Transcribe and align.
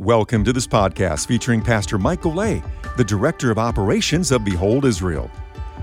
Welcome 0.00 0.44
to 0.44 0.52
this 0.54 0.66
podcast 0.66 1.26
featuring 1.26 1.60
Pastor 1.60 1.98
Mike 1.98 2.22
Golay, 2.22 2.64
the 2.96 3.04
Director 3.04 3.50
of 3.50 3.58
Operations 3.58 4.32
of 4.32 4.42
Behold 4.42 4.86
Israel. 4.86 5.30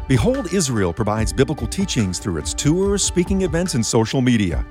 Behold 0.07 0.51
Israel 0.51 0.91
provides 0.91 1.31
biblical 1.31 1.67
teachings 1.67 2.17
through 2.17 2.37
its 2.37 2.51
tours, 2.51 3.03
speaking 3.03 3.43
events, 3.43 3.75
and 3.75 3.85
social 3.85 4.21
media. 4.21 4.65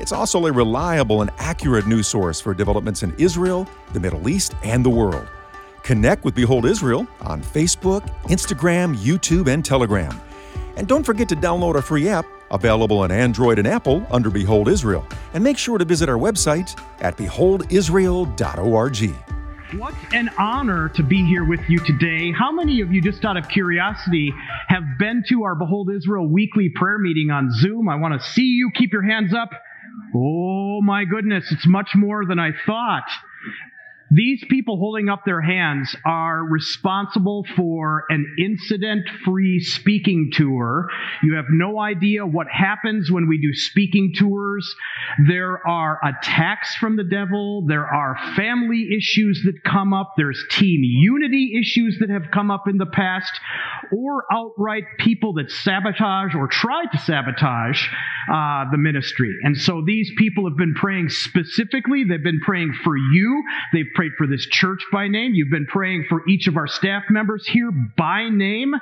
It's 0.00 0.10
also 0.10 0.46
a 0.46 0.52
reliable 0.52 1.22
and 1.22 1.30
accurate 1.38 1.86
news 1.86 2.08
source 2.08 2.40
for 2.40 2.54
developments 2.54 3.04
in 3.04 3.14
Israel, 3.18 3.68
the 3.92 4.00
Middle 4.00 4.28
East, 4.28 4.56
and 4.64 4.84
the 4.84 4.90
world. 4.90 5.28
Connect 5.84 6.24
with 6.24 6.34
Behold 6.34 6.66
Israel 6.66 7.06
on 7.20 7.40
Facebook, 7.40 8.00
Instagram, 8.24 8.96
YouTube, 8.96 9.46
and 9.46 9.64
Telegram. 9.64 10.20
And 10.76 10.88
don't 10.88 11.06
forget 11.06 11.28
to 11.28 11.36
download 11.36 11.76
our 11.76 11.82
free 11.82 12.08
app 12.08 12.26
available 12.50 12.98
on 13.00 13.10
Android 13.10 13.58
and 13.58 13.66
Apple 13.68 14.06
under 14.10 14.30
Behold 14.30 14.68
Israel. 14.68 15.06
And 15.34 15.42
make 15.44 15.58
sure 15.58 15.78
to 15.78 15.84
visit 15.84 16.08
our 16.08 16.18
website 16.18 16.78
at 17.00 17.16
beholdisrael.org. 17.16 19.14
What 19.76 19.94
an 20.14 20.30
honor 20.38 20.88
to 20.94 21.02
be 21.02 21.22
here 21.26 21.44
with 21.44 21.60
you 21.68 21.78
today. 21.80 22.32
How 22.32 22.50
many 22.50 22.80
of 22.80 22.90
you, 22.90 23.02
just 23.02 23.22
out 23.26 23.36
of 23.36 23.48
curiosity, 23.50 24.32
have 24.68 24.82
been 24.98 25.22
to 25.28 25.44
our 25.44 25.54
Behold 25.54 25.90
Israel 25.94 26.26
weekly 26.26 26.70
prayer 26.74 26.98
meeting 26.98 27.30
on 27.30 27.50
Zoom? 27.52 27.86
I 27.86 27.96
want 27.96 28.18
to 28.18 28.26
see 28.28 28.42
you. 28.46 28.70
Keep 28.74 28.94
your 28.94 29.02
hands 29.02 29.34
up. 29.34 29.50
Oh 30.16 30.80
my 30.80 31.04
goodness, 31.04 31.52
it's 31.52 31.66
much 31.66 31.90
more 31.94 32.24
than 32.24 32.38
I 32.38 32.52
thought. 32.64 33.04
These 34.10 34.44
people 34.48 34.78
holding 34.78 35.08
up 35.08 35.22
their 35.24 35.42
hands 35.42 35.94
are 36.04 36.42
responsible 36.42 37.44
for 37.56 38.04
an 38.08 38.36
incident 38.38 39.06
free 39.24 39.60
speaking 39.60 40.30
tour. 40.32 40.88
You 41.22 41.34
have 41.36 41.46
no 41.50 41.78
idea 41.78 42.26
what 42.26 42.46
happens 42.48 43.10
when 43.10 43.28
we 43.28 43.38
do 43.38 43.52
speaking 43.52 44.14
tours. 44.16 44.74
There 45.26 45.66
are 45.66 46.00
attacks 46.02 46.74
from 46.76 46.96
the 46.96 47.04
devil. 47.04 47.64
There 47.66 47.86
are 47.86 48.16
family 48.34 48.88
issues 48.96 49.42
that 49.44 49.62
come 49.62 49.92
up. 49.92 50.14
There's 50.16 50.42
team 50.50 50.80
unity 50.82 51.58
issues 51.60 51.98
that 52.00 52.10
have 52.10 52.30
come 52.32 52.50
up 52.50 52.68
in 52.68 52.78
the 52.78 52.86
past, 52.86 53.32
or 53.92 54.24
outright 54.32 54.84
people 54.98 55.34
that 55.34 55.50
sabotage 55.50 56.34
or 56.34 56.48
try 56.48 56.84
to 56.90 56.98
sabotage 56.98 57.86
uh, 58.32 58.64
the 58.70 58.78
ministry. 58.78 59.34
And 59.42 59.56
so 59.56 59.82
these 59.84 60.10
people 60.16 60.48
have 60.48 60.56
been 60.56 60.74
praying 60.74 61.08
specifically. 61.10 62.04
They've 62.04 62.22
been 62.22 62.40
praying 62.40 62.74
for 62.84 62.96
you. 62.96 63.42
They've 63.72 63.92
prayed 63.98 64.12
for 64.16 64.28
this 64.28 64.46
church 64.46 64.78
by 64.92 65.08
name. 65.08 65.34
You've 65.34 65.50
been 65.50 65.66
praying 65.66 66.04
for 66.08 66.22
each 66.28 66.46
of 66.46 66.56
our 66.56 66.68
staff 66.68 67.02
members 67.10 67.44
here 67.48 67.72
by 67.96 68.28
name. 68.28 68.72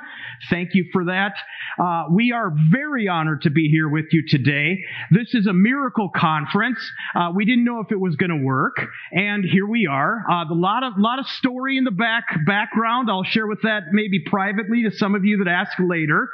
Thank 0.47 0.75
you 0.75 0.85
for 0.93 1.05
that. 1.05 1.33
Uh, 1.79 2.03
we 2.11 2.31
are 2.31 2.53
very 2.71 3.07
honored 3.07 3.41
to 3.41 3.49
be 3.49 3.67
here 3.67 3.89
with 3.89 4.05
you 4.11 4.27
today. 4.27 4.77
This 5.09 5.33
is 5.33 5.47
a 5.47 5.53
miracle 5.53 6.11
conference. 6.15 6.77
Uh, 7.15 7.31
we 7.33 7.45
didn't 7.45 7.63
know 7.63 7.79
if 7.79 7.91
it 7.91 7.99
was 7.99 8.15
going 8.15 8.29
to 8.29 8.45
work, 8.45 8.75
and 9.11 9.43
here 9.43 9.65
we 9.65 9.87
are. 9.87 10.23
Uh, 10.29 10.43
a 10.43 10.53
lot 10.53 10.83
of 10.83 10.93
lot 10.97 11.17
of 11.17 11.25
story 11.25 11.79
in 11.79 11.83
the 11.83 11.89
back 11.89 12.25
background. 12.45 13.09
I'll 13.09 13.23
share 13.23 13.47
with 13.47 13.63
that 13.63 13.85
maybe 13.91 14.19
privately 14.19 14.83
to 14.83 14.91
some 14.91 15.15
of 15.15 15.25
you 15.25 15.43
that 15.43 15.49
ask 15.49 15.71
later. 15.79 16.29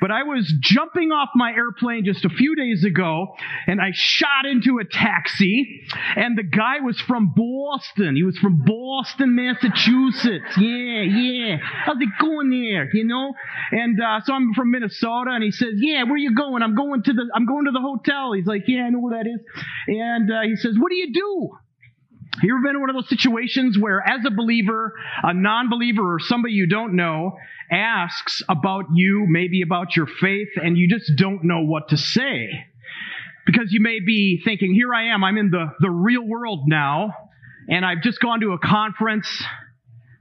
But 0.00 0.10
I 0.10 0.22
was 0.22 0.50
jumping 0.58 1.10
off 1.12 1.28
my 1.34 1.52
airplane 1.52 2.06
just 2.06 2.24
a 2.24 2.30
few 2.30 2.56
days 2.56 2.82
ago, 2.82 3.36
and 3.66 3.78
I 3.78 3.90
shot 3.92 4.46
into 4.50 4.78
a 4.78 4.84
taxi, 4.84 5.86
and 6.16 6.36
the 6.36 6.42
guy 6.42 6.80
was 6.80 6.98
from 6.98 7.34
Boston. 7.36 8.16
He 8.22 8.26
was 8.26 8.38
from 8.38 8.62
Boston, 8.64 9.34
Massachusetts. 9.34 10.56
Yeah, 10.56 11.02
yeah. 11.02 11.56
How's 11.60 12.00
it 12.00 12.08
going 12.20 12.50
there? 12.50 12.88
You 12.94 13.04
know? 13.04 13.34
And 13.72 14.00
uh, 14.00 14.20
so 14.24 14.32
I'm 14.32 14.54
from 14.54 14.70
Minnesota, 14.70 15.32
and 15.32 15.42
he 15.42 15.50
says, 15.50 15.70
"Yeah, 15.74 16.04
where 16.04 16.16
you 16.16 16.32
going? 16.32 16.62
I'm 16.62 16.76
going 16.76 17.02
to 17.02 17.12
the 17.12 17.28
I'm 17.34 17.46
going 17.46 17.64
to 17.64 17.72
the 17.72 17.80
hotel." 17.80 18.32
He's 18.32 18.46
like, 18.46 18.62
"Yeah, 18.68 18.82
I 18.82 18.90
know 18.90 19.00
where 19.00 19.20
that 19.20 19.28
is." 19.28 19.40
And 19.88 20.30
uh, 20.30 20.42
he 20.42 20.54
says, 20.54 20.76
"What 20.78 20.90
do 20.90 20.94
you 20.94 21.12
do?" 21.12 21.50
You 22.44 22.54
ever 22.54 22.62
been 22.62 22.76
in 22.76 22.80
one 22.80 22.90
of 22.90 22.94
those 22.94 23.08
situations 23.08 23.76
where, 23.76 24.00
as 24.08 24.20
a 24.24 24.30
believer, 24.30 24.94
a 25.24 25.34
non 25.34 25.68
believer, 25.68 26.14
or 26.14 26.20
somebody 26.20 26.54
you 26.54 26.68
don't 26.68 26.94
know 26.94 27.36
asks 27.72 28.40
about 28.48 28.84
you, 28.94 29.26
maybe 29.28 29.62
about 29.62 29.96
your 29.96 30.06
faith, 30.06 30.50
and 30.62 30.78
you 30.78 30.88
just 30.88 31.10
don't 31.16 31.42
know 31.42 31.64
what 31.64 31.88
to 31.88 31.96
say? 31.96 32.50
Because 33.46 33.72
you 33.72 33.80
may 33.80 33.98
be 33.98 34.40
thinking, 34.44 34.72
here 34.72 34.94
I 34.94 35.06
am, 35.06 35.24
I'm 35.24 35.36
in 35.36 35.50
the, 35.50 35.72
the 35.80 35.90
real 35.90 36.24
world 36.24 36.68
now, 36.68 37.14
and 37.68 37.84
I've 37.84 38.02
just 38.02 38.20
gone 38.20 38.40
to 38.40 38.52
a 38.52 38.58
conference. 38.58 39.28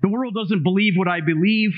The 0.02 0.10
world 0.10 0.34
doesn't 0.34 0.64
believe 0.64 0.94
what 0.96 1.08
I 1.08 1.22
believe. 1.22 1.72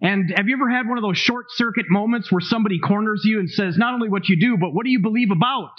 And 0.00 0.32
have 0.36 0.48
you 0.48 0.54
ever 0.54 0.70
had 0.70 0.88
one 0.88 0.96
of 0.96 1.02
those 1.02 1.18
short 1.18 1.46
circuit 1.50 1.86
moments 1.88 2.30
where 2.30 2.40
somebody 2.40 2.78
corners 2.78 3.22
you 3.24 3.40
and 3.40 3.50
says, 3.50 3.76
not 3.76 3.94
only 3.94 4.08
what 4.08 4.28
you 4.28 4.38
do, 4.38 4.56
but 4.56 4.72
what 4.72 4.84
do 4.84 4.90
you 4.90 5.00
believe 5.00 5.30
about? 5.30 5.72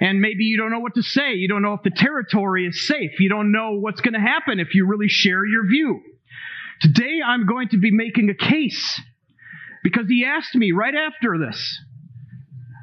And 0.00 0.20
maybe 0.20 0.44
you 0.44 0.56
don't 0.56 0.70
know 0.70 0.80
what 0.80 0.94
to 0.94 1.02
say. 1.02 1.34
You 1.34 1.48
don't 1.48 1.62
know 1.62 1.74
if 1.74 1.82
the 1.82 1.90
territory 1.90 2.66
is 2.66 2.86
safe. 2.86 3.20
You 3.20 3.28
don't 3.28 3.52
know 3.52 3.78
what's 3.78 4.00
going 4.00 4.14
to 4.14 4.20
happen 4.20 4.58
if 4.58 4.74
you 4.74 4.86
really 4.86 5.08
share 5.08 5.44
your 5.44 5.66
view. 5.66 6.00
Today 6.80 7.20
I'm 7.24 7.46
going 7.46 7.68
to 7.68 7.78
be 7.78 7.90
making 7.92 8.28
a 8.30 8.34
case 8.34 9.00
because 9.82 10.06
he 10.08 10.24
asked 10.24 10.54
me 10.54 10.72
right 10.72 10.94
after 10.94 11.38
this. 11.38 11.78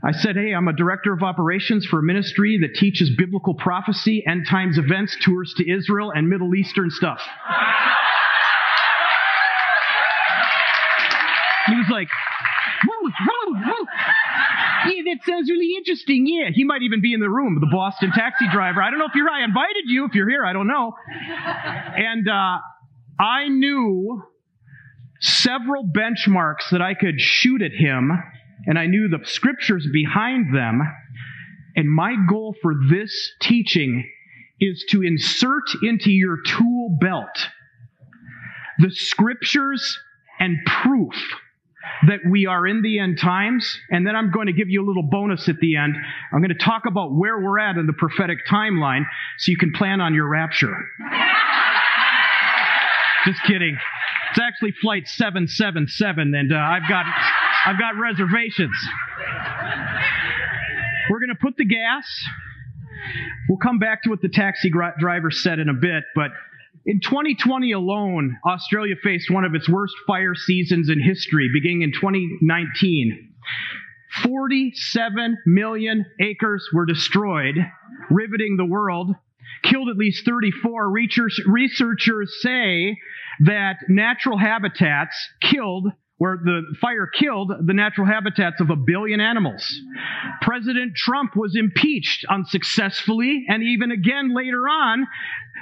I 0.04 0.12
said, 0.12 0.36
Hey, 0.36 0.54
I'm 0.54 0.68
a 0.68 0.74
director 0.74 1.14
of 1.14 1.22
operations 1.22 1.86
for 1.86 2.00
a 2.00 2.04
ministry 2.04 2.60
that 2.62 2.76
teaches 2.76 3.12
biblical 3.16 3.54
prophecy, 3.54 4.24
end 4.28 4.48
times 4.50 4.78
events, 4.78 5.16
tours 5.24 5.54
to 5.58 5.72
Israel, 5.72 6.12
and 6.14 6.28
Middle 6.28 6.56
Eastern 6.56 6.90
stuff. 6.90 7.22
He 11.68 11.76
was 11.76 11.88
like. 11.90 12.08
Yeah, 14.84 15.14
that 15.14 15.20
sounds 15.28 15.50
really 15.50 15.76
interesting. 15.78 16.26
Yeah, 16.26 16.50
he 16.54 16.64
might 16.64 16.82
even 16.82 17.02
be 17.02 17.14
in 17.14 17.20
the 17.20 17.30
room, 17.30 17.58
the 17.60 17.70
Boston 17.72 18.12
taxi 18.12 18.46
driver. 18.52 18.82
I 18.82 18.90
don't 18.90 19.00
know 19.00 19.06
if 19.06 19.16
you're. 19.16 19.30
I 19.30 19.44
invited 19.44 19.84
you. 19.86 20.06
If 20.06 20.16
you're 20.16 20.30
here, 20.30 20.44
I 20.46 20.54
don't 20.54 20.68
know. 20.68 20.94
And 21.96 22.28
uh, 22.28 22.58
I 23.22 23.48
knew 23.48 24.24
several 25.20 25.86
benchmarks 25.86 26.72
that 26.72 26.82
I 26.82 26.96
could 26.96 27.20
shoot 27.20 27.62
at 27.62 27.72
him, 27.72 28.12
and 28.66 28.78
I 28.78 28.86
knew 28.86 29.08
the 29.08 29.26
scriptures 29.26 29.88
behind 29.92 30.56
them. 30.56 30.82
And 31.76 31.90
my 31.90 32.16
goal 32.30 32.56
for 32.62 32.74
this 32.90 33.34
teaching 33.42 34.10
is 34.60 34.86
to 34.90 35.02
insert 35.02 35.64
into 35.84 36.12
your 36.12 36.38
tool 36.46 36.98
belt 37.00 37.48
the 38.80 38.92
scriptures 38.92 39.98
and 40.40 40.58
proof 40.66 41.14
that 42.08 42.20
we 42.30 42.46
are 42.48 42.66
in 42.66 42.82
the 42.82 43.00
end 43.00 43.20
times. 43.20 43.80
And 43.90 44.06
then 44.06 44.16
I'm 44.16 44.32
going 44.32 44.48
to 44.48 44.54
give 44.54 44.70
you 44.70 44.84
a 44.84 44.88
little 44.88 45.04
bonus 45.04 45.48
at 45.50 45.58
the 45.60 45.76
end. 45.76 45.96
I'm 46.34 46.40
going 46.40 46.56
to 46.56 46.64
talk 46.64 46.84
about 46.88 47.14
where 47.14 47.40
we're 47.40 47.60
at 47.60 47.78
in 47.78 47.86
the 47.86 47.94
prophetic 47.94 48.40
timeline 48.50 49.04
so 49.38 49.52
you 49.52 49.58
can 49.58 49.72
plan 49.74 50.02
on 50.02 50.14
your 50.14 50.28
rapture. 50.28 50.76
Just 53.26 53.44
kidding. 53.44 53.78
It's 54.32 54.40
actually 54.40 54.74
flight 54.82 55.08
777 55.08 56.34
and 56.34 56.54
uh, 56.54 56.56
I've 56.56 56.90
got 56.90 57.06
I've 57.66 57.80
got 57.80 57.96
reservations. 58.00 58.76
We're 61.10 61.20
going 61.20 61.30
to 61.30 61.40
put 61.40 61.58
the 61.58 61.66
gas. 61.66 62.06
We'll 63.50 63.58
come 63.58 63.80
back 63.80 64.04
to 64.04 64.10
what 64.10 64.22
the 64.22 64.30
taxi 64.30 64.70
driver 64.70 65.32
said 65.32 65.60
in 65.60 65.70
a 65.70 65.74
bit, 65.74 66.04
but 66.16 66.32
in 66.86 67.00
2020 67.02 67.72
alone, 67.74 68.38
Australia 68.46 68.96
faced 69.04 69.30
one 69.30 69.46
of 69.46 69.54
its 69.54 69.70
worst 69.70 69.94
fire 70.08 70.34
seasons 70.34 70.90
in 70.90 71.02
history, 71.02 71.50
beginning 71.54 71.84
in 71.84 71.92
2019. 71.92 73.34
47 74.24 75.38
million 75.46 76.06
acres 76.20 76.68
were 76.74 76.86
destroyed, 76.86 77.56
riveting 78.10 78.58
the 78.58 78.66
world, 78.66 79.16
killed 79.64 79.90
at 79.90 79.98
least 79.98 80.26
34. 80.26 80.90
Researchers 80.90 82.38
say 82.42 82.98
that 83.42 83.78
natural 83.88 84.38
habitats 84.38 85.16
killed 85.42 85.88
where 86.22 86.38
the 86.38 86.62
fire 86.80 87.08
killed 87.08 87.52
the 87.66 87.74
natural 87.74 88.06
habitats 88.06 88.62
of 88.62 88.70
a 88.70 88.76
billion 88.76 89.20
animals. 89.20 89.68
President 90.44 90.96
Trump 90.96 91.36
was 91.36 91.56
impeached 91.58 92.24
unsuccessfully, 92.30 93.44
and 93.48 93.64
even 93.64 93.90
again 93.90 94.32
later 94.32 94.70
on, 94.70 95.08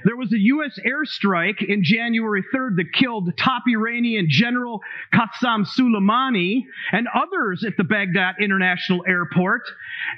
there 0.04 0.16
was 0.16 0.32
a 0.34 0.40
U.S. 0.40 0.80
airstrike 0.86 1.64
in 1.68 1.84
January 1.84 2.44
3rd 2.54 2.78
that 2.78 2.94
killed 2.94 3.32
top 3.38 3.64
Iranian 3.68 4.28
General 4.30 4.82
Qasem 5.14 5.66
Soleimani 5.66 6.66
and 6.92 7.08
others 7.14 7.64
at 7.66 7.78
the 7.78 7.84
Baghdad 7.84 8.36
International 8.42 9.04
Airport. 9.08 9.64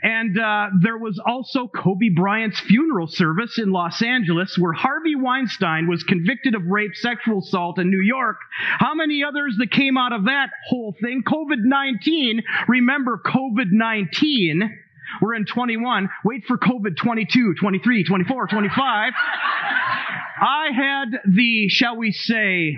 And 0.03 0.39
uh, 0.39 0.67
there 0.81 0.97
was 0.97 1.19
also 1.25 1.67
Kobe 1.67 2.09
Bryant's 2.09 2.59
funeral 2.59 3.07
service 3.07 3.57
in 3.57 3.71
Los 3.71 4.01
Angeles, 4.01 4.57
where 4.57 4.73
Harvey 4.73 5.15
Weinstein 5.15 5.87
was 5.87 6.03
convicted 6.03 6.55
of 6.55 6.65
rape, 6.65 6.95
sexual 6.95 7.39
assault 7.39 7.79
in 7.79 7.89
New 7.89 8.01
York. 8.01 8.37
How 8.77 8.93
many 8.93 9.23
others 9.23 9.55
that 9.59 9.71
came 9.71 9.97
out 9.97 10.13
of 10.13 10.25
that 10.25 10.49
whole 10.67 10.95
thing? 11.01 11.23
COVID 11.25 11.63
19. 11.63 12.43
Remember 12.67 13.19
COVID 13.25 13.71
19 13.71 14.79
we're 15.21 15.35
in 15.35 15.45
21. 15.45 16.09
Wait 16.23 16.45
for 16.45 16.57
COVID 16.57 16.97
22, 16.97 17.55
23, 17.59 18.03
24, 18.03 18.47
25. 18.47 19.13
I 20.41 20.67
had 20.75 21.19
the, 21.35 21.67
shall 21.69 21.97
we 21.97 22.11
say, 22.11 22.77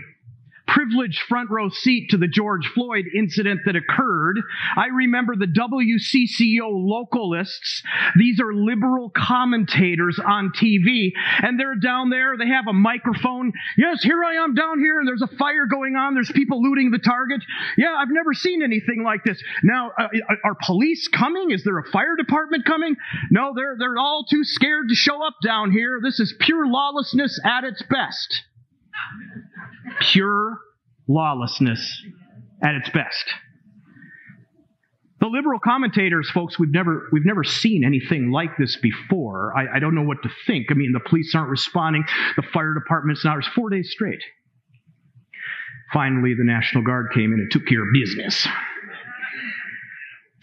privileged 0.67 1.19
front 1.27 1.49
row 1.49 1.69
seat 1.69 2.09
to 2.09 2.17
the 2.17 2.27
George 2.27 2.67
Floyd 2.73 3.05
incident 3.15 3.61
that 3.65 3.75
occurred. 3.75 4.39
I 4.77 4.87
remember 4.87 5.35
the 5.35 5.45
WCCO 5.45 6.71
localists. 6.71 7.81
These 8.17 8.39
are 8.39 8.53
liberal 8.53 9.11
commentators 9.15 10.19
on 10.23 10.51
TV, 10.51 11.11
and 11.41 11.59
they're 11.59 11.75
down 11.75 12.09
there. 12.09 12.37
They 12.37 12.47
have 12.47 12.67
a 12.67 12.73
microphone. 12.73 13.51
Yes, 13.77 14.03
here 14.03 14.23
I 14.23 14.43
am 14.43 14.55
down 14.55 14.79
here, 14.79 14.99
and 14.99 15.07
there's 15.07 15.21
a 15.21 15.35
fire 15.37 15.65
going 15.65 15.95
on. 15.95 16.13
There's 16.13 16.31
people 16.31 16.61
looting 16.61 16.91
the 16.91 16.99
target. 16.99 17.41
Yeah, 17.77 17.95
I've 17.97 18.11
never 18.11 18.33
seen 18.33 18.63
anything 18.63 19.03
like 19.03 19.23
this. 19.23 19.41
Now, 19.63 19.91
uh, 19.97 20.03
uh 20.03 20.35
are 20.45 20.55
police 20.65 21.07
coming? 21.07 21.51
Is 21.51 21.63
there 21.63 21.77
a 21.77 21.89
fire 21.91 22.15
department 22.15 22.65
coming? 22.65 22.95
No, 23.31 23.53
they're 23.55 23.75
they're 23.77 23.97
all 23.97 24.25
too 24.29 24.43
scared 24.43 24.89
to 24.89 24.95
show 24.95 25.25
up 25.25 25.35
down 25.43 25.71
here. 25.71 25.99
This 26.01 26.19
is 26.19 26.33
pure 26.39 26.65
lawlessness 26.67 27.39
at 27.45 27.63
its 27.63 27.83
best 27.83 28.43
pure 29.99 30.57
lawlessness 31.07 32.01
at 32.61 32.75
its 32.75 32.89
best. 32.89 33.25
The 35.19 35.27
liberal 35.27 35.59
commentators, 35.59 36.29
folks, 36.29 36.59
we've 36.59 36.71
never 36.71 37.07
we've 37.13 37.25
never 37.25 37.45
seen 37.45 37.85
anything 37.85 38.31
like 38.31 38.57
this 38.57 38.77
before. 38.81 39.53
I, 39.57 39.77
I 39.77 39.79
don't 39.79 39.95
know 39.95 40.03
what 40.03 40.21
to 40.23 40.29
think. 40.45 40.67
I 40.69 40.73
mean, 40.73 40.91
the 40.91 40.99
police 40.99 41.33
aren't 41.33 41.49
responding. 41.49 42.03
The 42.35 42.43
fire 42.53 42.73
department's 42.73 43.23
not. 43.23 43.37
It's 43.37 43.47
four 43.47 43.69
days 43.69 43.89
straight. 43.89 44.21
Finally, 45.93 46.33
the 46.33 46.43
National 46.43 46.83
Guard 46.83 47.11
came 47.13 47.31
in 47.33 47.39
and 47.39 47.51
took 47.51 47.65
care 47.65 47.83
of 47.83 47.93
business. 47.93 48.47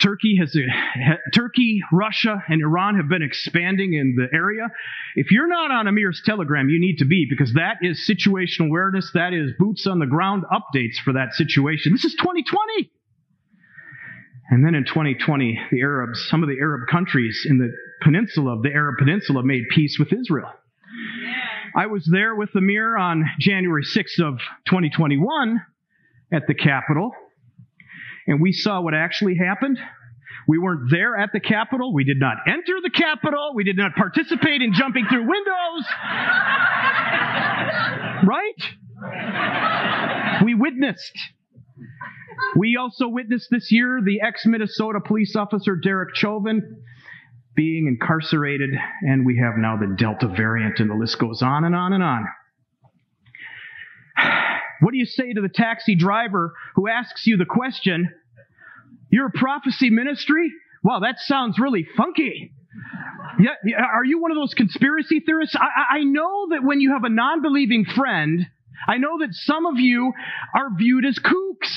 Turkey 0.02 0.36
has 0.40 0.56
Turkey, 1.34 1.80
Russia, 1.92 2.42
and 2.48 2.62
Iran 2.62 2.96
have 2.96 3.08
been 3.08 3.22
expanding 3.22 3.92
in 3.94 4.16
the 4.16 4.26
area. 4.34 4.68
If 5.14 5.30
you're 5.30 5.48
not 5.48 5.70
on 5.70 5.86
Amir's 5.86 6.22
Telegram, 6.24 6.68
you 6.68 6.80
need 6.80 6.96
to 6.98 7.04
be 7.04 7.26
because 7.28 7.54
that 7.54 7.78
is 7.82 8.08
situational 8.08 8.68
awareness. 8.68 9.10
That 9.14 9.32
is 9.32 9.52
boots 9.58 9.86
on 9.86 9.98
the 9.98 10.06
ground 10.06 10.44
updates 10.50 10.96
for 11.04 11.12
that 11.14 11.32
situation. 11.32 11.92
This 11.92 12.04
is 12.04 12.14
2020. 12.14 12.90
And 14.50 14.64
then 14.64 14.74
in 14.74 14.84
2020, 14.84 15.60
the 15.70 15.80
Arabs, 15.80 16.26
some 16.28 16.42
of 16.42 16.48
the 16.48 16.58
Arab 16.60 16.88
countries 16.90 17.46
in 17.48 17.58
the 17.58 17.70
peninsula 18.02 18.56
of 18.56 18.62
the 18.62 18.70
Arab 18.70 18.96
Peninsula 18.98 19.44
made 19.44 19.64
peace 19.70 19.96
with 19.98 20.12
Israel. 20.12 20.50
I 21.76 21.86
was 21.86 22.08
there 22.10 22.34
with 22.34 22.50
Amir 22.56 22.96
on 22.96 23.24
January 23.38 23.84
6th 23.84 24.20
of 24.20 24.38
2021 24.66 25.60
at 26.32 26.48
the 26.48 26.54
Capitol 26.54 27.12
and 28.26 28.40
we 28.40 28.52
saw 28.52 28.80
what 28.80 28.94
actually 28.94 29.36
happened. 29.36 29.78
We 30.46 30.58
weren't 30.58 30.90
there 30.90 31.16
at 31.16 31.30
the 31.32 31.40
Capitol. 31.40 31.92
We 31.92 32.04
did 32.04 32.18
not 32.18 32.38
enter 32.46 32.80
the 32.82 32.90
Capitol. 32.90 33.52
We 33.54 33.64
did 33.64 33.76
not 33.76 33.94
participate 33.94 34.62
in 34.62 34.72
jumping 34.72 35.06
through 35.08 35.28
windows. 35.28 35.84
right? 38.24 38.62
We 40.44 40.54
witnessed. 40.54 41.18
We 42.56 42.76
also 42.76 43.08
witnessed 43.08 43.48
this 43.50 43.70
year 43.70 44.00
the 44.04 44.22
ex 44.22 44.46
Minnesota 44.46 45.00
police 45.04 45.36
officer 45.36 45.76
Derek 45.76 46.16
Chauvin 46.16 46.82
being 47.54 47.86
incarcerated, 47.86 48.70
and 49.02 49.26
we 49.26 49.38
have 49.38 49.54
now 49.58 49.76
the 49.76 49.94
Delta 49.96 50.28
variant, 50.28 50.80
and 50.80 50.88
the 50.88 50.94
list 50.94 51.18
goes 51.18 51.42
on 51.42 51.64
and 51.64 51.74
on 51.74 51.92
and 51.92 52.02
on. 52.02 52.26
What 54.80 54.92
do 54.92 54.98
you 54.98 55.06
say 55.06 55.32
to 55.32 55.40
the 55.40 55.48
taxi 55.48 55.94
driver 55.94 56.54
who 56.74 56.88
asks 56.88 57.26
you 57.26 57.36
the 57.36 57.44
question, 57.44 58.12
You're 59.10 59.26
a 59.26 59.38
prophecy 59.38 59.90
ministry? 59.90 60.50
Wow, 60.82 61.00
that 61.00 61.16
sounds 61.18 61.58
really 61.58 61.86
funky. 61.96 62.52
Yeah, 63.38 63.52
are 63.78 64.04
you 64.04 64.20
one 64.20 64.30
of 64.30 64.36
those 64.36 64.54
conspiracy 64.54 65.20
theorists? 65.20 65.56
I, 65.56 65.98
I 65.98 66.04
know 66.04 66.48
that 66.50 66.62
when 66.62 66.80
you 66.80 66.92
have 66.92 67.04
a 67.04 67.08
non 67.08 67.42
believing 67.42 67.84
friend, 67.84 68.46
I 68.88 68.98
know 68.98 69.18
that 69.20 69.32
some 69.32 69.66
of 69.66 69.78
you 69.78 70.12
are 70.54 70.70
viewed 70.76 71.04
as 71.04 71.18
kooks. 71.18 71.70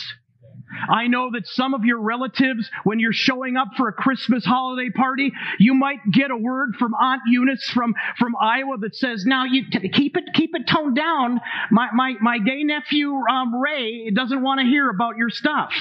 I 0.90 1.08
know 1.08 1.32
that 1.32 1.48
some 1.48 1.74
of 1.74 1.86
your 1.86 2.00
relatives, 2.00 2.70
when 2.84 3.00
you're 3.00 3.14
showing 3.14 3.58
up 3.58 3.70
for 3.78 3.88
a 3.88 3.94
Christmas 3.94 4.46
holiday 4.46 4.90
party, 4.90 5.32
you 5.60 5.74
might 5.74 6.00
get 6.12 6.32
a 6.32 6.38
word 6.38 6.76
from 6.78 6.94
Aunt 6.94 7.22
Eunice 7.28 7.70
from, 7.74 7.94
from 8.18 8.36
Iowa 8.40 8.78
that 8.80 8.96
says, 8.96 9.24
now 9.26 9.46
you 9.46 9.64
t- 9.72 9.90
keep 9.90 10.18
it, 10.18 10.26
keep 10.34 10.52
it 10.56 10.68
toned 10.68 10.96
down. 10.96 11.40
My, 11.72 11.90
my, 11.94 12.14
my 12.22 12.40
gay 12.40 12.64
nephew, 12.64 13.14
um, 13.14 13.56
Ray 13.56 14.10
doesn't 14.12 14.42
want 14.42 14.60
to 14.60 14.66
hear 14.66 14.90
about 14.90 15.18
your 15.18 15.30
stuff. 15.30 15.72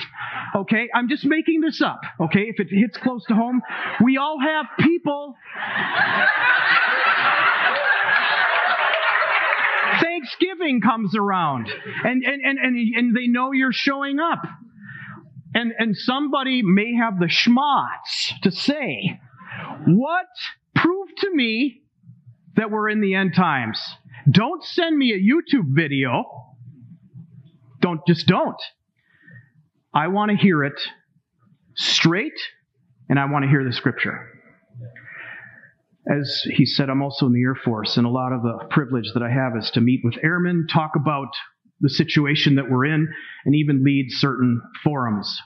Okay. 0.54 0.88
I'm 0.94 1.08
just 1.08 1.24
making 1.24 1.60
this 1.60 1.80
up. 1.82 2.00
Okay. 2.20 2.46
If 2.48 2.60
it 2.60 2.68
hits 2.68 2.96
close 2.96 3.24
to 3.26 3.34
home, 3.34 3.62
we 4.02 4.16
all 4.16 4.38
have 4.40 4.66
people. 4.78 5.36
Thanksgiving 10.00 10.80
comes 10.80 11.16
around 11.16 11.68
and, 12.04 12.24
and, 12.24 12.42
and, 12.44 12.58
and, 12.58 12.94
and 12.94 13.16
they 13.16 13.26
know 13.26 13.52
you're 13.52 13.72
showing 13.72 14.18
up. 14.18 14.42
And, 15.54 15.72
and 15.78 15.96
somebody 15.96 16.62
may 16.62 16.94
have 16.94 17.18
the 17.18 17.26
schmatz 17.26 18.40
to 18.42 18.50
say, 18.50 19.20
what? 19.86 20.26
proved 20.82 21.18
to 21.18 21.30
me 21.34 21.82
that 22.56 22.70
we're 22.70 22.88
in 22.88 23.00
the 23.00 23.14
end 23.14 23.34
times. 23.34 23.80
Don't 24.30 24.64
send 24.64 24.96
me 24.96 25.12
a 25.12 25.18
YouTube 25.18 25.74
video. 25.74 26.24
Don't, 27.80 28.00
just 28.06 28.26
don't. 28.26 28.60
I 29.94 30.08
want 30.08 30.30
to 30.30 30.36
hear 30.36 30.64
it 30.64 30.80
straight, 31.74 32.38
and 33.08 33.18
I 33.18 33.26
want 33.26 33.44
to 33.44 33.48
hear 33.48 33.64
the 33.64 33.72
scripture. 33.72 34.28
As 36.10 36.42
he 36.52 36.66
said, 36.66 36.90
I'm 36.90 37.02
also 37.02 37.26
in 37.26 37.32
the 37.32 37.42
Air 37.42 37.54
Force, 37.54 37.96
and 37.96 38.06
a 38.06 38.10
lot 38.10 38.32
of 38.32 38.42
the 38.42 38.66
privilege 38.70 39.10
that 39.14 39.22
I 39.22 39.30
have 39.30 39.56
is 39.56 39.70
to 39.72 39.80
meet 39.80 40.00
with 40.02 40.14
airmen, 40.22 40.66
talk 40.68 40.92
about 40.96 41.28
the 41.82 41.90
situation 41.90 42.54
that 42.54 42.70
we're 42.70 42.86
in, 42.86 43.08
and 43.44 43.54
even 43.54 43.84
lead 43.84 44.06
certain 44.10 44.62
forums. 44.82 45.40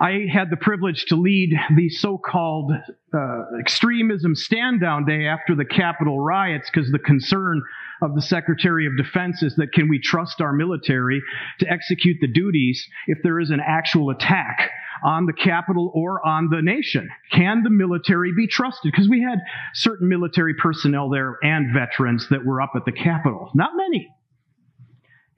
I 0.00 0.26
had 0.32 0.50
the 0.50 0.56
privilege 0.56 1.04
to 1.06 1.16
lead 1.16 1.54
the 1.76 1.88
so 1.88 2.18
called 2.18 2.72
uh, 3.14 3.42
extremism 3.60 4.34
stand 4.34 4.80
down 4.80 5.04
day 5.04 5.26
after 5.26 5.54
the 5.54 5.64
Capitol 5.64 6.18
riots 6.18 6.68
because 6.72 6.90
the 6.90 6.98
concern 6.98 7.62
of 8.00 8.14
the 8.16 8.22
Secretary 8.22 8.86
of 8.86 8.96
Defense 8.96 9.42
is 9.42 9.54
that 9.56 9.72
can 9.72 9.88
we 9.88 10.00
trust 10.00 10.40
our 10.40 10.52
military 10.52 11.22
to 11.60 11.70
execute 11.70 12.16
the 12.20 12.26
duties 12.26 12.84
if 13.06 13.18
there 13.22 13.38
is 13.38 13.50
an 13.50 13.60
actual 13.64 14.10
attack 14.10 14.70
on 15.04 15.26
the 15.26 15.32
Capitol 15.32 15.92
or 15.94 16.26
on 16.26 16.48
the 16.50 16.62
nation? 16.62 17.08
Can 17.30 17.62
the 17.62 17.70
military 17.70 18.32
be 18.36 18.48
trusted? 18.48 18.90
Because 18.90 19.08
we 19.08 19.22
had 19.22 19.38
certain 19.74 20.08
military 20.08 20.54
personnel 20.54 21.10
there 21.10 21.38
and 21.42 21.72
veterans 21.72 22.26
that 22.30 22.44
were 22.44 22.60
up 22.60 22.72
at 22.74 22.84
the 22.86 22.92
Capitol. 22.92 23.50
Not 23.54 23.70
many. 23.76 24.08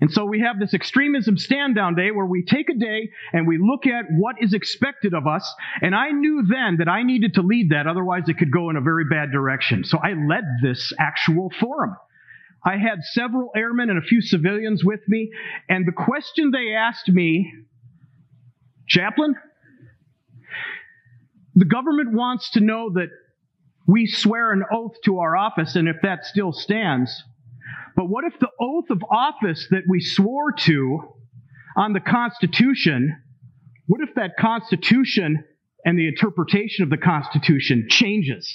And 0.04 0.12
so 0.12 0.26
we 0.26 0.40
have 0.40 0.60
this 0.60 0.74
extremism 0.74 1.38
stand 1.38 1.74
down 1.74 1.94
day 1.94 2.10
where 2.10 2.26
we 2.26 2.44
take 2.44 2.68
a 2.68 2.74
day 2.74 3.08
and 3.32 3.48
we 3.48 3.56
look 3.56 3.86
at 3.86 4.04
what 4.10 4.36
is 4.38 4.52
expected 4.52 5.14
of 5.14 5.26
us. 5.26 5.50
And 5.80 5.94
I 5.94 6.10
knew 6.10 6.44
then 6.46 6.76
that 6.80 6.88
I 6.88 7.04
needed 7.04 7.32
to 7.36 7.40
lead 7.40 7.70
that, 7.70 7.86
otherwise 7.86 8.24
it 8.28 8.36
could 8.36 8.50
go 8.52 8.68
in 8.68 8.76
a 8.76 8.82
very 8.82 9.06
bad 9.08 9.32
direction. 9.32 9.82
So 9.82 9.96
I 9.96 10.10
led 10.10 10.44
this 10.62 10.92
actual 11.00 11.50
forum. 11.58 11.96
I 12.62 12.72
had 12.72 12.98
several 13.12 13.50
airmen 13.56 13.88
and 13.88 13.98
a 13.98 14.02
few 14.02 14.20
civilians 14.20 14.84
with 14.84 15.00
me, 15.08 15.30
and 15.70 15.86
the 15.86 15.92
question 15.92 16.50
they 16.50 16.74
asked 16.74 17.08
me, 17.08 17.50
Chaplain, 18.86 19.34
the 21.54 21.64
government 21.64 22.12
wants 22.12 22.50
to 22.50 22.60
know 22.60 22.90
that 22.92 23.08
we 23.86 24.06
swear 24.06 24.52
an 24.52 24.64
oath 24.70 24.96
to 25.06 25.20
our 25.20 25.34
office, 25.34 25.76
and 25.76 25.88
if 25.88 25.96
that 26.02 26.26
still 26.26 26.52
stands, 26.52 27.24
but 27.96 28.06
what 28.06 28.24
if 28.24 28.38
the 28.40 28.48
oath 28.60 28.90
of 28.90 29.02
office 29.10 29.66
that 29.70 29.82
we 29.88 30.00
swore 30.00 30.52
to 30.52 31.00
on 31.76 31.92
the 31.92 32.00
Constitution, 32.00 33.16
what 33.86 34.00
if 34.00 34.14
that 34.16 34.36
Constitution 34.38 35.44
and 35.84 35.98
the 35.98 36.08
interpretation 36.08 36.82
of 36.82 36.90
the 36.90 36.96
Constitution 36.96 37.86
changes? 37.88 38.52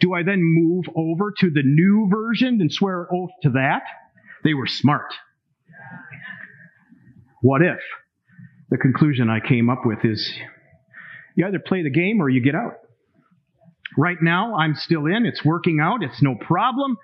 Do 0.00 0.14
I 0.14 0.22
then 0.22 0.40
move 0.42 0.86
over 0.96 1.32
to 1.40 1.50
the 1.50 1.62
new 1.62 2.08
version 2.10 2.60
and 2.60 2.72
swear 2.72 3.02
an 3.02 3.08
oath 3.12 3.30
to 3.42 3.50
that? 3.50 3.82
They 4.44 4.54
were 4.54 4.66
smart. 4.66 5.12
What 7.42 7.62
if? 7.62 7.80
The 8.70 8.78
conclusion 8.78 9.28
I 9.28 9.40
came 9.40 9.68
up 9.68 9.82
with 9.84 10.04
is 10.04 10.32
you 11.34 11.46
either 11.46 11.58
play 11.58 11.82
the 11.82 11.90
game 11.90 12.20
or 12.20 12.28
you 12.28 12.42
get 12.42 12.54
out. 12.54 12.74
Right 13.96 14.18
now, 14.20 14.56
I'm 14.56 14.74
still 14.74 15.06
in. 15.06 15.26
It's 15.26 15.44
working 15.44 15.80
out. 15.80 16.02
It's 16.02 16.22
no 16.22 16.34
problem. 16.34 16.96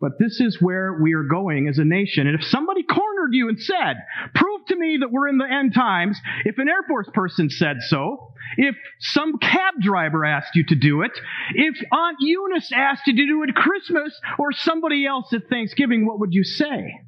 But 0.00 0.18
this 0.18 0.40
is 0.40 0.60
where 0.60 0.98
we 1.00 1.14
are 1.14 1.22
going 1.22 1.68
as 1.68 1.78
a 1.78 1.84
nation. 1.84 2.26
And 2.26 2.38
if 2.38 2.44
somebody 2.44 2.82
cornered 2.82 3.32
you 3.32 3.48
and 3.48 3.58
said, 3.58 3.96
prove 4.34 4.66
to 4.66 4.76
me 4.76 4.98
that 5.00 5.10
we're 5.10 5.28
in 5.28 5.38
the 5.38 5.50
end 5.50 5.72
times, 5.74 6.18
if 6.44 6.58
an 6.58 6.68
Air 6.68 6.82
Force 6.86 7.08
person 7.14 7.48
said 7.48 7.76
so, 7.88 8.34
if 8.58 8.74
some 8.98 9.38
cab 9.38 9.74
driver 9.80 10.24
asked 10.24 10.56
you 10.56 10.64
to 10.66 10.74
do 10.74 11.02
it, 11.02 11.12
if 11.54 11.74
Aunt 11.90 12.18
Eunice 12.20 12.70
asked 12.74 13.06
you 13.06 13.16
to 13.16 13.26
do 13.26 13.42
it 13.44 13.50
at 13.50 13.54
Christmas, 13.54 14.20
or 14.38 14.52
somebody 14.52 15.06
else 15.06 15.32
at 15.32 15.48
Thanksgiving, 15.48 16.04
what 16.04 16.20
would 16.20 16.34
you 16.34 16.44
say? 16.44 17.00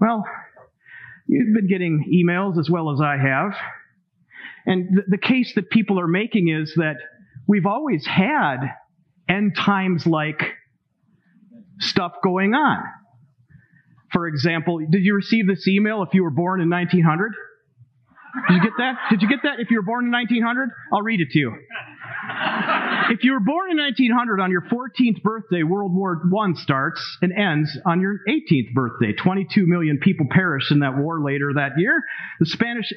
Well, 0.00 0.24
you've 1.26 1.54
been 1.54 1.68
getting 1.68 2.04
emails 2.14 2.58
as 2.58 2.70
well 2.70 2.92
as 2.92 3.00
I 3.00 3.16
have. 3.16 3.54
And 4.66 4.98
the, 4.98 5.02
the 5.08 5.18
case 5.18 5.54
that 5.56 5.70
people 5.70 5.98
are 5.98 6.06
making 6.06 6.48
is 6.48 6.74
that 6.76 6.96
we've 7.48 7.66
always 7.66 8.06
had 8.06 8.58
end 9.28 9.56
times 9.56 10.06
like 10.06 10.54
stuff 11.80 12.12
going 12.22 12.54
on. 12.54 12.84
For 14.12 14.28
example, 14.28 14.78
did 14.88 15.02
you 15.02 15.14
receive 15.14 15.46
this 15.46 15.66
email 15.66 16.02
if 16.02 16.14
you 16.14 16.22
were 16.22 16.30
born 16.30 16.60
in 16.60 16.70
1900? 16.70 17.32
Did 18.48 18.54
you 18.54 18.62
get 18.62 18.72
that? 18.78 18.94
Did 19.10 19.22
you 19.22 19.28
get 19.28 19.40
that 19.42 19.58
if 19.58 19.70
you 19.70 19.78
were 19.78 19.82
born 19.82 20.06
in 20.06 20.12
1900? 20.12 20.68
I'll 20.92 21.02
read 21.02 21.20
it 21.20 21.30
to 21.30 21.38
you. 21.38 21.52
If 23.10 23.24
you 23.24 23.32
were 23.32 23.40
born 23.40 23.70
in 23.70 23.78
1900 23.78 24.38
on 24.38 24.50
your 24.50 24.60
14th 24.62 25.22
birthday, 25.22 25.62
World 25.62 25.94
War 25.94 26.20
I 26.20 26.52
starts 26.56 27.00
and 27.22 27.32
ends 27.32 27.74
on 27.86 28.02
your 28.02 28.20
18th 28.28 28.74
birthday. 28.74 29.14
22 29.14 29.66
million 29.66 29.98
people 29.98 30.26
perished 30.30 30.70
in 30.70 30.80
that 30.80 30.98
war 30.98 31.22
later 31.22 31.54
that 31.54 31.72
year. 31.78 32.02
The 32.38 32.46
Spanish 32.46 32.92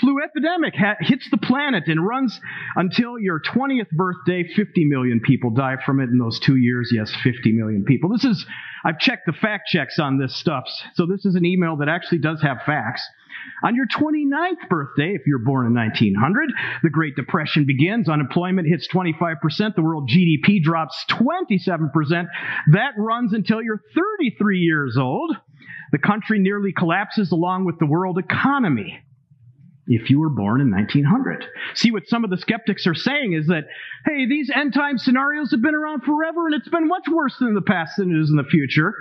flu 0.00 0.22
epidemic 0.22 0.74
ha- 0.74 0.96
hits 1.00 1.28
the 1.30 1.36
planet 1.36 1.88
and 1.88 2.06
runs 2.06 2.38
until 2.74 3.18
your 3.18 3.38
20th 3.40 3.90
birthday. 3.90 4.44
50 4.44 4.86
million 4.86 5.20
people 5.20 5.50
die 5.50 5.76
from 5.84 6.00
it 6.00 6.08
in 6.08 6.16
those 6.16 6.40
two 6.40 6.56
years. 6.56 6.90
Yes, 6.94 7.12
50 7.22 7.52
million 7.52 7.84
people. 7.84 8.08
This 8.08 8.24
is, 8.24 8.46
I've 8.82 8.98
checked 8.98 9.26
the 9.26 9.34
fact 9.34 9.68
checks 9.68 9.98
on 9.98 10.18
this 10.18 10.34
stuff. 10.40 10.64
So 10.94 11.04
this 11.04 11.26
is 11.26 11.34
an 11.34 11.44
email 11.44 11.76
that 11.76 11.88
actually 11.88 12.18
does 12.18 12.40
have 12.40 12.62
facts. 12.64 13.06
On 13.62 13.74
your 13.74 13.86
29th 13.86 14.68
birthday, 14.68 15.14
if 15.14 15.22
you're 15.26 15.38
born 15.38 15.66
in 15.66 15.74
1900, 15.74 16.50
the 16.82 16.90
Great 16.90 17.16
Depression 17.16 17.66
begins. 17.66 18.08
Unemployment 18.08 18.68
hits 18.68 18.88
25%. 18.88 19.74
The 19.74 19.82
world 19.82 20.10
GDP 20.10 20.62
drops 20.62 21.04
27%. 21.10 21.90
That 22.72 22.92
runs 22.96 23.32
until 23.32 23.62
you're 23.62 23.82
33 23.94 24.58
years 24.58 24.96
old. 24.98 25.36
The 25.92 25.98
country 25.98 26.38
nearly 26.38 26.72
collapses 26.72 27.32
along 27.32 27.64
with 27.64 27.78
the 27.78 27.86
world 27.86 28.18
economy 28.18 29.00
if 29.86 30.08
you 30.08 30.20
were 30.20 30.30
born 30.30 30.60
in 30.60 30.70
1900. 30.70 31.44
See, 31.74 31.90
what 31.90 32.06
some 32.06 32.22
of 32.22 32.30
the 32.30 32.38
skeptics 32.38 32.86
are 32.86 32.94
saying 32.94 33.32
is 33.32 33.48
that, 33.48 33.64
hey, 34.06 34.26
these 34.28 34.48
end 34.54 34.72
time 34.72 34.98
scenarios 34.98 35.50
have 35.50 35.62
been 35.62 35.74
around 35.74 36.02
forever 36.04 36.46
and 36.46 36.54
it's 36.54 36.68
been 36.68 36.86
much 36.86 37.08
worse 37.10 37.36
in 37.40 37.54
the 37.54 37.60
past 37.60 37.94
than 37.98 38.14
it 38.14 38.20
is 38.20 38.30
in 38.30 38.36
the 38.36 38.44
future. 38.44 38.94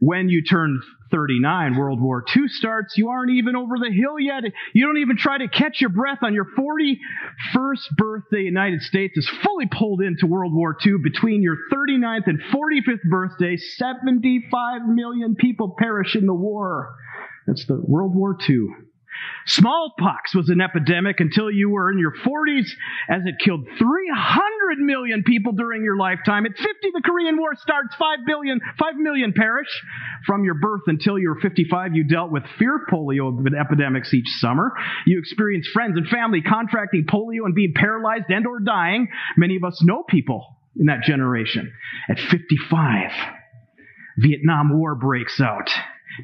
When 0.00 0.28
you 0.28 0.42
turn 0.42 0.80
39, 1.10 1.76
World 1.76 2.00
War 2.00 2.24
II 2.36 2.48
starts. 2.48 2.96
You 2.96 3.08
aren't 3.08 3.30
even 3.30 3.56
over 3.56 3.76
the 3.78 3.90
hill 3.90 4.18
yet. 4.18 4.44
You 4.72 4.86
don't 4.86 4.98
even 4.98 5.16
try 5.16 5.38
to 5.38 5.48
catch 5.48 5.80
your 5.80 5.90
breath 5.90 6.18
on 6.22 6.34
your 6.34 6.46
41st 6.58 7.96
birthday. 7.96 8.42
United 8.42 8.82
States 8.82 9.16
is 9.16 9.28
fully 9.42 9.66
pulled 9.66 10.02
into 10.02 10.26
World 10.26 10.54
War 10.54 10.76
II. 10.84 10.98
Between 11.02 11.42
your 11.42 11.56
39th 11.72 12.26
and 12.26 12.40
45th 12.52 13.08
birthday, 13.10 13.56
75 13.56 14.82
million 14.86 15.34
people 15.34 15.74
perish 15.78 16.14
in 16.14 16.26
the 16.26 16.34
war. 16.34 16.94
That's 17.46 17.64
the 17.66 17.80
World 17.82 18.14
War 18.14 18.36
II. 18.48 18.66
Smallpox 19.46 20.34
was 20.34 20.50
an 20.50 20.60
epidemic 20.60 21.20
until 21.20 21.50
you 21.50 21.70
were 21.70 21.90
in 21.90 21.98
your 21.98 22.12
40s, 22.12 22.68
as 23.08 23.22
it 23.24 23.36
killed 23.42 23.66
300 23.78 24.78
million 24.78 25.22
people 25.22 25.52
during 25.52 25.82
your 25.82 25.96
lifetime. 25.96 26.44
At 26.44 26.52
50, 26.52 26.66
the 26.92 27.02
Korean 27.04 27.38
War 27.38 27.54
starts. 27.54 27.94
5 27.96 28.18
billion, 28.26 28.60
5 28.78 28.96
million 28.96 29.32
perish. 29.32 29.68
From 30.26 30.44
your 30.44 30.54
birth 30.54 30.82
until 30.86 31.18
you 31.18 31.30
were 31.30 31.40
55, 31.40 31.94
you 31.94 32.04
dealt 32.04 32.30
with 32.30 32.42
fear 32.58 32.86
polio 32.90 33.38
epidemics 33.58 34.12
each 34.12 34.28
summer. 34.38 34.72
You 35.06 35.18
experienced 35.18 35.70
friends 35.70 35.96
and 35.96 36.06
family 36.08 36.42
contracting 36.42 37.06
polio 37.06 37.44
and 37.44 37.54
being 37.54 37.72
paralyzed 37.74 38.26
and 38.28 38.46
or 38.46 38.60
dying. 38.60 39.08
Many 39.36 39.56
of 39.56 39.64
us 39.64 39.82
know 39.82 40.02
people 40.02 40.56
in 40.78 40.86
that 40.86 41.02
generation. 41.02 41.72
At 42.08 42.18
55, 42.18 43.10
Vietnam 44.18 44.78
War 44.78 44.94
breaks 44.94 45.40
out. 45.40 45.70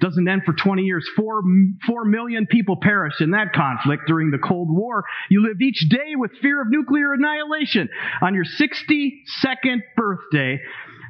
Doesn't 0.00 0.28
end 0.28 0.42
for 0.44 0.52
20 0.52 0.82
years. 0.82 1.08
Four, 1.16 1.42
four 1.86 2.04
million 2.04 2.46
people 2.46 2.76
perished 2.80 3.20
in 3.20 3.30
that 3.30 3.52
conflict 3.54 4.04
during 4.06 4.30
the 4.30 4.38
Cold 4.38 4.68
War. 4.70 5.04
You 5.30 5.46
lived 5.46 5.62
each 5.62 5.86
day 5.88 6.14
with 6.16 6.32
fear 6.42 6.60
of 6.60 6.68
nuclear 6.70 7.12
annihilation. 7.12 7.88
On 8.22 8.34
your 8.34 8.44
62nd 8.44 9.80
birthday, 9.96 10.60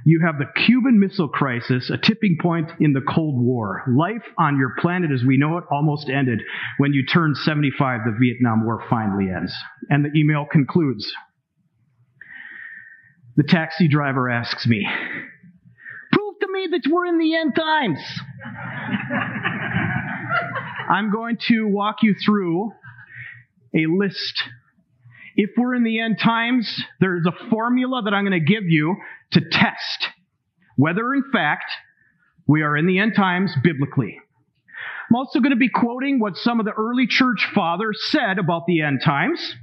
you 0.05 0.21
have 0.25 0.39
the 0.39 0.61
Cuban 0.67 1.01
Missile 1.01 1.29
Crisis, 1.29 1.91
a 1.91 1.97
tipping 1.97 2.37
point 2.41 2.71
in 2.79 2.93
the 2.93 3.01
Cold 3.01 3.43
War. 3.43 3.83
Life 3.89 4.25
on 4.39 4.59
your 4.59 4.75
planet 4.79 5.11
as 5.11 5.25
we 5.27 5.39
know 5.39 5.57
it 5.57 5.65
almost 5.71 6.11
ended. 6.11 6.43
When 6.77 6.93
you 6.93 7.07
turn 7.07 7.35
75, 7.35 8.01
the 8.05 8.17
Vietnam 8.21 8.65
War 8.65 8.83
finally 8.91 9.31
ends. 9.35 9.55
And 9.89 10.05
the 10.05 10.19
email 10.19 10.45
concludes. 10.51 11.11
The 13.37 13.45
taxi 13.45 13.89
driver 13.89 14.29
asks 14.29 14.67
me, 14.67 14.87
That 16.71 16.91
we're 16.91 17.07
in 17.07 17.19
the 17.19 17.37
end 17.37 17.55
times. 17.55 17.99
I'm 20.91 21.13
going 21.13 21.37
to 21.49 21.69
walk 21.69 21.97
you 22.03 22.15
through 22.25 22.73
a 23.75 23.87
list. 23.87 24.43
If 25.37 25.51
we're 25.57 25.75
in 25.75 25.85
the 25.85 26.01
end 26.01 26.19
times, 26.19 26.83
there's 27.01 27.27
a 27.27 27.49
formula 27.51 28.03
that 28.05 28.15
I'm 28.15 28.25
going 28.25 28.39
to 28.39 28.53
give 28.53 28.65
you 28.65 28.97
to 29.33 29.41
test 29.51 30.09
whether, 30.77 31.15
in 31.15 31.25
fact, 31.33 31.71
we 32.47 32.63
are 32.63 32.77
in 32.77 32.87
the 32.87 32.99
end 32.99 33.15
times 33.15 33.55
biblically. 33.63 34.19
I'm 35.11 35.17
also 35.17 35.41
going 35.41 35.51
to 35.51 35.57
be 35.57 35.69
quoting 35.69 36.19
what 36.19 36.37
some 36.37 36.61
of 36.61 36.67
the 36.67 36.73
early 36.73 37.07
church 37.07 37.47
fathers 37.55 38.01
said 38.11 38.39
about 38.39 38.67
the 38.67 38.81
end 38.81 39.01
times, 39.05 39.55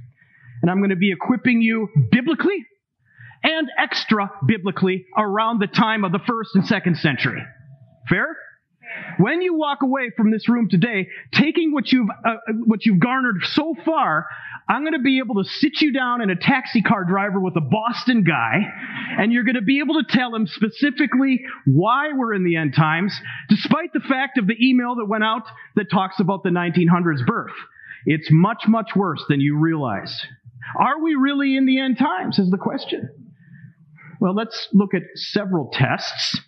and 0.62 0.70
I'm 0.70 0.78
going 0.78 0.90
to 0.90 0.96
be 0.96 1.12
equipping 1.12 1.60
you 1.60 1.88
biblically 2.10 2.64
and 3.42 3.68
extra 3.78 4.30
biblically 4.46 5.06
around 5.16 5.60
the 5.60 5.66
time 5.66 6.04
of 6.04 6.12
the 6.12 6.20
first 6.26 6.50
and 6.54 6.66
second 6.66 6.96
century. 6.98 7.42
Fair? 8.08 8.36
When 9.18 9.40
you 9.40 9.54
walk 9.54 9.82
away 9.82 10.10
from 10.16 10.30
this 10.30 10.48
room 10.48 10.68
today, 10.68 11.08
taking 11.32 11.72
what 11.72 11.90
you've 11.92 12.08
uh, 12.10 12.36
what 12.66 12.84
you've 12.84 13.00
garnered 13.00 13.36
so 13.52 13.74
far, 13.84 14.26
I'm 14.68 14.82
going 14.82 14.92
to 14.92 14.98
be 14.98 15.18
able 15.18 15.42
to 15.42 15.48
sit 15.48 15.80
you 15.80 15.92
down 15.92 16.20
in 16.20 16.30
a 16.30 16.36
taxi 16.36 16.82
car 16.82 17.04
driver 17.04 17.40
with 17.40 17.56
a 17.56 17.60
Boston 17.60 18.22
guy, 18.22 18.60
and 19.18 19.32
you're 19.32 19.44
going 19.44 19.56
to 19.56 19.62
be 19.62 19.80
able 19.80 19.94
to 19.94 20.04
tell 20.08 20.34
him 20.34 20.46
specifically 20.46 21.44
why 21.66 22.12
we're 22.14 22.34
in 22.34 22.44
the 22.44 22.56
end 22.56 22.74
times, 22.74 23.18
despite 23.48 23.92
the 23.92 24.00
fact 24.00 24.38
of 24.38 24.46
the 24.46 24.56
email 24.60 24.96
that 24.96 25.06
went 25.06 25.24
out 25.24 25.44
that 25.76 25.90
talks 25.90 26.20
about 26.20 26.42
the 26.42 26.50
1900s 26.50 27.24
birth. 27.26 27.52
It's 28.04 28.28
much, 28.30 28.64
much 28.66 28.90
worse 28.96 29.24
than 29.28 29.40
you 29.40 29.58
realize. 29.58 30.26
Are 30.78 31.02
we 31.02 31.14
really 31.14 31.56
in 31.56 31.66
the 31.66 31.78
end 31.78 31.98
times? 31.98 32.38
Is 32.38 32.50
the 32.50 32.58
question. 32.58 33.21
Well, 34.22 34.36
let's 34.36 34.68
look 34.72 34.94
at 34.94 35.02
several 35.16 35.68
tests. 35.72 36.40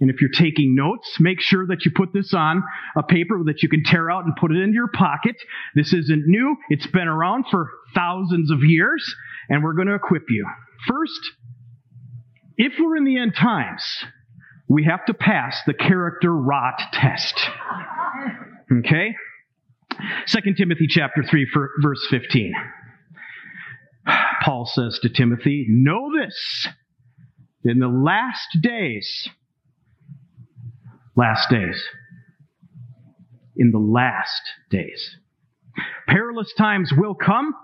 And 0.00 0.10
if 0.10 0.20
you're 0.20 0.28
taking 0.28 0.74
notes, 0.74 1.18
make 1.20 1.40
sure 1.40 1.64
that 1.68 1.84
you 1.84 1.92
put 1.94 2.12
this 2.12 2.34
on 2.34 2.64
a 2.98 3.04
paper 3.04 3.40
that 3.44 3.62
you 3.62 3.68
can 3.68 3.84
tear 3.84 4.10
out 4.10 4.24
and 4.24 4.34
put 4.34 4.50
it 4.50 4.60
into 4.60 4.74
your 4.74 4.88
pocket. 4.88 5.36
This 5.76 5.92
isn't 5.92 6.24
new. 6.26 6.56
It's 6.68 6.88
been 6.88 7.06
around 7.06 7.44
for 7.48 7.70
thousands 7.94 8.50
of 8.50 8.58
years, 8.64 9.04
and 9.48 9.62
we're 9.62 9.74
going 9.74 9.86
to 9.86 9.94
equip 9.94 10.24
you. 10.28 10.48
First, 10.88 11.20
if 12.56 12.72
we're 12.80 12.96
in 12.96 13.04
the 13.04 13.18
end 13.18 13.36
times, 13.36 13.84
we 14.66 14.82
have 14.90 15.06
to 15.06 15.14
pass 15.14 15.60
the 15.64 15.74
character 15.74 16.34
rot 16.34 16.82
test. 16.92 17.40
Okay? 18.80 19.14
2 20.26 20.54
Timothy 20.58 20.88
chapter 20.88 21.22
3 21.22 21.46
verse 21.80 22.04
15. 22.10 22.52
Paul 24.42 24.66
says 24.66 24.98
to 25.02 25.08
Timothy, 25.08 25.66
Know 25.68 26.10
this, 26.12 26.66
in 27.68 27.78
the 27.78 27.88
last 27.88 28.58
days, 28.60 29.28
last 31.16 31.50
days, 31.50 31.82
in 33.56 33.70
the 33.70 33.78
last 33.78 34.42
days, 34.70 35.16
perilous 36.06 36.52
times 36.56 36.92
will 36.96 37.14
come, 37.14 37.54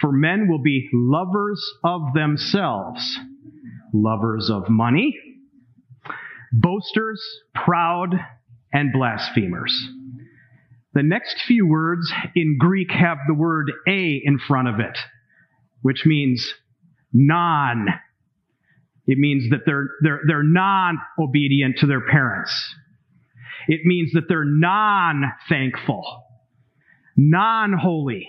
for 0.00 0.10
men 0.10 0.48
will 0.48 0.62
be 0.62 0.88
lovers 0.92 1.62
of 1.84 2.14
themselves, 2.14 3.18
lovers 3.92 4.50
of 4.50 4.68
money, 4.68 5.16
boasters, 6.52 7.22
proud, 7.54 8.14
and 8.72 8.92
blasphemers. 8.92 9.88
The 10.94 11.02
next 11.02 11.42
few 11.42 11.66
words 11.66 12.12
in 12.34 12.56
Greek 12.58 12.90
have 12.90 13.18
the 13.26 13.34
word 13.34 13.70
a 13.86 14.20
in 14.24 14.38
front 14.38 14.68
of 14.68 14.80
it, 14.80 14.98
which 15.82 16.04
means 16.06 16.54
non 17.12 17.86
it 19.06 19.18
means 19.18 19.50
that 19.50 19.60
they're, 19.66 19.88
they're, 20.02 20.20
they're 20.26 20.42
non-obedient 20.42 21.78
to 21.78 21.86
their 21.86 22.00
parents. 22.00 22.52
It 23.68 23.80
means 23.84 24.12
that 24.12 24.28
they're 24.28 24.44
non-thankful, 24.44 26.24
non-holy, 27.16 28.28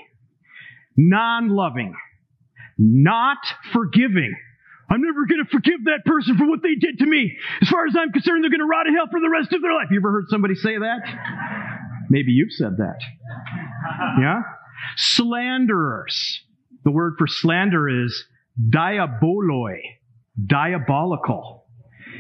non-loving, 0.97 1.95
not 2.77 3.37
forgiving. 3.73 4.33
I'm 4.89 5.01
never 5.01 5.25
going 5.25 5.43
to 5.43 5.49
forgive 5.49 5.85
that 5.85 6.05
person 6.05 6.37
for 6.37 6.47
what 6.47 6.61
they 6.61 6.75
did 6.75 6.99
to 6.99 7.05
me. 7.05 7.37
As 7.61 7.69
far 7.69 7.87
as 7.87 7.95
I'm 7.97 8.11
concerned, 8.11 8.43
they're 8.43 8.51
going 8.51 8.59
to 8.59 8.65
rot 8.65 8.87
in 8.87 8.95
hell 8.95 9.07
for 9.09 9.19
the 9.19 9.29
rest 9.29 9.51
of 9.53 9.61
their 9.61 9.73
life. 9.73 9.87
You 9.91 9.99
ever 9.99 10.11
heard 10.11 10.25
somebody 10.29 10.55
say 10.55 10.77
that? 10.77 10.99
Maybe 12.09 12.31
you've 12.31 12.51
said 12.51 12.77
that. 12.77 12.99
Yeah? 14.19 14.41
Slanderers. 14.95 16.41
The 16.83 16.91
word 16.91 17.15
for 17.17 17.27
slander 17.27 18.05
is 18.05 18.25
diaboloi 18.69 19.79
diabolical. 20.43 21.65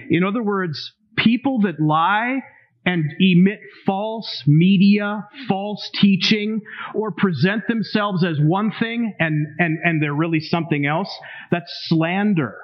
In 0.09 0.23
other 0.23 0.43
words, 0.43 0.93
people 1.17 1.61
that 1.61 1.79
lie 1.79 2.39
and 2.85 3.03
emit 3.19 3.59
false 3.85 4.43
media, 4.45 5.27
false 5.47 5.89
teaching, 5.95 6.61
or 6.93 7.11
present 7.11 7.63
themselves 7.67 8.23
as 8.23 8.37
one 8.39 8.71
thing 8.79 9.15
and, 9.19 9.47
and, 9.57 9.79
and 9.83 10.01
they're 10.01 10.13
really 10.13 10.39
something 10.39 10.85
else, 10.85 11.09
that's 11.51 11.71
slander. 11.87 12.55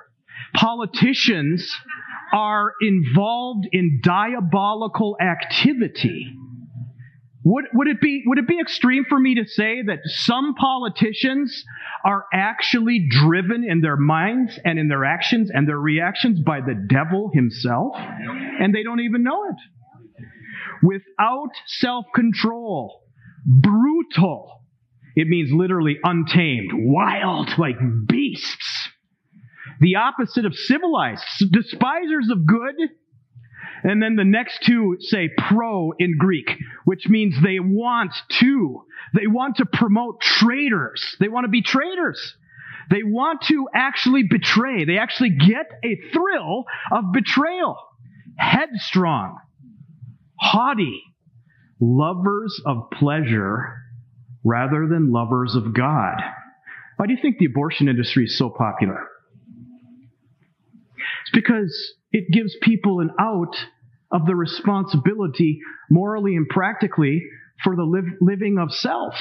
Politicians 0.53 1.67
are 2.33 2.73
involved 2.81 3.67
in 3.71 3.99
diabolical 4.03 5.17
activity. 5.19 6.33
Would, 7.43 7.65
would, 7.73 7.87
it 7.87 7.99
be, 7.99 8.23
would 8.27 8.37
it 8.37 8.47
be 8.47 8.59
extreme 8.59 9.03
for 9.09 9.19
me 9.19 9.35
to 9.35 9.45
say 9.45 9.81
that 9.87 9.99
some 10.05 10.53
politicians 10.53 11.63
are 12.05 12.25
actually 12.31 13.07
driven 13.09 13.63
in 13.67 13.81
their 13.81 13.97
minds 13.97 14.59
and 14.63 14.77
in 14.77 14.87
their 14.87 15.05
actions 15.05 15.49
and 15.51 15.67
their 15.67 15.79
reactions 15.79 16.39
by 16.39 16.61
the 16.61 16.75
devil 16.87 17.31
himself? 17.33 17.95
And 17.97 18.75
they 18.75 18.83
don't 18.83 18.99
even 18.99 19.23
know 19.23 19.43
it. 19.45 19.55
Without 20.83 21.51
self 21.65 22.05
control, 22.13 23.01
brutal. 23.45 24.61
It 25.15 25.27
means 25.27 25.51
literally 25.51 25.97
untamed, 26.03 26.71
wild, 26.73 27.57
like 27.57 27.75
beasts. 28.07 28.89
The 29.79 29.95
opposite 29.95 30.45
of 30.45 30.55
civilized, 30.55 31.23
despisers 31.51 32.29
of 32.29 32.45
good, 32.45 32.75
and 33.83 34.01
then 34.01 34.15
the 34.15 34.25
next 34.25 34.63
two 34.65 34.97
say 34.99 35.29
pro 35.37 35.91
in 35.97 36.17
Greek, 36.17 36.49
which 36.85 37.07
means 37.07 37.35
they 37.41 37.59
want 37.59 38.13
to. 38.39 38.83
They 39.13 39.27
want 39.27 39.57
to 39.57 39.65
promote 39.65 40.21
traitors. 40.21 41.15
They 41.19 41.27
want 41.27 41.45
to 41.45 41.49
be 41.49 41.61
traitors. 41.61 42.35
They 42.89 43.03
want 43.03 43.43
to 43.43 43.67
actually 43.73 44.23
betray. 44.29 44.85
They 44.85 44.97
actually 44.97 45.31
get 45.31 45.67
a 45.83 45.99
thrill 46.13 46.65
of 46.91 47.05
betrayal. 47.13 47.77
Headstrong, 48.37 49.37
haughty, 50.35 51.03
lovers 51.79 52.61
of 52.65 52.89
pleasure 52.91 53.77
rather 54.43 54.87
than 54.87 55.11
lovers 55.11 55.55
of 55.55 55.73
God. 55.73 56.15
Why 56.97 57.07
do 57.07 57.13
you 57.13 57.19
think 57.21 57.37
the 57.37 57.45
abortion 57.45 57.87
industry 57.87 58.25
is 58.25 58.37
so 58.37 58.49
popular? 58.49 59.07
It's 61.21 61.31
because 61.33 61.93
it 62.11 62.31
gives 62.31 62.55
people 62.61 62.99
an 62.99 63.11
out 63.19 63.55
of 64.11 64.25
the 64.25 64.35
responsibility, 64.35 65.59
morally 65.89 66.35
and 66.35 66.47
practically, 66.47 67.23
for 67.63 67.75
the 67.75 68.15
living 68.19 68.57
of 68.57 68.71
self. 68.73 69.13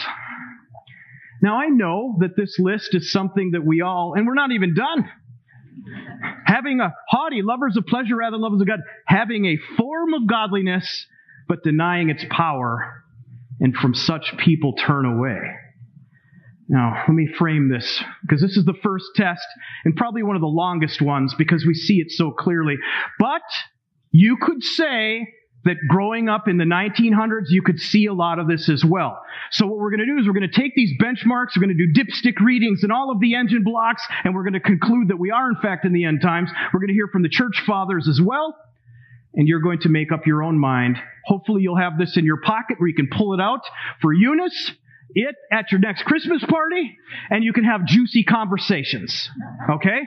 Now, 1.43 1.57
I 1.57 1.69
know 1.69 2.17
that 2.21 2.37
this 2.37 2.59
list 2.59 2.95
is 2.95 3.11
something 3.11 3.53
that 3.53 3.65
we 3.65 3.81
all, 3.81 4.15
and 4.15 4.27
we're 4.27 4.35
not 4.35 4.53
even 4.53 4.75
done. 4.75 5.09
Having 6.45 6.81
a 6.81 6.93
haughty, 7.09 7.43
lovers 7.43 7.77
of 7.77 7.87
pleasure 7.87 8.17
rather 8.17 8.33
than 8.33 8.43
lovers 8.43 8.61
of 8.61 8.67
God, 8.67 8.81
having 9.07 9.47
a 9.47 9.57
form 9.77 10.13
of 10.15 10.27
godliness, 10.27 11.07
but 11.49 11.63
denying 11.63 12.11
its 12.11 12.25
power, 12.29 13.05
and 13.61 13.75
from 13.75 13.95
such 13.95 14.35
people 14.39 14.75
turn 14.75 15.07
away. 15.07 15.39
Now, 16.73 17.03
let 17.09 17.15
me 17.15 17.27
frame 17.27 17.69
this, 17.69 18.01
because 18.23 18.41
this 18.41 18.57
is 18.57 18.65
the 18.65 18.79
first 18.81 19.07
test, 19.17 19.45
and 19.85 19.97
probably 19.97 20.23
one 20.23 20.37
of 20.37 20.41
the 20.41 20.47
longest 20.47 21.03
ones, 21.03 21.35
because 21.37 21.67
we 21.67 21.75
see 21.75 21.97
it 21.97 22.13
so 22.13 22.31
clearly. 22.31 22.77
But 23.19 23.43
you 24.13 24.37
could 24.41 24.63
say 24.63 25.27
that 25.65 25.75
growing 25.89 26.29
up 26.29 26.47
in 26.47 26.59
the 26.59 26.65
1900s, 26.65 27.47
you 27.49 27.63
could 27.63 27.81
see 27.81 28.07
a 28.07 28.15
lot 28.15 28.39
of 28.39 28.47
this 28.47 28.69
as 28.69 28.85
well. 28.85 29.21
So 29.51 29.67
what 29.67 29.79
we're 29.79 29.91
going 29.91 29.99
to 29.99 30.07
do 30.07 30.19
is 30.21 30.29
we're 30.29 30.33
going 30.33 30.49
to 30.49 30.61
take 30.61 30.77
these 30.77 30.93
benchmarks, 31.03 31.57
we're 31.57 31.67
going 31.67 31.77
to 31.77 31.93
do 31.93 31.93
dipstick 31.93 32.39
readings 32.41 32.85
and 32.85 32.93
all 32.93 33.11
of 33.11 33.19
the 33.19 33.35
engine 33.35 33.65
blocks, 33.65 34.07
and 34.23 34.33
we're 34.33 34.45
going 34.45 34.53
to 34.53 34.61
conclude 34.61 35.09
that 35.09 35.19
we 35.19 35.33
are 35.33 35.51
in 35.51 35.57
fact 35.61 35.85
in 35.85 35.93
the 35.93 36.05
end 36.05 36.23
times. 36.23 36.51
We're 36.73 36.79
going 36.79 36.89
to 36.89 36.95
hear 36.95 37.09
from 37.09 37.23
the 37.23 37.29
church 37.29 37.61
fathers 37.67 38.07
as 38.09 38.21
well, 38.25 38.57
and 39.35 39.49
you're 39.49 39.61
going 39.61 39.81
to 39.81 39.89
make 39.89 40.13
up 40.13 40.25
your 40.25 40.45
own 40.45 40.57
mind. 40.57 40.99
Hopefully 41.27 41.63
you'll 41.63 41.77
have 41.77 41.99
this 41.99 42.17
in 42.17 42.25
your 42.25 42.41
pocket 42.41 42.79
where 42.79 42.89
you 42.89 42.95
can 42.95 43.09
pull 43.13 43.35
it 43.35 43.41
out 43.41 43.63
for 44.01 44.13
Eunice, 44.13 44.71
it 45.15 45.35
at 45.53 45.71
your 45.71 45.81
next 45.81 46.05
Christmas 46.05 46.45
party, 46.49 46.97
and 47.31 47.45
you 47.45 47.53
can 47.53 47.65
have 47.65 47.87
juicy 47.87 48.25
conversations. 48.25 49.29
Okay? 49.71 50.01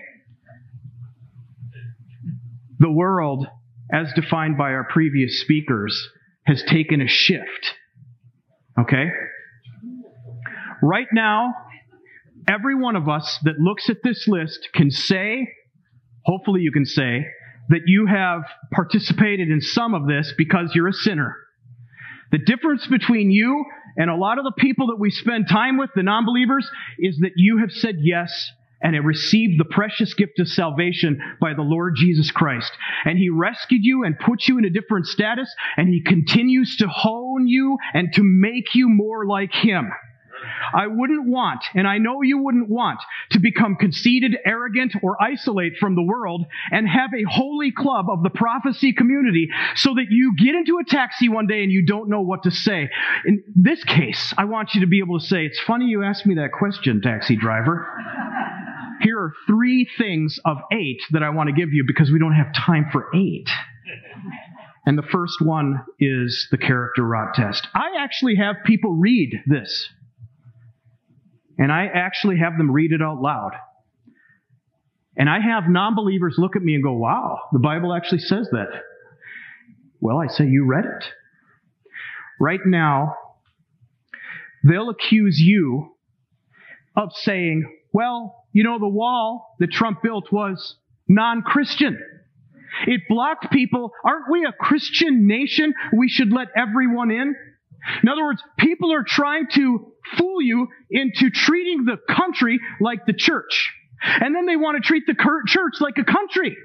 The 2.79 2.91
world 2.91 3.47
as 3.93 4.11
defined 4.15 4.57
by 4.57 4.71
our 4.71 4.87
previous 4.89 5.39
speakers, 5.41 6.09
has 6.45 6.63
taken 6.63 6.99
a 6.99 7.07
shift. 7.07 7.75
Okay? 8.79 9.05
Right 10.81 11.07
now, 11.13 11.53
every 12.49 12.75
one 12.75 12.95
of 12.95 13.07
us 13.07 13.39
that 13.43 13.59
looks 13.59 13.89
at 13.89 13.97
this 14.03 14.27
list 14.27 14.69
can 14.73 14.89
say, 14.89 15.47
hopefully 16.25 16.61
you 16.61 16.71
can 16.71 16.85
say, 16.85 17.25
that 17.69 17.81
you 17.85 18.07
have 18.07 18.41
participated 18.73 19.49
in 19.49 19.61
some 19.61 19.93
of 19.93 20.07
this 20.07 20.33
because 20.37 20.71
you're 20.73 20.89
a 20.89 20.93
sinner. 20.93 21.37
The 22.33 22.39
difference 22.39 22.87
between 22.87 23.29
you 23.29 23.63
and 23.95 24.09
a 24.09 24.15
lot 24.15 24.39
of 24.39 24.43
the 24.43 24.53
people 24.57 24.87
that 24.87 24.99
we 24.99 25.11
spend 25.11 25.47
time 25.47 25.77
with, 25.77 25.91
the 25.93 26.01
non 26.01 26.25
believers, 26.25 26.67
is 26.97 27.19
that 27.19 27.33
you 27.35 27.59
have 27.59 27.71
said 27.71 27.97
yes 27.99 28.51
and 28.81 28.95
have 28.95 29.05
received 29.05 29.59
the 29.59 29.65
precious 29.65 30.15
gift 30.15 30.39
of 30.39 30.47
salvation 30.47 31.21
by 31.39 31.53
the 31.53 31.61
Lord 31.61 31.93
Jesus 31.95 32.31
Christ. 32.31 32.71
And 33.05 33.19
He 33.19 33.29
rescued 33.29 33.81
you 33.83 34.03
and 34.03 34.17
put 34.17 34.47
you 34.47 34.57
in 34.57 34.65
a 34.65 34.71
different 34.71 35.05
status, 35.05 35.47
and 35.77 35.87
He 35.87 36.01
continues 36.01 36.75
to 36.77 36.87
hone 36.87 37.47
you 37.47 37.77
and 37.93 38.11
to 38.13 38.23
make 38.23 38.73
you 38.73 38.89
more 38.89 39.27
like 39.27 39.53
Him. 39.53 39.91
I 40.73 40.87
wouldn't 40.87 41.27
want, 41.27 41.63
and 41.75 41.87
I 41.87 41.97
know 41.97 42.21
you 42.21 42.37
wouldn't 42.37 42.69
want, 42.69 42.99
to 43.31 43.39
become 43.39 43.75
conceited, 43.75 44.37
arrogant, 44.45 44.93
or 45.01 45.21
isolate 45.21 45.77
from 45.79 45.95
the 45.95 46.01
world 46.01 46.45
and 46.71 46.87
have 46.87 47.11
a 47.13 47.23
holy 47.29 47.71
club 47.71 48.09
of 48.09 48.23
the 48.23 48.29
prophecy 48.29 48.93
community 48.93 49.49
so 49.75 49.93
that 49.95 50.07
you 50.09 50.35
get 50.37 50.55
into 50.55 50.79
a 50.79 50.83
taxi 50.83 51.29
one 51.29 51.47
day 51.47 51.63
and 51.63 51.71
you 51.71 51.85
don't 51.85 52.09
know 52.09 52.21
what 52.21 52.43
to 52.43 52.51
say. 52.51 52.89
In 53.25 53.43
this 53.55 53.83
case, 53.83 54.33
I 54.37 54.45
want 54.45 54.73
you 54.73 54.81
to 54.81 54.87
be 54.87 54.99
able 54.99 55.19
to 55.19 55.25
say, 55.25 55.45
It's 55.45 55.59
funny 55.61 55.85
you 55.85 56.03
asked 56.03 56.25
me 56.25 56.35
that 56.35 56.51
question, 56.51 57.01
taxi 57.01 57.35
driver. 57.35 57.87
Here 59.01 59.19
are 59.19 59.33
three 59.47 59.87
things 59.97 60.39
of 60.45 60.57
eight 60.71 61.01
that 61.11 61.23
I 61.23 61.29
want 61.29 61.49
to 61.49 61.53
give 61.53 61.73
you 61.73 61.83
because 61.85 62.09
we 62.09 62.19
don't 62.19 62.33
have 62.33 62.53
time 62.53 62.87
for 62.91 63.09
eight. 63.13 63.49
And 64.85 64.97
the 64.97 65.03
first 65.03 65.41
one 65.41 65.83
is 65.99 66.47
the 66.51 66.57
character 66.57 67.03
rot 67.03 67.33
test. 67.35 67.67
I 67.73 67.91
actually 67.99 68.35
have 68.35 68.57
people 68.65 68.93
read 68.93 69.41
this. 69.45 69.89
And 71.57 71.71
I 71.71 71.87
actually 71.93 72.37
have 72.39 72.57
them 72.57 72.71
read 72.71 72.91
it 72.91 73.01
out 73.01 73.21
loud. 73.21 73.51
And 75.15 75.29
I 75.29 75.39
have 75.39 75.69
non 75.69 75.95
believers 75.95 76.35
look 76.37 76.55
at 76.55 76.63
me 76.63 76.73
and 76.73 76.83
go, 76.83 76.93
wow, 76.93 77.39
the 77.51 77.59
Bible 77.59 77.93
actually 77.93 78.19
says 78.19 78.47
that. 78.51 78.69
Well, 79.99 80.17
I 80.17 80.27
say, 80.27 80.45
you 80.45 80.65
read 80.65 80.85
it. 80.85 81.05
Right 82.39 82.59
now, 82.65 83.15
they'll 84.63 84.89
accuse 84.89 85.39
you 85.39 85.95
of 86.95 87.09
saying, 87.13 87.63
well, 87.93 88.47
you 88.51 88.63
know, 88.63 88.79
the 88.79 88.87
wall 88.87 89.55
that 89.59 89.71
Trump 89.71 90.01
built 90.01 90.31
was 90.31 90.77
non-Christian. 91.07 91.99
It 92.87 93.01
blocked 93.07 93.51
people. 93.51 93.91
Aren't 94.03 94.31
we 94.31 94.45
a 94.45 94.51
Christian 94.51 95.27
nation? 95.27 95.73
We 95.95 96.09
should 96.09 96.31
let 96.31 96.47
everyone 96.57 97.11
in. 97.11 97.35
In 98.01 98.09
other 98.09 98.23
words, 98.23 98.41
people 98.57 98.93
are 98.93 99.03
trying 99.05 99.47
to 99.53 99.93
fool 100.17 100.41
you 100.41 100.67
into 100.89 101.29
treating 101.29 101.85
the 101.85 101.97
country 102.13 102.59
like 102.79 103.05
the 103.05 103.13
church. 103.13 103.73
And 104.03 104.35
then 104.35 104.45
they 104.45 104.55
want 104.55 104.81
to 104.81 104.87
treat 104.87 105.05
the 105.07 105.15
church 105.47 105.75
like 105.79 105.97
a 105.97 106.03
country. 106.03 106.57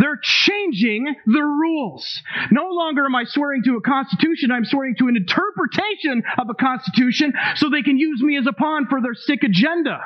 They're 0.00 0.18
changing 0.22 1.14
the 1.26 1.42
rules. 1.42 2.22
No 2.50 2.70
longer 2.70 3.04
am 3.04 3.14
I 3.14 3.24
swearing 3.24 3.62
to 3.64 3.76
a 3.76 3.80
constitution, 3.80 4.50
I'm 4.50 4.64
swearing 4.64 4.96
to 4.98 5.08
an 5.08 5.16
interpretation 5.16 6.22
of 6.38 6.48
a 6.48 6.54
constitution 6.54 7.34
so 7.56 7.68
they 7.68 7.82
can 7.82 7.98
use 7.98 8.22
me 8.22 8.38
as 8.38 8.46
a 8.46 8.52
pawn 8.52 8.86
for 8.88 9.02
their 9.02 9.14
sick 9.14 9.42
agenda. 9.42 10.00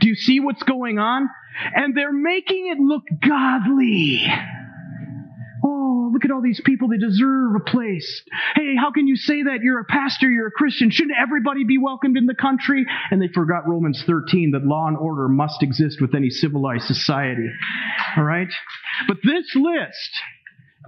Do 0.00 0.08
you 0.08 0.14
see 0.14 0.40
what's 0.40 0.62
going 0.64 0.98
on? 0.98 1.30
And 1.74 1.96
they're 1.96 2.12
making 2.12 2.68
it 2.68 2.78
look 2.78 3.04
godly. 3.26 4.26
Oh, 5.64 6.10
look 6.12 6.24
at 6.24 6.30
all 6.30 6.42
these 6.42 6.60
people. 6.64 6.88
They 6.88 6.98
deserve 6.98 7.54
a 7.56 7.70
place. 7.70 8.22
Hey, 8.54 8.74
how 8.78 8.92
can 8.92 9.06
you 9.06 9.16
say 9.16 9.44
that? 9.44 9.60
You're 9.62 9.80
a 9.80 9.84
pastor, 9.84 10.30
you're 10.30 10.48
a 10.48 10.52
Christian. 10.52 10.90
Shouldn't 10.90 11.16
everybody 11.18 11.64
be 11.64 11.78
welcomed 11.78 12.18
in 12.18 12.26
the 12.26 12.34
country? 12.34 12.84
And 13.10 13.20
they 13.20 13.28
forgot 13.28 13.66
Romans 13.66 14.02
13 14.06 14.50
that 14.52 14.64
law 14.64 14.86
and 14.88 14.96
order 14.96 15.28
must 15.28 15.62
exist 15.62 16.00
with 16.00 16.14
any 16.14 16.28
civilized 16.28 16.84
society. 16.84 17.48
All 18.16 18.24
right? 18.24 18.48
But 19.08 19.18
this 19.24 19.54
list 19.54 20.10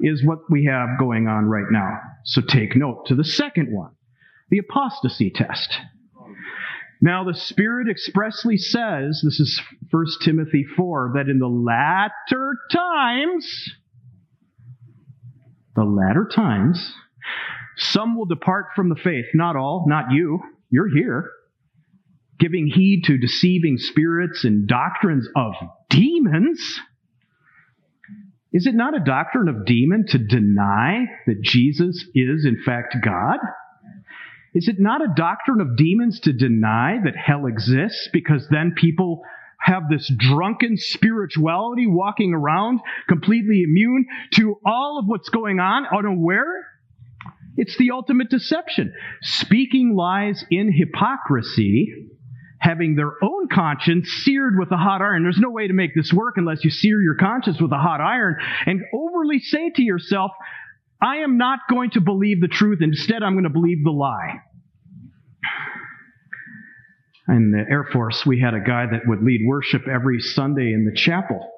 is 0.00 0.22
what 0.24 0.40
we 0.50 0.66
have 0.66 0.98
going 0.98 1.26
on 1.26 1.46
right 1.46 1.70
now. 1.70 1.98
So 2.24 2.42
take 2.42 2.76
note 2.76 3.06
to 3.06 3.14
the 3.14 3.24
second 3.24 3.74
one 3.74 3.92
the 4.48 4.58
apostasy 4.58 5.30
test. 5.30 5.76
Now, 7.00 7.24
the 7.24 7.34
Spirit 7.34 7.88
expressly 7.90 8.56
says, 8.56 9.20
this 9.22 9.40
is 9.40 9.60
1 9.90 10.04
Timothy 10.22 10.64
4, 10.76 11.12
that 11.16 11.28
in 11.28 11.38
the 11.38 11.46
latter 11.46 12.56
times, 12.72 13.70
the 15.76 15.84
latter 15.84 16.28
times, 16.34 16.94
some 17.76 18.16
will 18.16 18.24
depart 18.24 18.66
from 18.74 18.88
the 18.88 18.96
faith. 18.96 19.26
Not 19.34 19.56
all, 19.56 19.84
not 19.86 20.10
you. 20.10 20.40
You're 20.70 20.88
here. 20.88 21.30
Giving 22.38 22.66
heed 22.66 23.04
to 23.06 23.18
deceiving 23.18 23.76
spirits 23.78 24.44
and 24.44 24.66
doctrines 24.66 25.28
of 25.36 25.52
demons. 25.88 26.80
Is 28.52 28.66
it 28.66 28.74
not 28.74 28.96
a 28.96 29.04
doctrine 29.04 29.48
of 29.48 29.66
demon 29.66 30.06
to 30.08 30.18
deny 30.18 31.04
that 31.26 31.42
Jesus 31.42 32.04
is 32.14 32.46
in 32.46 32.62
fact 32.64 32.96
God? 33.02 33.38
Is 34.54 34.68
it 34.68 34.76
not 34.78 35.02
a 35.02 35.12
doctrine 35.14 35.60
of 35.60 35.76
demons 35.76 36.20
to 36.20 36.32
deny 36.32 36.96
that 37.04 37.14
hell 37.14 37.44
exists 37.46 38.08
because 38.12 38.46
then 38.50 38.72
people 38.74 39.22
have 39.60 39.88
this 39.88 40.10
drunken 40.16 40.76
spirituality 40.76 41.86
walking 41.86 42.34
around 42.34 42.80
completely 43.08 43.62
immune 43.62 44.06
to 44.34 44.56
all 44.64 44.98
of 44.98 45.06
what's 45.06 45.28
going 45.28 45.58
on, 45.58 45.86
unaware. 45.86 46.66
It's 47.56 47.76
the 47.78 47.90
ultimate 47.90 48.28
deception. 48.28 48.92
Speaking 49.22 49.94
lies 49.96 50.44
in 50.50 50.72
hypocrisy, 50.72 52.10
having 52.58 52.96
their 52.96 53.12
own 53.22 53.48
conscience 53.48 54.10
seared 54.24 54.58
with 54.58 54.70
a 54.72 54.76
hot 54.76 55.00
iron. 55.00 55.22
There's 55.22 55.38
no 55.38 55.50
way 55.50 55.66
to 55.66 55.72
make 55.72 55.94
this 55.94 56.12
work 56.12 56.34
unless 56.36 56.64
you 56.64 56.70
sear 56.70 57.00
your 57.00 57.14
conscience 57.14 57.60
with 57.60 57.72
a 57.72 57.78
hot 57.78 58.00
iron 58.00 58.36
and 58.66 58.82
overly 58.94 59.38
say 59.38 59.70
to 59.70 59.82
yourself, 59.82 60.32
I 61.00 61.18
am 61.18 61.38
not 61.38 61.60
going 61.68 61.90
to 61.90 62.00
believe 62.00 62.40
the 62.40 62.48
truth. 62.48 62.78
Instead, 62.80 63.22
I'm 63.22 63.34
going 63.34 63.44
to 63.44 63.50
believe 63.50 63.84
the 63.84 63.90
lie. 63.90 64.40
In 67.28 67.50
the 67.50 67.64
Air 67.70 67.84
Force, 67.92 68.24
we 68.24 68.40
had 68.40 68.54
a 68.54 68.60
guy 68.60 68.86
that 68.86 69.06
would 69.06 69.22
lead 69.22 69.40
worship 69.44 69.88
every 69.88 70.20
Sunday 70.20 70.72
in 70.72 70.84
the 70.84 70.96
chapel. 70.96 71.50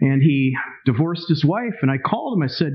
And 0.00 0.22
he 0.22 0.54
divorced 0.84 1.28
his 1.28 1.44
wife, 1.44 1.76
and 1.80 1.90
I 1.90 1.98
called 1.98 2.36
him. 2.36 2.42
I 2.42 2.48
said, 2.48 2.72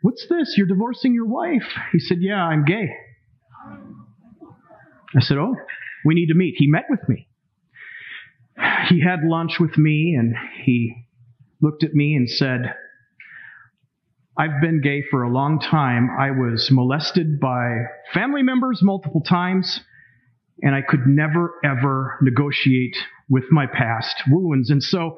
What's 0.00 0.26
this? 0.28 0.54
You're 0.56 0.66
divorcing 0.66 1.14
your 1.14 1.26
wife. 1.26 1.66
He 1.92 1.98
said, 1.98 2.18
Yeah, 2.20 2.42
I'm 2.42 2.64
gay. 2.64 2.88
I 5.14 5.20
said, 5.20 5.36
Oh, 5.38 5.54
we 6.04 6.14
need 6.14 6.28
to 6.28 6.34
meet. 6.34 6.54
He 6.56 6.66
met 6.66 6.86
with 6.88 7.06
me. 7.08 7.28
He 8.88 9.02
had 9.02 9.20
lunch 9.24 9.58
with 9.60 9.76
me, 9.76 10.16
and 10.18 10.34
he 10.64 11.06
looked 11.60 11.84
at 11.84 11.94
me 11.94 12.14
and 12.14 12.28
said, 12.28 12.74
I've 14.36 14.60
been 14.62 14.80
gay 14.80 15.02
for 15.10 15.22
a 15.22 15.32
long 15.32 15.60
time. 15.60 16.08
I 16.18 16.30
was 16.30 16.68
molested 16.72 17.38
by 17.38 17.84
family 18.14 18.42
members 18.42 18.80
multiple 18.82 19.20
times, 19.20 19.80
and 20.62 20.74
I 20.74 20.80
could 20.80 21.06
never, 21.06 21.54
ever 21.64 22.18
negotiate 22.22 22.96
with 23.28 23.44
my 23.50 23.66
past 23.66 24.22
wounds. 24.28 24.70
And 24.70 24.82
so 24.82 25.16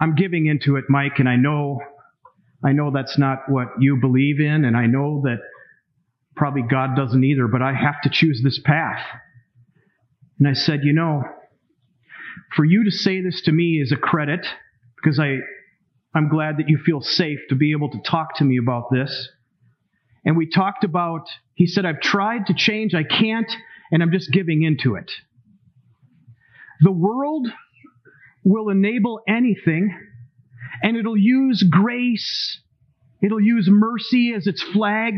I'm 0.00 0.14
giving 0.14 0.46
into 0.46 0.76
it, 0.76 0.84
Mike, 0.88 1.18
and 1.18 1.28
I 1.28 1.36
know, 1.36 1.80
I 2.64 2.72
know 2.72 2.90
that's 2.90 3.18
not 3.18 3.48
what 3.48 3.68
you 3.80 3.96
believe 3.96 4.40
in, 4.40 4.64
and 4.64 4.76
I 4.76 4.86
know 4.86 5.22
that 5.24 5.38
probably 6.34 6.62
God 6.62 6.96
doesn't 6.96 7.24
either, 7.24 7.46
but 7.48 7.62
I 7.62 7.72
have 7.72 8.00
to 8.02 8.10
choose 8.10 8.42
this 8.42 8.60
path. 8.62 9.00
And 10.38 10.48
I 10.48 10.52
said, 10.52 10.80
you 10.82 10.92
know, 10.92 11.22
for 12.54 12.64
you 12.64 12.84
to 12.84 12.90
say 12.90 13.22
this 13.22 13.42
to 13.42 13.52
me 13.52 13.80
is 13.80 13.92
a 13.92 13.96
credit 13.96 14.46
because 14.96 15.18
I, 15.18 15.38
I'm 16.14 16.28
glad 16.28 16.58
that 16.58 16.68
you 16.68 16.78
feel 16.84 17.00
safe 17.00 17.38
to 17.48 17.54
be 17.54 17.72
able 17.72 17.90
to 17.90 18.00
talk 18.04 18.36
to 18.36 18.44
me 18.44 18.58
about 18.58 18.90
this. 18.90 19.30
And 20.24 20.36
we 20.36 20.48
talked 20.48 20.84
about, 20.84 21.22
he 21.54 21.66
said, 21.66 21.86
I've 21.86 22.00
tried 22.00 22.46
to 22.46 22.54
change, 22.54 22.94
I 22.94 23.04
can't, 23.04 23.50
and 23.90 24.02
I'm 24.02 24.12
just 24.12 24.30
giving 24.32 24.62
into 24.62 24.96
it. 24.96 25.10
The 26.80 26.92
world 26.92 27.48
will 28.44 28.68
enable 28.68 29.20
anything, 29.28 29.96
and 30.82 30.96
it'll 30.96 31.16
use 31.16 31.62
grace, 31.68 32.60
it'll 33.22 33.40
use 33.40 33.68
mercy 33.70 34.34
as 34.36 34.46
its 34.46 34.62
flag, 34.62 35.14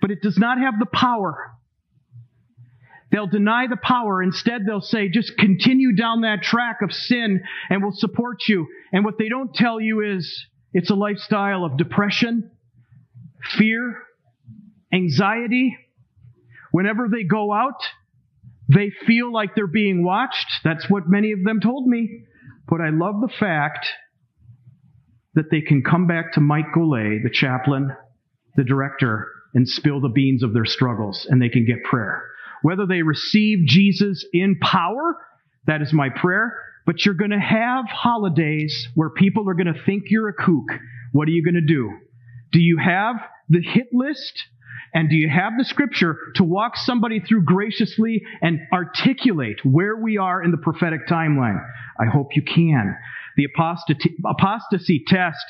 but 0.00 0.10
it 0.10 0.22
does 0.22 0.38
not 0.38 0.58
have 0.58 0.78
the 0.78 0.86
power. 0.86 1.52
They'll 3.10 3.26
deny 3.26 3.66
the 3.68 3.78
power. 3.82 4.22
Instead, 4.22 4.62
they'll 4.66 4.80
say, 4.80 5.08
just 5.08 5.36
continue 5.38 5.96
down 5.96 6.20
that 6.22 6.42
track 6.42 6.82
of 6.82 6.92
sin 6.92 7.42
and 7.70 7.82
we'll 7.82 7.92
support 7.92 8.40
you. 8.48 8.66
And 8.92 9.04
what 9.04 9.16
they 9.18 9.28
don't 9.28 9.54
tell 9.54 9.80
you 9.80 10.02
is 10.02 10.46
it's 10.72 10.90
a 10.90 10.94
lifestyle 10.94 11.64
of 11.64 11.78
depression, 11.78 12.50
fear, 13.56 14.02
anxiety. 14.92 15.76
Whenever 16.78 17.08
they 17.08 17.24
go 17.24 17.52
out, 17.52 17.80
they 18.68 18.90
feel 19.06 19.32
like 19.32 19.54
they're 19.54 19.66
being 19.66 20.04
watched. 20.04 20.60
That's 20.62 20.88
what 20.88 21.08
many 21.08 21.32
of 21.32 21.42
them 21.44 21.60
told 21.60 21.88
me. 21.88 22.22
But 22.68 22.80
I 22.80 22.90
love 22.90 23.20
the 23.20 23.34
fact 23.40 23.86
that 25.34 25.50
they 25.50 25.60
can 25.60 25.82
come 25.82 26.06
back 26.06 26.34
to 26.34 26.40
Mike 26.40 26.72
Golay, 26.76 27.22
the 27.22 27.30
chaplain, 27.32 27.90
the 28.56 28.64
director, 28.64 29.26
and 29.54 29.68
spill 29.68 30.00
the 30.00 30.08
beans 30.08 30.42
of 30.42 30.52
their 30.52 30.66
struggles, 30.66 31.26
and 31.28 31.42
they 31.42 31.48
can 31.48 31.66
get 31.66 31.82
prayer 31.84 32.28
whether 32.62 32.86
they 32.86 33.02
receive 33.02 33.66
Jesus 33.66 34.24
in 34.32 34.58
power, 34.60 35.16
that 35.66 35.82
is 35.82 35.92
my 35.92 36.08
prayer. 36.08 36.52
But 36.86 37.04
you're 37.04 37.14
going 37.14 37.30
to 37.30 37.38
have 37.38 37.84
holidays 37.86 38.88
where 38.94 39.10
people 39.10 39.48
are 39.48 39.54
going 39.54 39.72
to 39.72 39.84
think 39.84 40.04
you're 40.08 40.28
a 40.28 40.34
kook. 40.34 40.64
What 41.12 41.28
are 41.28 41.32
you 41.32 41.44
going 41.44 41.54
to 41.54 41.60
do? 41.60 41.92
Do 42.52 42.60
you 42.60 42.78
have 42.78 43.16
the 43.48 43.60
hit 43.60 43.88
list? 43.92 44.44
And 44.94 45.10
do 45.10 45.16
you 45.16 45.28
have 45.28 45.54
the 45.58 45.64
scripture 45.64 46.16
to 46.36 46.44
walk 46.44 46.76
somebody 46.76 47.20
through 47.20 47.42
graciously 47.42 48.22
and 48.40 48.60
articulate 48.72 49.64
where 49.64 49.96
we 49.96 50.18
are 50.18 50.42
in 50.42 50.50
the 50.50 50.56
prophetic 50.56 51.06
timeline? 51.08 51.64
I 52.00 52.06
hope 52.06 52.28
you 52.34 52.42
can. 52.42 52.96
The 53.36 53.44
apostasy, 53.44 54.16
apostasy 54.24 55.04
test 55.06 55.44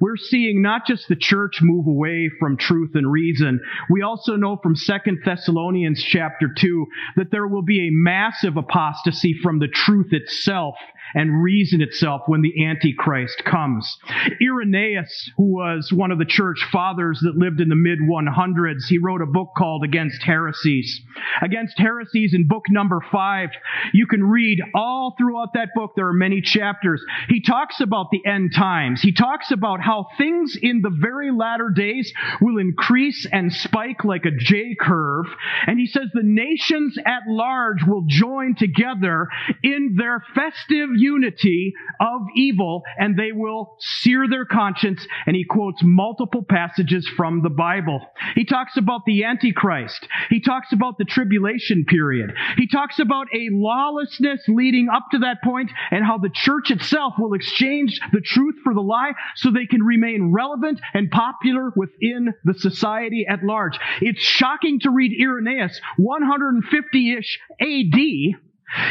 we're 0.00 0.16
seeing 0.16 0.62
not 0.62 0.86
just 0.86 1.08
the 1.08 1.16
church 1.16 1.58
move 1.60 1.86
away 1.86 2.30
from 2.38 2.56
truth 2.56 2.92
and 2.94 3.10
reason. 3.10 3.60
We 3.90 4.02
also 4.02 4.36
know 4.36 4.56
from 4.62 4.76
Second 4.76 5.20
Thessalonians 5.24 6.02
chapter 6.02 6.48
2 6.56 6.86
that 7.16 7.30
there 7.30 7.46
will 7.46 7.62
be 7.62 7.88
a 7.88 7.92
massive 7.92 8.56
apostasy 8.56 9.34
from 9.42 9.58
the 9.58 9.68
truth 9.68 10.12
itself 10.12 10.76
and 11.14 11.42
reason 11.42 11.80
itself 11.80 12.22
when 12.26 12.42
the 12.42 12.64
Antichrist 12.64 13.44
comes. 13.44 13.98
Irenaeus, 14.40 15.30
who 15.36 15.54
was 15.54 15.92
one 15.92 16.10
of 16.10 16.18
the 16.18 16.24
church 16.24 16.64
fathers 16.70 17.20
that 17.22 17.36
lived 17.36 17.60
in 17.60 17.68
the 17.68 17.76
mid 17.76 17.98
100s, 18.00 18.84
he 18.88 18.98
wrote 18.98 19.22
a 19.22 19.26
book 19.26 19.50
called 19.56 19.84
Against 19.84 20.22
Heresies. 20.22 21.00
Against 21.42 21.78
Heresies 21.78 22.34
in 22.34 22.46
book 22.46 22.64
number 22.68 23.00
five, 23.10 23.50
you 23.92 24.06
can 24.06 24.22
read 24.22 24.60
all 24.74 25.14
throughout 25.18 25.54
that 25.54 25.70
book. 25.74 25.92
There 25.96 26.08
are 26.08 26.12
many 26.12 26.40
chapters. 26.40 27.04
He 27.28 27.40
talks 27.40 27.80
about 27.80 28.10
the 28.10 28.24
end 28.26 28.52
times. 28.54 29.00
He 29.02 29.12
talks 29.12 29.50
about 29.50 29.80
how 29.80 30.06
things 30.16 30.56
in 30.60 30.80
the 30.82 30.90
very 30.90 31.30
latter 31.30 31.70
days 31.70 32.12
will 32.40 32.58
increase 32.58 33.26
and 33.30 33.52
spike 33.52 34.04
like 34.04 34.24
a 34.24 34.30
J 34.30 34.76
curve. 34.78 35.26
And 35.66 35.78
he 35.78 35.86
says 35.86 36.08
the 36.12 36.22
nations 36.22 36.98
at 37.04 37.22
large 37.26 37.82
will 37.86 38.04
join 38.06 38.54
together 38.54 39.28
in 39.62 39.94
their 39.96 40.22
festive 40.34 40.90
unity 40.98 41.74
of 42.00 42.22
evil 42.36 42.82
and 42.98 43.18
they 43.18 43.32
will 43.32 43.76
sear 43.80 44.28
their 44.28 44.44
conscience. 44.44 45.06
And 45.26 45.36
he 45.36 45.44
quotes 45.44 45.80
multiple 45.82 46.44
passages 46.48 47.08
from 47.16 47.42
the 47.42 47.50
Bible. 47.50 48.00
He 48.34 48.44
talks 48.44 48.76
about 48.76 49.02
the 49.06 49.24
Antichrist. 49.24 50.06
He 50.30 50.40
talks 50.40 50.72
about 50.72 50.98
the 50.98 51.04
tribulation 51.04 51.84
period. 51.84 52.32
He 52.56 52.66
talks 52.66 52.98
about 52.98 53.28
a 53.34 53.48
lawlessness 53.50 54.42
leading 54.48 54.88
up 54.88 55.06
to 55.12 55.18
that 55.20 55.42
point 55.42 55.70
and 55.90 56.04
how 56.04 56.18
the 56.18 56.30
church 56.32 56.70
itself 56.70 57.14
will 57.18 57.34
exchange 57.34 58.00
the 58.12 58.20
truth 58.20 58.56
for 58.62 58.74
the 58.74 58.80
lie 58.80 59.12
so 59.36 59.50
they 59.50 59.66
can 59.66 59.82
remain 59.82 60.32
relevant 60.32 60.80
and 60.94 61.10
popular 61.10 61.72
within 61.76 62.34
the 62.44 62.54
society 62.54 63.26
at 63.28 63.44
large. 63.44 63.78
It's 64.00 64.22
shocking 64.22 64.80
to 64.80 64.90
read 64.90 65.12
Irenaeus 65.20 65.80
150-ish 65.98 67.38
AD 67.60 68.40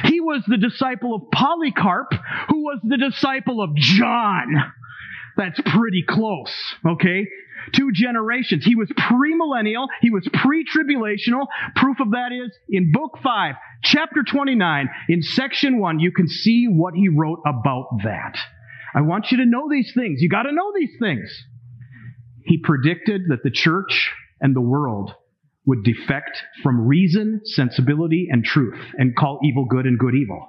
he 0.05 0.19
was 0.19 0.43
the 0.47 0.57
disciple 0.57 1.15
of 1.15 1.31
Polycarp, 1.31 2.13
who 2.49 2.63
was 2.63 2.79
the 2.83 2.97
disciple 2.97 3.61
of 3.61 3.75
John. 3.75 4.55
That's 5.35 5.59
pretty 5.65 6.03
close, 6.07 6.51
okay? 6.85 7.27
Two 7.73 7.91
generations. 7.93 8.65
He 8.65 8.75
was 8.75 8.89
premillennial. 8.97 9.87
He 10.01 10.09
was 10.09 10.27
pre-tribulational. 10.33 11.45
Proof 11.75 11.99
of 11.99 12.11
that 12.11 12.31
is 12.31 12.51
in 12.69 12.91
book 12.91 13.19
5, 13.21 13.55
chapter 13.83 14.23
29, 14.23 14.89
in 15.09 15.21
section 15.21 15.79
1, 15.79 15.99
you 15.99 16.11
can 16.11 16.27
see 16.27 16.65
what 16.65 16.95
he 16.95 17.09
wrote 17.09 17.41
about 17.45 17.87
that. 18.03 18.37
I 18.95 19.01
want 19.01 19.31
you 19.31 19.37
to 19.37 19.45
know 19.45 19.69
these 19.69 19.91
things. 19.93 20.21
You 20.21 20.29
gotta 20.29 20.51
know 20.51 20.71
these 20.75 20.95
things. 20.99 21.29
He 22.45 22.57
predicted 22.57 23.23
that 23.27 23.43
the 23.43 23.51
church 23.51 24.11
and 24.39 24.55
the 24.55 24.61
world 24.61 25.13
would 25.67 25.83
defect 25.83 26.41
from 26.63 26.87
reason, 26.87 27.41
sensibility, 27.43 28.27
and 28.31 28.43
truth 28.43 28.79
and 28.97 29.15
call 29.15 29.39
evil 29.43 29.65
good 29.65 29.85
and 29.85 29.99
good 29.99 30.15
evil. 30.15 30.47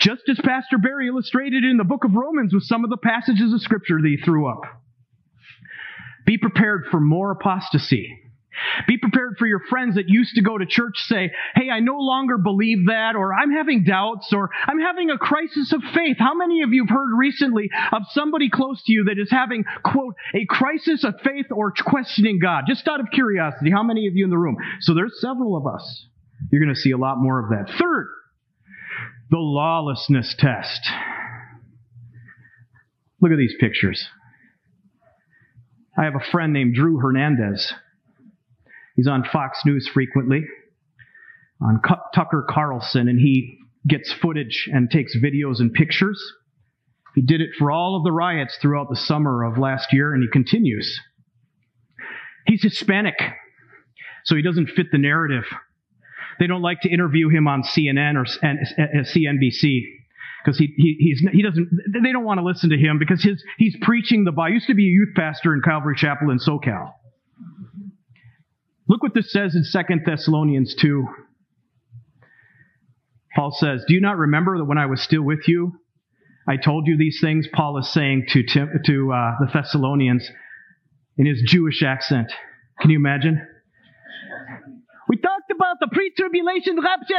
Just 0.00 0.22
as 0.28 0.38
Pastor 0.44 0.78
Barry 0.78 1.08
illustrated 1.08 1.64
in 1.64 1.78
the 1.78 1.84
book 1.84 2.04
of 2.04 2.14
Romans 2.14 2.52
with 2.52 2.64
some 2.64 2.84
of 2.84 2.90
the 2.90 2.96
passages 2.96 3.52
of 3.52 3.60
scripture 3.62 3.98
that 4.00 4.08
he 4.08 4.18
threw 4.22 4.46
up. 4.46 4.60
Be 6.26 6.36
prepared 6.38 6.84
for 6.90 7.00
more 7.00 7.32
apostasy. 7.32 8.20
Be 8.86 8.98
prepared 8.98 9.36
for 9.38 9.46
your 9.46 9.60
friends 9.70 9.94
that 9.94 10.08
used 10.08 10.34
to 10.34 10.42
go 10.42 10.58
to 10.58 10.66
church 10.66 10.96
say, 11.06 11.30
Hey, 11.54 11.70
I 11.70 11.80
no 11.80 11.96
longer 11.98 12.36
believe 12.36 12.86
that, 12.86 13.14
or 13.16 13.32
I'm 13.32 13.52
having 13.52 13.84
doubts, 13.84 14.32
or 14.32 14.50
I'm 14.66 14.80
having 14.80 15.10
a 15.10 15.18
crisis 15.18 15.72
of 15.72 15.82
faith. 15.94 16.16
How 16.18 16.34
many 16.34 16.62
of 16.62 16.72
you 16.72 16.84
have 16.84 16.94
heard 16.94 17.16
recently 17.16 17.70
of 17.92 18.02
somebody 18.10 18.50
close 18.50 18.82
to 18.84 18.92
you 18.92 19.04
that 19.04 19.20
is 19.20 19.30
having, 19.30 19.64
quote, 19.84 20.14
a 20.34 20.46
crisis 20.46 21.04
of 21.04 21.14
faith 21.22 21.46
or 21.50 21.72
questioning 21.72 22.38
God? 22.40 22.64
Just 22.66 22.88
out 22.88 23.00
of 23.00 23.06
curiosity, 23.12 23.70
how 23.70 23.82
many 23.82 24.06
of 24.08 24.14
you 24.14 24.24
in 24.24 24.30
the 24.30 24.38
room? 24.38 24.56
So 24.80 24.94
there's 24.94 25.20
several 25.20 25.56
of 25.56 25.66
us. 25.66 26.06
You're 26.50 26.62
going 26.62 26.74
to 26.74 26.80
see 26.80 26.90
a 26.90 26.98
lot 26.98 27.18
more 27.18 27.38
of 27.38 27.50
that. 27.50 27.72
Third, 27.78 28.08
the 29.30 29.38
lawlessness 29.38 30.34
test. 30.38 30.80
Look 33.20 33.32
at 33.32 33.38
these 33.38 33.54
pictures. 33.60 34.08
I 35.96 36.04
have 36.04 36.14
a 36.14 36.30
friend 36.32 36.52
named 36.52 36.74
Drew 36.74 36.98
Hernandez. 36.98 37.74
He's 39.00 39.08
on 39.08 39.24
Fox 39.32 39.62
News 39.64 39.88
frequently, 39.88 40.44
on 41.58 41.80
Tucker 42.14 42.44
Carlson, 42.46 43.08
and 43.08 43.18
he 43.18 43.56
gets 43.88 44.12
footage 44.12 44.68
and 44.70 44.90
takes 44.90 45.16
videos 45.16 45.58
and 45.58 45.72
pictures. 45.72 46.22
He 47.14 47.22
did 47.22 47.40
it 47.40 47.48
for 47.58 47.70
all 47.70 47.96
of 47.96 48.04
the 48.04 48.12
riots 48.12 48.58
throughout 48.60 48.90
the 48.90 48.96
summer 48.96 49.42
of 49.42 49.56
last 49.56 49.94
year, 49.94 50.12
and 50.12 50.22
he 50.22 50.28
continues. 50.28 51.00
He's 52.44 52.62
Hispanic, 52.62 53.14
so 54.26 54.36
he 54.36 54.42
doesn't 54.42 54.66
fit 54.68 54.88
the 54.92 54.98
narrative. 54.98 55.44
They 56.38 56.46
don't 56.46 56.60
like 56.60 56.82
to 56.82 56.90
interview 56.90 57.30
him 57.30 57.48
on 57.48 57.62
CNN 57.62 58.16
or 58.16 58.26
CNBC 58.26 59.80
because 60.44 60.58
he, 60.58 60.74
he, 60.76 61.16
he 61.32 61.42
doesn't, 61.42 61.70
they 62.02 62.12
don't 62.12 62.24
want 62.24 62.38
to 62.38 62.44
listen 62.44 62.68
to 62.68 62.76
him 62.76 62.98
because 62.98 63.22
his, 63.22 63.42
he's 63.56 63.78
preaching 63.80 64.24
the 64.24 64.32
Bible. 64.32 64.52
used 64.52 64.66
to 64.66 64.74
be 64.74 64.88
a 64.88 64.90
youth 64.90 65.14
pastor 65.16 65.54
in 65.54 65.62
Calvary 65.62 65.94
Chapel 65.96 66.28
in 66.28 66.36
SoCal. 66.36 66.92
Look 68.90 69.04
what 69.04 69.14
this 69.14 69.32
says 69.32 69.54
in 69.54 69.62
2 69.62 70.00
Thessalonians 70.04 70.74
2. 70.74 71.06
Paul 73.36 73.52
says, 73.52 73.84
Do 73.86 73.94
you 73.94 74.00
not 74.00 74.16
remember 74.16 74.58
that 74.58 74.64
when 74.64 74.78
I 74.78 74.86
was 74.86 75.00
still 75.00 75.22
with 75.22 75.46
you, 75.46 75.74
I 76.48 76.56
told 76.56 76.88
you 76.88 76.98
these 76.98 77.20
things? 77.20 77.46
Paul 77.54 77.78
is 77.78 77.92
saying 77.92 78.24
to, 78.30 78.42
Tim, 78.42 78.68
to 78.84 79.12
uh, 79.12 79.30
the 79.38 79.46
Thessalonians 79.54 80.28
in 81.16 81.24
his 81.24 81.40
Jewish 81.46 81.84
accent. 81.84 82.32
Can 82.80 82.90
you 82.90 82.96
imagine? 82.96 83.40
We 85.08 85.18
talked 85.18 85.52
about 85.54 85.76
the 85.78 85.86
pre-tribulation 85.92 86.76
rapture. 86.82 87.14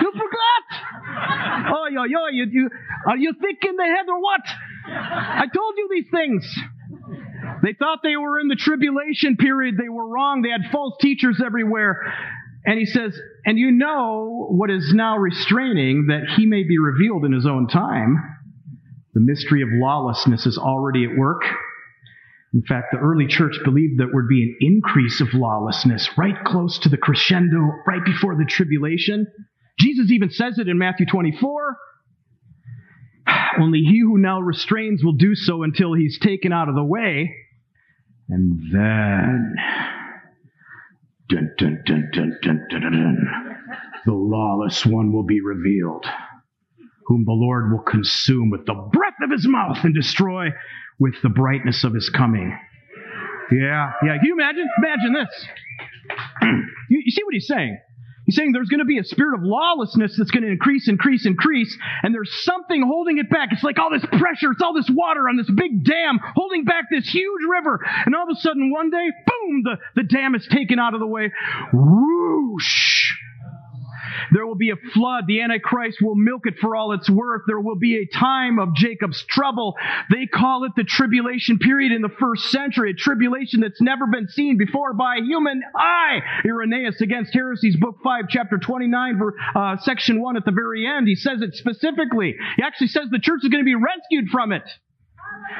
You 0.00 0.10
forgot? 0.10 1.74
Oh, 1.76 1.86
yo, 1.90 2.04
yo, 2.04 2.28
you, 2.32 2.46
you, 2.50 2.70
are 3.06 3.18
you 3.18 3.34
thick 3.38 3.62
in 3.68 3.76
the 3.76 3.84
head 3.84 4.06
or 4.08 4.22
what? 4.22 4.40
I 4.88 5.44
told 5.54 5.74
you 5.76 5.88
these 5.92 6.10
things. 6.10 6.58
They 7.66 7.72
thought 7.72 7.98
they 8.04 8.16
were 8.16 8.38
in 8.38 8.46
the 8.46 8.54
tribulation 8.54 9.36
period. 9.36 9.74
They 9.76 9.88
were 9.88 10.08
wrong. 10.08 10.40
They 10.40 10.50
had 10.50 10.70
false 10.70 10.94
teachers 11.00 11.42
everywhere. 11.44 12.14
And 12.64 12.78
he 12.78 12.86
says, 12.86 13.18
and 13.44 13.58
you 13.58 13.72
know 13.72 14.46
what 14.50 14.70
is 14.70 14.92
now 14.94 15.16
restraining 15.16 16.06
that 16.06 16.36
he 16.36 16.46
may 16.46 16.62
be 16.62 16.78
revealed 16.78 17.24
in 17.24 17.32
his 17.32 17.44
own 17.44 17.66
time. 17.66 18.22
The 19.14 19.20
mystery 19.20 19.62
of 19.62 19.68
lawlessness 19.72 20.46
is 20.46 20.56
already 20.56 21.06
at 21.06 21.18
work. 21.18 21.42
In 22.54 22.62
fact, 22.62 22.92
the 22.92 22.98
early 22.98 23.26
church 23.26 23.58
believed 23.64 23.98
that 23.98 24.14
would 24.14 24.28
be 24.28 24.44
an 24.44 24.56
increase 24.60 25.20
of 25.20 25.34
lawlessness 25.34 26.08
right 26.16 26.36
close 26.44 26.78
to 26.80 26.88
the 26.88 26.96
crescendo, 26.96 27.58
right 27.84 28.04
before 28.04 28.36
the 28.36 28.46
tribulation. 28.48 29.26
Jesus 29.80 30.12
even 30.12 30.30
says 30.30 30.60
it 30.60 30.68
in 30.68 30.78
Matthew 30.78 31.06
24. 31.06 31.76
Only 33.58 33.80
he 33.80 33.98
who 33.98 34.18
now 34.18 34.38
restrains 34.40 35.02
will 35.02 35.16
do 35.16 35.34
so 35.34 35.64
until 35.64 35.94
he's 35.94 36.20
taken 36.20 36.52
out 36.52 36.68
of 36.68 36.76
the 36.76 36.84
way. 36.84 37.34
And 38.28 38.58
then, 38.72 39.54
dun, 41.28 41.50
dun, 41.56 41.82
dun, 42.12 43.28
the 44.04 44.12
lawless 44.12 44.84
one 44.84 45.12
will 45.12 45.22
be 45.24 45.40
revealed, 45.40 46.06
whom 47.06 47.24
the 47.24 47.32
Lord 47.32 47.70
will 47.70 47.82
consume 47.82 48.50
with 48.50 48.66
the 48.66 48.74
breath 48.74 49.14
of 49.22 49.30
his 49.30 49.46
mouth 49.46 49.78
and 49.84 49.94
destroy 49.94 50.48
with 50.98 51.14
the 51.22 51.28
brightness 51.28 51.84
of 51.84 51.94
his 51.94 52.10
coming. 52.10 52.56
Yeah, 53.52 53.92
yeah. 54.04 54.16
Can 54.18 54.24
you 54.24 54.34
imagine? 54.34 54.68
Imagine 54.78 55.12
this. 55.14 55.46
you, 56.90 57.02
you 57.04 57.10
see 57.12 57.22
what 57.24 57.34
he's 57.34 57.46
saying? 57.46 57.78
He's 58.26 58.34
saying 58.34 58.52
there's 58.52 58.68
going 58.68 58.80
to 58.80 58.84
be 58.84 58.98
a 58.98 59.04
spirit 59.04 59.38
of 59.38 59.44
lawlessness 59.44 60.16
that's 60.18 60.30
going 60.32 60.42
to 60.42 60.50
increase, 60.50 60.88
increase, 60.88 61.26
increase, 61.26 61.76
and 62.02 62.12
there's 62.12 62.30
something 62.42 62.82
holding 62.82 63.18
it 63.18 63.30
back. 63.30 63.50
It's 63.52 63.62
like 63.62 63.78
all 63.78 63.90
this 63.90 64.04
pressure, 64.18 64.50
it's 64.50 64.62
all 64.62 64.74
this 64.74 64.90
water 64.90 65.28
on 65.28 65.36
this 65.36 65.50
big 65.50 65.84
dam 65.84 66.18
holding 66.34 66.64
back 66.64 66.84
this 66.90 67.08
huge 67.08 67.42
river. 67.48 67.80
And 68.04 68.14
all 68.14 68.24
of 68.24 68.36
a 68.36 68.40
sudden, 68.40 68.72
one 68.72 68.90
day, 68.90 69.06
boom, 69.26 69.62
the, 69.62 69.76
the 69.94 70.02
dam 70.02 70.34
is 70.34 70.46
taken 70.50 70.78
out 70.78 70.94
of 70.94 71.00
the 71.00 71.06
way. 71.06 71.32
Whoosh! 71.72 73.12
There 74.32 74.46
will 74.46 74.54
be 74.54 74.70
a 74.70 74.76
flood. 74.76 75.24
The 75.26 75.42
Antichrist 75.42 75.98
will 76.00 76.14
milk 76.14 76.46
it 76.46 76.54
for 76.60 76.76
all 76.76 76.92
it's 76.92 77.08
worth. 77.08 77.42
There 77.46 77.60
will 77.60 77.76
be 77.76 77.96
a 77.96 78.06
time 78.06 78.58
of 78.58 78.74
Jacob's 78.74 79.24
trouble. 79.24 79.76
They 80.10 80.26
call 80.26 80.64
it 80.64 80.72
the 80.76 80.84
tribulation 80.84 81.58
period 81.58 81.92
in 81.92 82.02
the 82.02 82.08
first 82.08 82.50
century, 82.50 82.90
a 82.90 82.94
tribulation 82.94 83.60
that's 83.60 83.80
never 83.80 84.06
been 84.06 84.28
seen 84.28 84.56
before 84.56 84.92
by 84.92 85.16
a 85.16 85.22
human 85.22 85.62
eye. 85.74 86.20
Irenaeus 86.44 87.00
against 87.00 87.32
heresies, 87.32 87.76
book 87.76 87.96
5, 88.02 88.24
chapter 88.28 88.58
29, 88.58 89.20
uh, 89.54 89.76
section 89.78 90.20
1 90.20 90.36
at 90.36 90.44
the 90.44 90.52
very 90.52 90.86
end. 90.86 91.08
He 91.08 91.14
says 91.14 91.42
it 91.42 91.54
specifically. 91.54 92.36
He 92.56 92.62
actually 92.62 92.88
says 92.88 93.08
the 93.10 93.18
church 93.18 93.40
is 93.42 93.48
going 93.48 93.62
to 93.62 93.68
be 93.68 93.74
rescued 93.74 94.28
from 94.30 94.52
it 94.52 94.62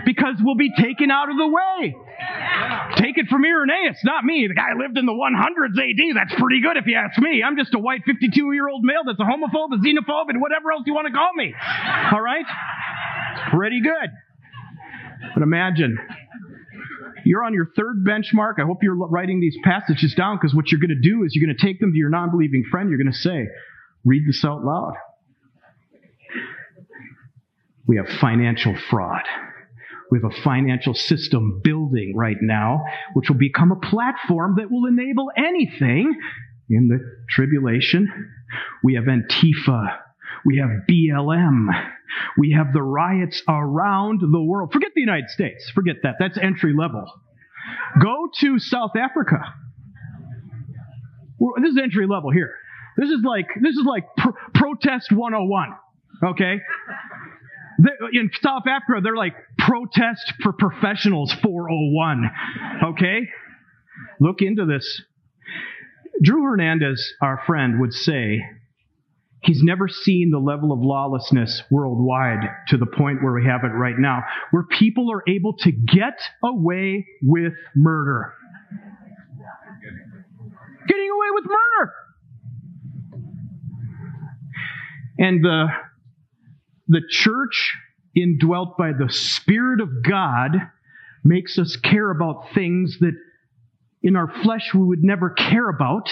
because 0.04 0.36
we'll 0.40 0.56
be 0.56 0.72
taken 0.74 1.10
out 1.10 1.30
of 1.30 1.36
the 1.36 1.46
way. 1.46 1.96
Take 2.96 3.18
it 3.18 3.26
from 3.28 3.44
Irenaeus, 3.44 4.00
not 4.04 4.24
me. 4.24 4.46
The 4.48 4.54
guy 4.54 4.74
lived 4.78 4.98
in 4.98 5.06
the 5.06 5.12
100s 5.12 5.76
AD. 5.76 6.16
That's 6.16 6.34
pretty 6.40 6.60
good 6.60 6.76
if 6.76 6.86
you 6.86 6.96
ask 6.96 7.18
me. 7.18 7.42
I'm 7.42 7.56
just 7.56 7.74
a 7.74 7.78
white 7.78 8.02
52 8.06 8.52
year 8.52 8.68
old 8.68 8.84
male 8.84 9.02
that's 9.06 9.20
a 9.20 9.24
homophobe, 9.24 9.72
a 9.74 9.78
xenophobe, 9.78 10.28
and 10.28 10.40
whatever 10.40 10.72
else 10.72 10.82
you 10.86 10.94
want 10.94 11.06
to 11.06 11.12
call 11.12 11.30
me. 11.34 11.54
All 12.12 12.20
right? 12.20 12.44
Pretty 13.50 13.80
good. 13.80 14.10
But 15.34 15.42
imagine 15.42 15.98
you're 17.24 17.44
on 17.44 17.54
your 17.54 17.66
third 17.76 18.04
benchmark. 18.06 18.54
I 18.58 18.62
hope 18.62 18.78
you're 18.82 18.94
writing 18.94 19.40
these 19.40 19.56
passages 19.64 20.14
down 20.16 20.36
because 20.36 20.54
what 20.54 20.70
you're 20.70 20.80
going 20.80 20.90
to 20.90 21.08
do 21.08 21.24
is 21.24 21.34
you're 21.34 21.46
going 21.46 21.56
to 21.56 21.66
take 21.66 21.80
them 21.80 21.92
to 21.92 21.98
your 21.98 22.10
non 22.10 22.30
believing 22.30 22.64
friend. 22.70 22.88
You're 22.88 22.98
going 22.98 23.12
to 23.12 23.18
say, 23.18 23.48
read 24.04 24.22
this 24.26 24.44
out 24.44 24.64
loud. 24.64 24.94
We 27.86 27.96
have 27.96 28.06
financial 28.20 28.76
fraud. 28.90 29.22
We 30.10 30.20
have 30.22 30.30
a 30.30 30.42
financial 30.42 30.94
system 30.94 31.60
building 31.62 32.14
right 32.16 32.36
now, 32.40 32.84
which 33.14 33.28
will 33.28 33.36
become 33.36 33.72
a 33.72 33.76
platform 33.76 34.56
that 34.58 34.70
will 34.70 34.86
enable 34.86 35.30
anything 35.36 36.14
in 36.70 36.88
the 36.88 36.98
tribulation. 37.28 38.08
We 38.82 38.94
have 38.94 39.04
Antifa. 39.04 39.98
We 40.44 40.58
have 40.58 40.70
BLM. 40.88 41.66
We 42.38 42.52
have 42.52 42.72
the 42.72 42.82
riots 42.82 43.42
around 43.48 44.20
the 44.20 44.40
world. 44.40 44.72
Forget 44.72 44.90
the 44.94 45.00
United 45.00 45.28
States. 45.30 45.68
Forget 45.74 45.96
that. 46.04 46.16
That's 46.18 46.38
entry 46.38 46.72
level. 46.76 47.04
Go 48.00 48.28
to 48.40 48.58
South 48.58 48.92
Africa. 48.96 49.38
This 51.60 51.72
is 51.72 51.78
entry 51.82 52.06
level 52.06 52.30
here. 52.30 52.54
This 52.96 53.10
is 53.10 53.20
like 53.24 53.46
this 53.60 53.74
is 53.74 53.84
like 53.84 54.04
pr- 54.16 54.30
protest 54.54 55.12
101. 55.12 55.74
Okay? 56.24 56.60
In 58.12 58.30
South 58.42 58.62
Africa, 58.66 59.00
they're 59.02 59.16
like 59.16 59.34
protest 59.58 60.32
for 60.42 60.52
professionals 60.52 61.32
401. 61.42 62.30
Okay? 62.92 63.20
Look 64.20 64.40
into 64.40 64.66
this. 64.66 65.02
Drew 66.22 66.42
Hernandez, 66.44 67.14
our 67.20 67.42
friend, 67.46 67.80
would 67.80 67.92
say 67.92 68.40
he's 69.42 69.62
never 69.62 69.88
seen 69.88 70.30
the 70.30 70.38
level 70.38 70.72
of 70.72 70.80
lawlessness 70.80 71.62
worldwide 71.70 72.40
to 72.68 72.76
the 72.78 72.86
point 72.86 73.22
where 73.22 73.34
we 73.34 73.44
have 73.44 73.64
it 73.64 73.74
right 73.74 73.98
now, 73.98 74.22
where 74.50 74.64
people 74.64 75.10
are 75.12 75.22
able 75.28 75.54
to 75.58 75.72
get 75.72 76.18
away 76.42 77.06
with 77.22 77.52
murder. 77.74 78.32
Getting 80.88 81.10
away 81.10 81.26
with 81.32 81.44
murder. 81.44 81.92
And 85.18 85.44
the 85.44 85.66
the 86.88 87.02
church, 87.08 87.76
indwelt 88.14 88.76
by 88.78 88.92
the 88.92 89.10
Spirit 89.10 89.80
of 89.80 90.02
God, 90.02 90.50
makes 91.24 91.58
us 91.58 91.76
care 91.76 92.10
about 92.10 92.54
things 92.54 92.98
that 93.00 93.14
in 94.02 94.16
our 94.16 94.32
flesh 94.42 94.72
we 94.72 94.82
would 94.82 95.02
never 95.02 95.30
care 95.30 95.68
about. 95.68 96.08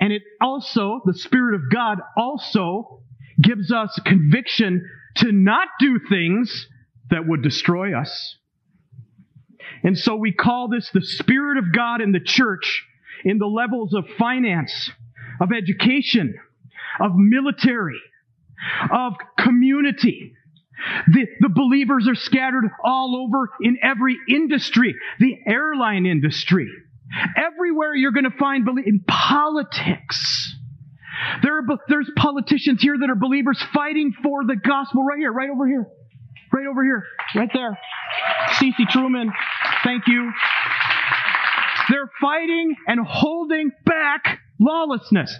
And 0.00 0.12
it 0.12 0.22
also, 0.40 1.00
the 1.04 1.14
Spirit 1.14 1.54
of 1.54 1.70
God 1.72 1.98
also 2.16 3.02
gives 3.40 3.70
us 3.70 4.00
conviction 4.04 4.88
to 5.16 5.30
not 5.30 5.68
do 5.78 6.00
things 6.08 6.66
that 7.10 7.26
would 7.26 7.42
destroy 7.42 7.98
us. 7.98 8.36
And 9.82 9.98
so 9.98 10.16
we 10.16 10.32
call 10.32 10.68
this 10.68 10.90
the 10.92 11.04
Spirit 11.04 11.58
of 11.58 11.72
God 11.72 12.00
in 12.00 12.12
the 12.12 12.20
church 12.20 12.84
in 13.24 13.38
the 13.38 13.46
levels 13.46 13.94
of 13.94 14.04
finance, 14.18 14.90
of 15.40 15.50
education, 15.52 16.34
of 17.00 17.12
military, 17.16 18.00
of 18.92 19.14
community. 19.38 20.34
The, 21.08 21.26
the 21.40 21.48
believers 21.48 22.08
are 22.08 22.14
scattered 22.14 22.64
all 22.84 23.24
over 23.24 23.50
in 23.60 23.78
every 23.82 24.16
industry, 24.28 24.94
the 25.18 25.36
airline 25.46 26.06
industry. 26.06 26.68
Everywhere 27.36 27.94
you're 27.94 28.12
going 28.12 28.30
to 28.30 28.36
find 28.38 28.66
in 28.84 29.04
politics. 29.06 30.54
There 31.42 31.58
are, 31.58 31.62
there's 31.88 32.10
politicians 32.16 32.82
here 32.82 32.96
that 32.98 33.08
are 33.08 33.14
believers 33.14 33.62
fighting 33.72 34.12
for 34.22 34.44
the 34.44 34.56
gospel 34.56 35.04
right 35.04 35.18
here, 35.18 35.32
right 35.32 35.50
over 35.50 35.66
here. 35.66 35.86
Right 36.52 36.66
over 36.66 36.84
here. 36.84 37.04
Right 37.34 37.50
there. 37.52 37.78
C.C. 38.58 38.86
Truman. 38.90 39.32
Thank 39.84 40.06
you. 40.06 40.32
They're 41.88 42.10
fighting 42.20 42.76
and 42.86 43.00
holding 43.06 43.70
back 43.84 44.40
lawlessness. 44.60 45.36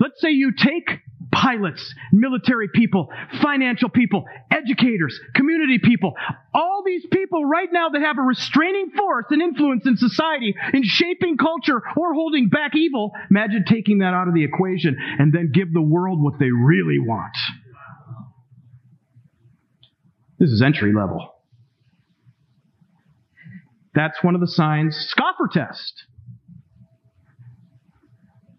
Let's 0.00 0.20
say 0.20 0.30
you 0.30 0.52
take 0.56 1.00
pilots, 1.36 1.94
military 2.12 2.68
people, 2.72 3.08
financial 3.42 3.88
people, 3.88 4.24
educators, 4.50 5.18
community 5.34 5.78
people. 5.82 6.14
All 6.54 6.82
these 6.84 7.04
people 7.12 7.44
right 7.44 7.68
now 7.70 7.90
that 7.90 8.00
have 8.00 8.18
a 8.18 8.22
restraining 8.22 8.90
force 8.96 9.26
and 9.30 9.42
influence 9.42 9.86
in 9.86 9.96
society 9.96 10.54
in 10.72 10.82
shaping 10.82 11.36
culture 11.36 11.82
or 11.96 12.14
holding 12.14 12.48
back 12.48 12.74
evil. 12.74 13.12
Imagine 13.30 13.64
taking 13.68 13.98
that 13.98 14.14
out 14.14 14.28
of 14.28 14.34
the 14.34 14.44
equation 14.44 14.96
and 15.18 15.32
then 15.32 15.50
give 15.52 15.72
the 15.72 15.82
world 15.82 16.22
what 16.22 16.38
they 16.38 16.50
really 16.50 16.98
want. 16.98 17.36
This 20.38 20.50
is 20.50 20.62
entry 20.62 20.92
level. 20.94 21.34
That's 23.94 24.22
one 24.22 24.34
of 24.34 24.40
the 24.40 24.48
signs. 24.48 24.94
Scoffer 25.10 25.48
test. 25.50 26.04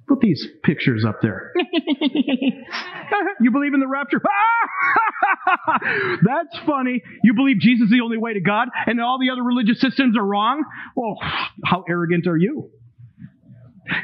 Put 0.08 0.22
these 0.22 0.48
pictures 0.64 1.04
up 1.06 1.20
there. 1.22 1.52
you 3.42 3.52
believe 3.52 3.74
in 3.74 3.82
the 3.82 3.88
rapture? 3.88 4.22
That's 6.24 6.58
funny. 6.66 7.02
You 7.24 7.34
believe 7.34 7.60
Jesus 7.60 7.86
is 7.86 7.92
the 7.92 8.00
only 8.02 8.18
way 8.18 8.34
to 8.34 8.40
God 8.40 8.70
and 8.86 9.02
all 9.02 9.20
the 9.20 9.32
other 9.32 9.44
religious 9.44 9.82
systems 9.82 10.18
are 10.18 10.26
wrong? 10.26 10.64
Well, 10.96 11.18
how 11.66 11.84
arrogant 11.90 12.26
are 12.26 12.38
you? 12.38 12.72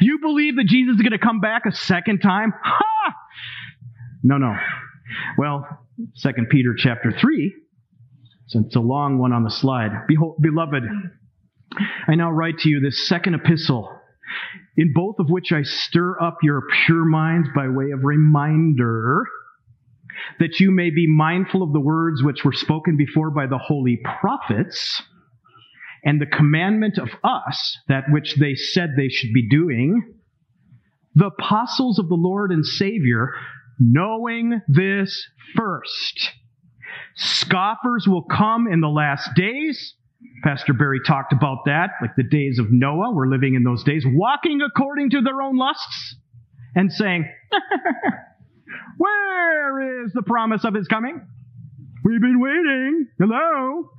You 0.02 0.20
believe 0.22 0.58
that 0.58 0.66
Jesus 0.68 0.96
is 0.96 1.02
going 1.02 1.12
to 1.12 1.20
come 1.20 1.40
back 1.40 1.64
a 1.66 1.74
second 1.74 2.20
time? 2.20 2.54
Ha! 2.62 3.14
No, 4.26 4.38
no. 4.38 4.56
Well, 5.38 5.68
Second 6.16 6.48
Peter 6.50 6.74
chapter 6.78 7.12
3, 7.12 7.54
since 8.48 8.68
it's 8.68 8.76
a 8.76 8.80
long 8.80 9.18
one 9.20 9.34
on 9.34 9.44
the 9.44 9.52
slide. 9.52 9.92
Behold, 10.08 10.38
beloved, 10.42 10.84
I 12.08 12.16
now 12.16 12.32
write 12.32 12.60
to 12.60 12.70
you 12.70 12.80
this 12.80 13.08
second 13.08 13.36
epistle, 13.36 13.90
in 14.78 14.94
both 14.94 15.20
of 15.20 15.30
which 15.30 15.52
I 15.52 15.64
stir 15.64 16.20
up 16.20 16.38
your 16.44 16.64
pure 16.86 17.06
minds 17.06 17.50
by 17.56 17.68
way 17.68 17.92
of 17.92 18.04
reminder 18.04 19.24
that 20.40 20.60
you 20.60 20.72
may 20.72 20.90
be 20.90 21.08
mindful 21.08 21.64
of 21.64 21.74
the 21.74 21.80
words 21.80 22.24
which 22.24 22.44
were 22.44 22.54
spoken 22.54 22.98
before 22.98 23.32
by 23.32 23.48
the 23.48 23.58
holy 23.58 24.00
prophets 24.20 25.02
and 26.04 26.20
the 26.20 26.26
commandment 26.26 26.98
of 26.98 27.10
us, 27.24 27.78
that 27.88 28.04
which 28.10 28.36
they 28.36 28.56
said 28.56 28.92
they 28.96 29.10
should 29.10 29.34
be 29.34 29.48
doing, 29.48 30.14
the 31.16 31.28
apostles 31.28 32.00
of 32.00 32.10
the 32.10 32.16
Lord 32.16 32.52
and 32.52 32.66
Savior, 32.66 33.34
knowing 33.80 34.62
this 34.68 35.28
first. 35.56 36.32
Scoffers 37.16 38.08
will 38.08 38.24
come 38.24 38.68
in 38.68 38.82
the 38.82 38.90
last 38.90 39.30
days 39.36 39.96
Pastor 40.44 40.74
Barry 40.74 41.00
talked 41.06 41.32
about 41.32 41.60
that, 41.66 41.92
like 42.02 42.12
the 42.18 42.24
days 42.24 42.60
of 42.60 42.68
Noah. 42.70 43.14
We're 43.14 43.28
living 43.28 43.56
in 43.56 43.64
those 43.64 43.84
days, 43.84 44.06
walking 44.06 44.60
according 44.62 45.12
to 45.12 45.22
their 45.22 45.42
own 45.42 45.58
lusts 45.58 46.16
and 46.76 46.92
saying, 46.92 47.26
Where 48.98 50.04
is 50.06 50.12
the 50.14 50.24
promise 50.24 50.66
of 50.66 50.74
his 50.74 50.88
coming? 50.88 51.26
We've 52.04 52.22
been 52.22 52.40
waiting. 52.40 53.08
Hello? 53.20 53.90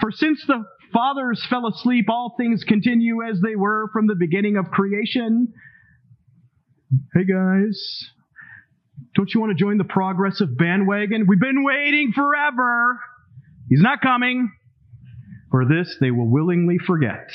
For 0.00 0.10
since 0.10 0.44
the 0.46 0.64
fathers 0.92 1.44
fell 1.48 1.66
asleep, 1.66 2.06
all 2.08 2.34
things 2.36 2.62
continue 2.64 3.22
as 3.22 3.40
they 3.40 3.56
were 3.56 3.88
from 3.92 4.06
the 4.06 4.14
beginning 4.14 4.56
of 4.56 4.70
creation. 4.70 5.52
Hey 7.14 7.24
guys, 7.24 8.10
don't 9.16 9.32
you 9.32 9.40
want 9.40 9.56
to 9.56 9.62
join 9.62 9.78
the 9.78 9.84
progressive 9.84 10.56
bandwagon? 10.56 11.26
We've 11.26 11.40
been 11.40 11.64
waiting 11.64 12.12
forever. 12.14 13.00
He's 13.68 13.80
not 13.80 14.00
coming. 14.00 14.52
For 15.54 15.64
this 15.64 15.98
they 16.00 16.10
will 16.10 16.28
willingly 16.28 16.78
forget. 16.84 17.30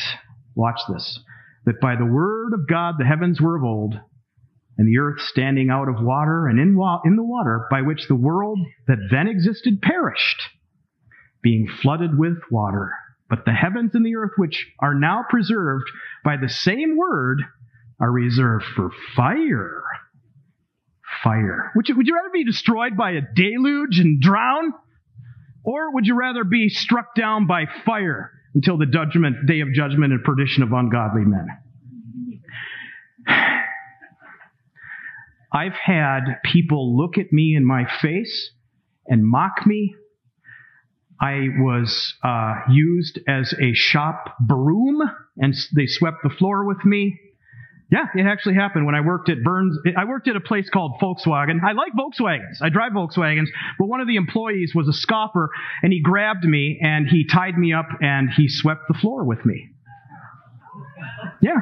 Watch 0.54 0.82
this. 0.90 1.24
That 1.64 1.80
by 1.80 1.96
the 1.96 2.04
word 2.04 2.52
of 2.54 2.68
God 2.68 2.96
the 2.98 3.06
heavens 3.06 3.40
were 3.40 3.56
of 3.56 3.64
old, 3.64 3.96
and 4.78 4.86
the 4.86 5.00
earth 5.00 5.22
standing 5.22 5.70
out 5.70 5.88
of 5.88 6.04
water, 6.04 6.46
and 6.46 6.60
in, 6.60 6.76
wa- 6.76 7.00
in 7.06 7.16
the 7.16 7.24
water 7.24 7.66
by 7.72 7.82
which 7.82 8.10
the 8.10 8.16
world 8.16 8.60
that 8.88 9.08
then 9.10 9.30
existed 9.30 9.82
perished, 9.82 10.42
being 11.42 11.66
flooded 11.82 12.20
with 12.20 12.40
water. 12.52 12.92
But 13.30 13.46
the 13.46 13.54
heavens 13.54 13.92
and 13.94 14.06
the 14.06 14.18
earth, 14.18 14.34
which 14.36 14.68
are 14.82 14.96
now 14.96 15.24
preserved 15.30 15.90
by 16.22 16.36
the 16.36 16.50
same 16.50 16.98
word, 16.98 17.42
are 18.02 18.12
reserved 18.12 18.66
for 18.76 18.90
fire. 19.16 19.82
Fire. 21.24 21.72
Would 21.74 21.88
you, 21.88 21.96
would 21.96 22.08
you 22.08 22.16
rather 22.18 22.34
be 22.34 22.44
destroyed 22.44 22.98
by 22.98 23.12
a 23.12 23.22
deluge 23.34 23.98
and 23.98 24.20
drown? 24.20 24.74
Or 25.64 25.94
would 25.94 26.06
you 26.06 26.16
rather 26.16 26.44
be 26.44 26.70
struck 26.70 27.16
down 27.16 27.48
by 27.48 27.66
fire 27.86 28.32
until 28.56 28.78
the 28.78 28.86
judgment, 28.86 29.46
day 29.46 29.60
of 29.62 29.74
judgment 29.74 30.14
and 30.14 30.24
perdition 30.24 30.64
of 30.64 30.72
ungodly 30.72 31.26
men? 31.26 31.48
I've 35.54 35.74
had 35.74 36.42
people 36.44 36.96
look 36.98 37.18
at 37.18 37.34
me 37.34 37.56
in 37.56 37.66
my 37.66 37.86
face 38.02 38.52
and 39.08 39.26
mock 39.26 39.66
me. 39.66 39.96
I 41.22 41.48
was 41.58 42.14
uh, 42.24 42.62
used 42.70 43.20
as 43.28 43.54
a 43.60 43.74
shop 43.74 44.38
broom, 44.40 45.02
and 45.38 45.54
they 45.76 45.88
swept 45.88 46.18
the 46.24 46.30
floor 46.30 46.66
with 46.66 46.86
me. 46.86 47.20
Yeah, 47.92 48.06
it 48.14 48.28
actually 48.28 48.54
happened 48.54 48.86
when 48.86 48.94
I 48.94 49.02
worked 49.02 49.30
at 49.30 49.44
Burns. 49.44 49.76
I 49.98 50.06
worked 50.06 50.28
at 50.28 50.36
a 50.36 50.42
place 50.42 50.70
called 50.70 51.02
Volkswagen. 51.02 51.58
I 51.64 51.72
like 51.72 51.94
Volkswagens. 51.98 52.62
I 52.62 52.70
drive 52.70 52.92
Volkswagens, 52.92 53.48
but 53.80 53.88
one 53.88 54.00
of 54.00 54.08
the 54.08 54.16
employees 54.16 54.74
was 54.76 54.88
a 54.88 54.94
scoffer 54.94 55.50
and 55.82 55.92
he 55.92 56.00
grabbed 56.00 56.44
me 56.44 56.80
and 56.84 57.08
he 57.08 57.26
tied 57.26 57.58
me 57.58 57.74
up 57.74 57.88
and 58.00 58.30
he 58.30 58.48
swept 58.48 58.82
the 58.88 58.94
floor 58.94 59.24
with 59.24 59.44
me. 59.44 59.70
Yeah. 61.42 61.58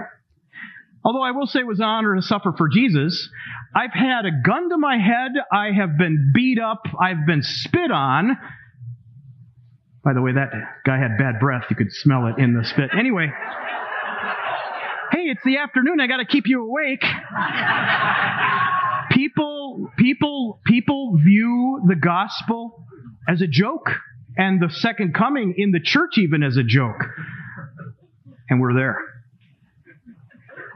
Although 1.05 1.23
I 1.23 1.31
will 1.31 1.47
say 1.47 1.59
it 1.59 1.67
was 1.67 1.79
an 1.79 1.85
honor 1.85 2.15
to 2.15 2.21
suffer 2.21 2.53
for 2.57 2.67
Jesus, 2.67 3.29
I've 3.73 3.93
had 3.93 4.25
a 4.25 4.31
gun 4.45 4.69
to 4.69 4.77
my 4.77 4.97
head. 4.97 5.31
I 5.49 5.71
have 5.71 5.97
been 5.97 6.33
beat 6.35 6.59
up. 6.59 6.83
I've 6.99 7.25
been 7.25 7.41
spit 7.41 7.89
on. 7.89 8.37
By 10.03 10.13
the 10.13 10.21
way, 10.21 10.33
that 10.33 10.49
guy 10.85 10.97
had 10.97 11.17
bad 11.17 11.39
breath. 11.39 11.65
You 11.69 11.77
could 11.77 11.93
smell 11.93 12.27
it 12.27 12.37
in 12.37 12.53
the 12.53 12.65
spit. 12.65 12.89
Anyway 12.97 13.31
hey, 15.11 15.23
it's 15.25 15.43
the 15.43 15.57
afternoon. 15.57 15.99
I 15.99 16.07
got 16.07 16.17
to 16.17 16.25
keep 16.25 16.45
you 16.47 16.63
awake. 16.63 17.03
people, 19.11 19.89
people, 19.97 20.59
people 20.65 21.17
view 21.23 21.81
the 21.87 21.95
gospel 21.95 22.85
as 23.27 23.41
a 23.41 23.47
joke 23.47 23.89
and 24.37 24.61
the 24.61 24.69
second 24.69 25.13
coming 25.13 25.55
in 25.57 25.71
the 25.71 25.79
church 25.81 26.17
even 26.17 26.43
as 26.43 26.57
a 26.57 26.63
joke. 26.63 27.01
And 28.49 28.61
we're 28.61 28.73
there. 28.73 28.97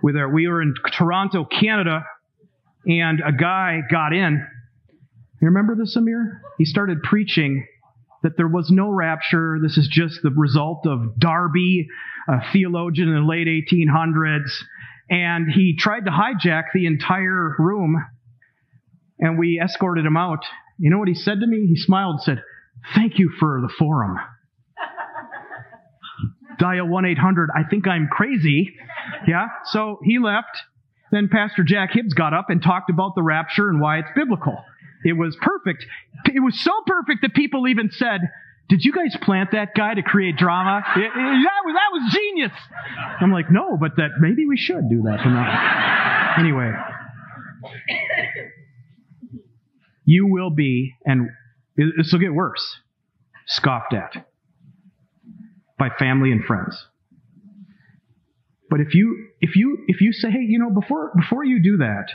We're 0.03 0.13
there. 0.13 0.29
We 0.29 0.47
were 0.47 0.61
in 0.61 0.73
Toronto, 0.97 1.45
Canada, 1.45 2.03
and 2.85 3.21
a 3.25 3.31
guy 3.31 3.79
got 3.89 4.13
in. 4.13 4.45
You 5.41 5.47
remember 5.47 5.75
this, 5.75 5.95
Amir? 5.95 6.41
He 6.57 6.65
started 6.65 7.01
preaching 7.03 7.65
that 8.23 8.37
there 8.37 8.47
was 8.47 8.69
no 8.71 8.89
rapture. 8.89 9.57
This 9.61 9.77
is 9.77 9.87
just 9.91 10.19
the 10.21 10.31
result 10.31 10.85
of 10.85 11.17
Darby, 11.19 11.87
a 12.27 12.39
theologian 12.53 13.09
in 13.09 13.15
the 13.15 13.21
late 13.21 13.47
1800s. 13.47 14.51
And 15.09 15.51
he 15.51 15.75
tried 15.77 16.05
to 16.05 16.11
hijack 16.11 16.65
the 16.73 16.85
entire 16.85 17.55
room, 17.59 17.97
and 19.19 19.37
we 19.37 19.61
escorted 19.63 20.05
him 20.05 20.17
out. 20.17 20.39
You 20.77 20.89
know 20.89 20.97
what 20.97 21.09
he 21.09 21.15
said 21.15 21.39
to 21.41 21.47
me? 21.47 21.67
He 21.67 21.75
smiled 21.75 22.15
and 22.15 22.23
said, 22.23 22.43
Thank 22.95 23.19
you 23.19 23.31
for 23.39 23.59
the 23.61 23.71
forum. 23.77 24.17
Dial 26.59 26.87
1 26.87 27.05
800, 27.05 27.49
I 27.55 27.69
think 27.69 27.87
I'm 27.87 28.07
crazy. 28.11 28.73
Yeah, 29.27 29.47
so 29.65 29.99
he 30.03 30.17
left. 30.17 30.57
Then 31.11 31.27
Pastor 31.29 31.63
Jack 31.63 31.91
Hibbs 31.91 32.13
got 32.13 32.33
up 32.33 32.45
and 32.49 32.63
talked 32.63 32.89
about 32.89 33.15
the 33.15 33.21
rapture 33.21 33.69
and 33.69 33.81
why 33.81 33.99
it's 33.99 34.07
biblical. 34.15 34.63
It 35.03 35.13
was 35.13 35.35
perfect. 35.41 35.85
It 36.25 36.39
was 36.39 36.59
so 36.59 36.71
perfect 36.85 37.21
that 37.21 37.33
people 37.33 37.67
even 37.67 37.89
said, 37.91 38.21
did 38.69 38.85
you 38.85 38.93
guys 38.93 39.17
plant 39.21 39.51
that 39.51 39.75
guy 39.75 39.93
to 39.93 40.01
create 40.01 40.37
drama? 40.37 40.81
It, 40.95 41.01
it, 41.01 41.11
that, 41.13 41.61
was, 41.65 41.75
that 41.75 41.91
was 41.91 42.13
genius. 42.13 42.51
I'm 43.19 43.31
like, 43.31 43.51
no, 43.51 43.77
but 43.77 43.97
that 43.97 44.11
maybe 44.19 44.45
we 44.47 44.57
should 44.57 44.89
do 44.89 45.01
that 45.03 45.21
from 45.21 45.33
now. 45.33 46.35
Anyway, 46.37 46.71
you 50.05 50.27
will 50.27 50.51
be, 50.51 50.93
and 51.05 51.29
this 51.75 52.11
will 52.13 52.19
get 52.19 52.33
worse, 52.33 52.77
scoffed 53.47 53.93
at 53.93 54.25
by 55.77 55.89
family 55.99 56.31
and 56.31 56.45
friends. 56.45 56.87
But 58.69 58.79
if 58.79 58.93
you 58.93 59.27
if 59.41 59.57
you 59.57 59.79
if 59.87 59.99
you 59.99 60.13
say, 60.13 60.31
hey, 60.31 60.45
you 60.47 60.59
know, 60.59 60.69
before 60.69 61.11
before 61.13 61.43
you 61.43 61.61
do 61.61 61.77
that 61.77 62.05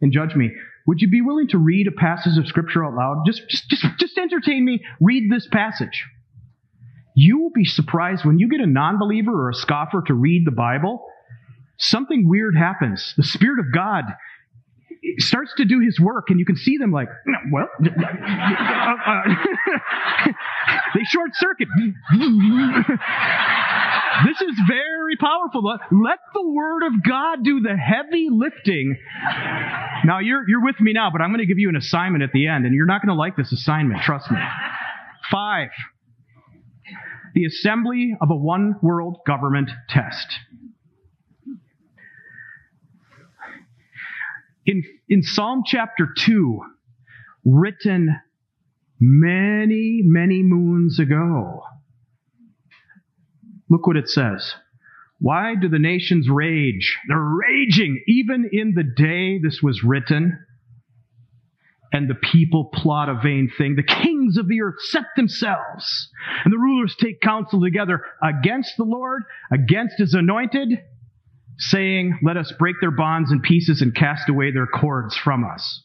and 0.00 0.12
judge 0.12 0.34
me, 0.34 0.50
would 0.86 1.00
you 1.00 1.08
be 1.08 1.20
willing 1.20 1.48
to 1.48 1.58
read 1.58 1.86
a 1.86 1.92
passage 1.92 2.38
of 2.38 2.46
scripture 2.46 2.84
out 2.84 2.94
loud? 2.94 3.24
Just, 3.26 3.48
just, 3.48 3.68
just, 3.68 3.84
just 3.98 4.18
entertain 4.18 4.64
me. 4.64 4.84
Read 5.00 5.30
this 5.30 5.46
passage. 5.50 6.04
You 7.14 7.40
will 7.40 7.50
be 7.54 7.64
surprised 7.64 8.24
when 8.24 8.38
you 8.38 8.48
get 8.48 8.60
a 8.60 8.66
non 8.66 8.98
believer 8.98 9.32
or 9.32 9.50
a 9.50 9.54
scoffer 9.54 10.02
to 10.06 10.14
read 10.14 10.46
the 10.46 10.52
Bible. 10.52 11.04
Something 11.78 12.28
weird 12.28 12.56
happens. 12.56 13.14
The 13.16 13.24
Spirit 13.24 13.58
of 13.60 13.66
God 13.72 14.04
starts 15.18 15.52
to 15.56 15.64
do 15.64 15.80
his 15.80 15.98
work, 16.00 16.30
and 16.30 16.38
you 16.38 16.46
can 16.46 16.56
see 16.56 16.76
them 16.78 16.92
like, 16.92 17.08
well, 17.50 17.68
uh, 17.84 17.88
uh, 19.06 19.22
they 20.94 21.02
short 21.04 21.30
circuit. 21.34 21.68
This 24.26 24.40
is 24.40 24.60
very 24.68 25.16
powerful. 25.16 25.62
Let, 25.64 26.18
the 26.34 26.48
Word 26.48 26.82
of 26.86 27.02
God 27.02 27.44
do 27.44 27.60
the 27.60 27.76
heavy 27.76 28.28
lifting. 28.30 28.96
Now, 30.04 30.18
you're, 30.18 30.48
you're 30.48 30.62
with 30.62 30.80
me 30.80 30.92
now, 30.92 31.10
but 31.10 31.20
I'm 31.20 31.30
going 31.30 31.40
to 31.40 31.46
give 31.46 31.58
you 31.58 31.68
an 31.68 31.76
assignment 31.76 32.22
at 32.22 32.32
the 32.32 32.46
end, 32.46 32.66
and 32.66 32.74
you're 32.74 32.86
not 32.86 33.02
going 33.02 33.14
to 33.14 33.18
like 33.18 33.36
this 33.36 33.52
assignment, 33.52 34.02
trust 34.02 34.30
me. 34.30 34.38
Five, 35.30 35.70
the 37.34 37.44
assembly 37.44 38.14
of 38.20 38.30
a 38.30 38.36
one 38.36 38.76
world 38.82 39.18
government 39.26 39.70
test. 39.88 40.26
In, 44.66 44.82
in 45.08 45.22
Psalm 45.22 45.62
chapter 45.66 46.08
2, 46.16 46.60
written 47.44 48.16
many, 49.00 50.02
many 50.04 50.42
moons 50.42 50.98
ago, 51.00 51.62
look 53.72 53.86
what 53.86 53.96
it 53.96 54.08
says. 54.08 54.54
Why 55.18 55.54
do 55.54 55.68
the 55.68 55.78
nations 55.78 56.28
rage? 56.28 56.98
They're 57.08 57.18
raging 57.18 58.02
even 58.06 58.48
in 58.52 58.74
the 58.74 58.84
day 58.84 59.38
this 59.38 59.60
was 59.62 59.82
written. 59.82 60.38
And 61.92 62.08
the 62.08 62.14
people 62.14 62.70
plot 62.72 63.08
a 63.08 63.20
vain 63.22 63.50
thing. 63.56 63.76
The 63.76 63.82
kings 63.82 64.36
of 64.36 64.48
the 64.48 64.62
earth 64.62 64.80
set 64.80 65.04
themselves, 65.14 66.08
and 66.42 66.52
the 66.52 66.58
rulers 66.58 66.96
take 66.98 67.20
counsel 67.20 67.60
together 67.60 68.02
against 68.22 68.76
the 68.78 68.84
Lord, 68.84 69.22
against 69.52 69.98
his 69.98 70.14
anointed, 70.14 70.70
saying, 71.58 72.18
Let 72.22 72.38
us 72.38 72.52
break 72.58 72.76
their 72.80 72.90
bonds 72.90 73.30
in 73.30 73.42
pieces 73.42 73.82
and 73.82 73.94
cast 73.94 74.30
away 74.30 74.52
their 74.52 74.66
cords 74.66 75.16
from 75.16 75.44
us. 75.44 75.84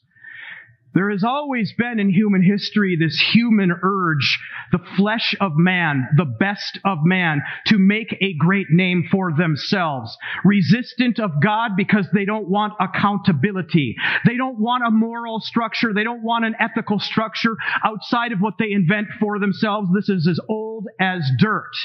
There 0.97 1.11
has 1.11 1.23
always 1.23 1.71
been 1.77 1.99
in 1.99 2.09
human 2.09 2.41
history 2.41 2.97
this 2.99 3.19
human 3.19 3.71
urge, 3.83 4.39
the 4.71 4.79
flesh 4.95 5.35
of 5.39 5.51
man, 5.55 6.07
the 6.17 6.25
best 6.25 6.79
of 6.83 7.05
man, 7.05 7.43
to 7.67 7.77
make 7.77 8.17
a 8.19 8.33
great 8.33 8.65
name 8.71 9.07
for 9.11 9.31
themselves. 9.31 10.17
Resistant 10.43 11.19
of 11.19 11.39
God 11.39 11.73
because 11.77 12.07
they 12.11 12.25
don't 12.25 12.49
want 12.49 12.73
accountability. 12.79 13.95
They 14.25 14.37
don't 14.37 14.57
want 14.57 14.87
a 14.87 14.89
moral 14.89 15.39
structure. 15.39 15.93
They 15.93 16.03
don't 16.03 16.23
want 16.23 16.45
an 16.45 16.55
ethical 16.59 16.97
structure 16.97 17.55
outside 17.85 18.31
of 18.31 18.39
what 18.39 18.55
they 18.57 18.71
invent 18.71 19.09
for 19.19 19.37
themselves. 19.37 19.89
This 19.93 20.09
is 20.09 20.27
as 20.27 20.39
old 20.49 20.87
as 20.99 21.21
dirt. 21.37 21.75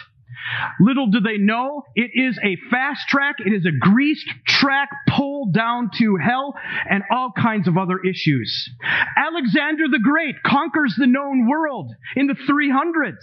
Little 0.80 1.08
do 1.08 1.20
they 1.20 1.38
know, 1.38 1.82
it 1.94 2.10
is 2.14 2.38
a 2.42 2.56
fast 2.70 3.08
track, 3.08 3.36
it 3.38 3.52
is 3.52 3.66
a 3.66 3.76
greased 3.78 4.28
track 4.46 4.88
pulled 5.08 5.54
down 5.54 5.90
to 5.98 6.16
hell 6.16 6.54
and 6.88 7.02
all 7.10 7.32
kinds 7.36 7.68
of 7.68 7.76
other 7.76 7.98
issues. 8.00 8.70
Alexander 9.16 9.84
the 9.90 10.00
Great 10.02 10.42
conquers 10.42 10.94
the 10.96 11.06
known 11.06 11.48
world 11.48 11.92
in 12.16 12.26
the 12.26 12.34
300s. 12.34 13.16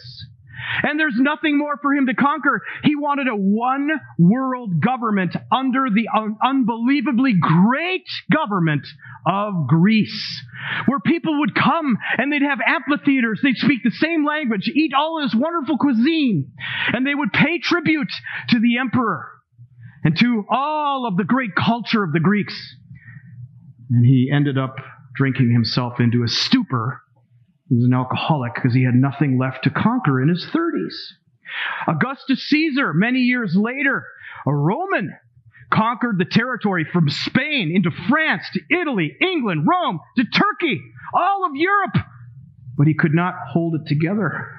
And 0.84 1.00
there's 1.00 1.18
nothing 1.18 1.58
more 1.58 1.78
for 1.82 1.94
him 1.94 2.08
to 2.08 2.14
conquer. 2.14 2.62
He 2.84 2.96
wanted 2.96 3.28
a 3.28 3.36
one 3.36 3.90
world 4.18 4.82
government 4.82 5.36
under 5.52 5.86
the 5.94 6.08
un- 6.16 6.38
unbelievably 6.44 7.36
great 7.40 8.08
government 8.32 8.86
of 9.26 9.68
Greece, 9.68 10.44
where 10.86 11.00
people 11.00 11.40
would 11.40 11.56
come 11.56 11.98
and 12.18 12.32
they'd 12.32 12.42
have 12.42 12.60
amphitheaters, 12.66 13.42
they'd 13.44 13.58
speak 13.58 13.84
the 13.84 13.92
same 13.92 14.26
language, 14.26 14.72
eat 14.74 14.94
all 14.94 15.22
this 15.22 15.36
wonderful 15.36 15.78
cuisine, 15.78 16.52
and 16.94 17.06
they 17.06 17.16
would 17.16 17.34
pay 17.34 17.60
tribute 17.60 18.12
to 18.50 18.60
the 18.60 18.78
emperor 18.78 19.30
and 20.04 20.18
to 20.18 20.46
all 20.50 21.06
of 21.08 21.18
the 21.18 21.24
great 21.24 21.56
culture 21.56 22.04
of 22.04 22.14
the 22.14 22.20
Greeks. 22.20 22.56
And 23.90 24.06
he 24.06 24.32
ended 24.34 24.58
up 24.58 24.76
drinking 25.16 25.52
himself 25.52 26.00
into 26.00 26.24
a 26.24 26.28
stupor 26.28 27.02
he 27.70 27.76
was 27.76 27.86
an 27.86 27.94
alcoholic 27.94 28.56
because 28.56 28.74
he 28.74 28.84
had 28.84 28.96
nothing 28.96 29.38
left 29.38 29.64
to 29.64 29.70
conquer 29.70 30.22
in 30.22 30.28
his 30.28 30.46
30s. 30.54 30.96
Augustus 31.88 32.44
Caesar, 32.50 32.94
many 32.94 33.20
years 33.20 33.56
later, 33.56 34.06
a 34.46 34.54
Roman, 34.54 35.16
conquered 35.72 36.18
the 36.18 36.26
territory 36.26 36.86
from 36.92 37.10
Spain 37.10 37.72
into 37.74 37.92
France 38.10 38.44
to 38.54 38.76
Italy, 38.76 39.16
England, 39.22 39.68
Rome, 39.70 40.00
to 40.18 40.24
Turkey, 40.24 40.82
all 41.14 41.46
of 41.46 41.52
Europe. 41.56 41.96
But 42.76 42.88
he 42.88 42.96
could 42.96 43.14
not 43.14 43.36
hold 43.52 43.76
it 43.76 43.88
together. 43.88 44.52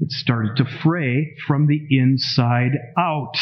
It 0.00 0.12
started 0.12 0.56
to 0.56 0.64
fray 0.82 1.36
from 1.46 1.66
the 1.66 1.80
inside 1.90 2.72
out. 2.96 3.34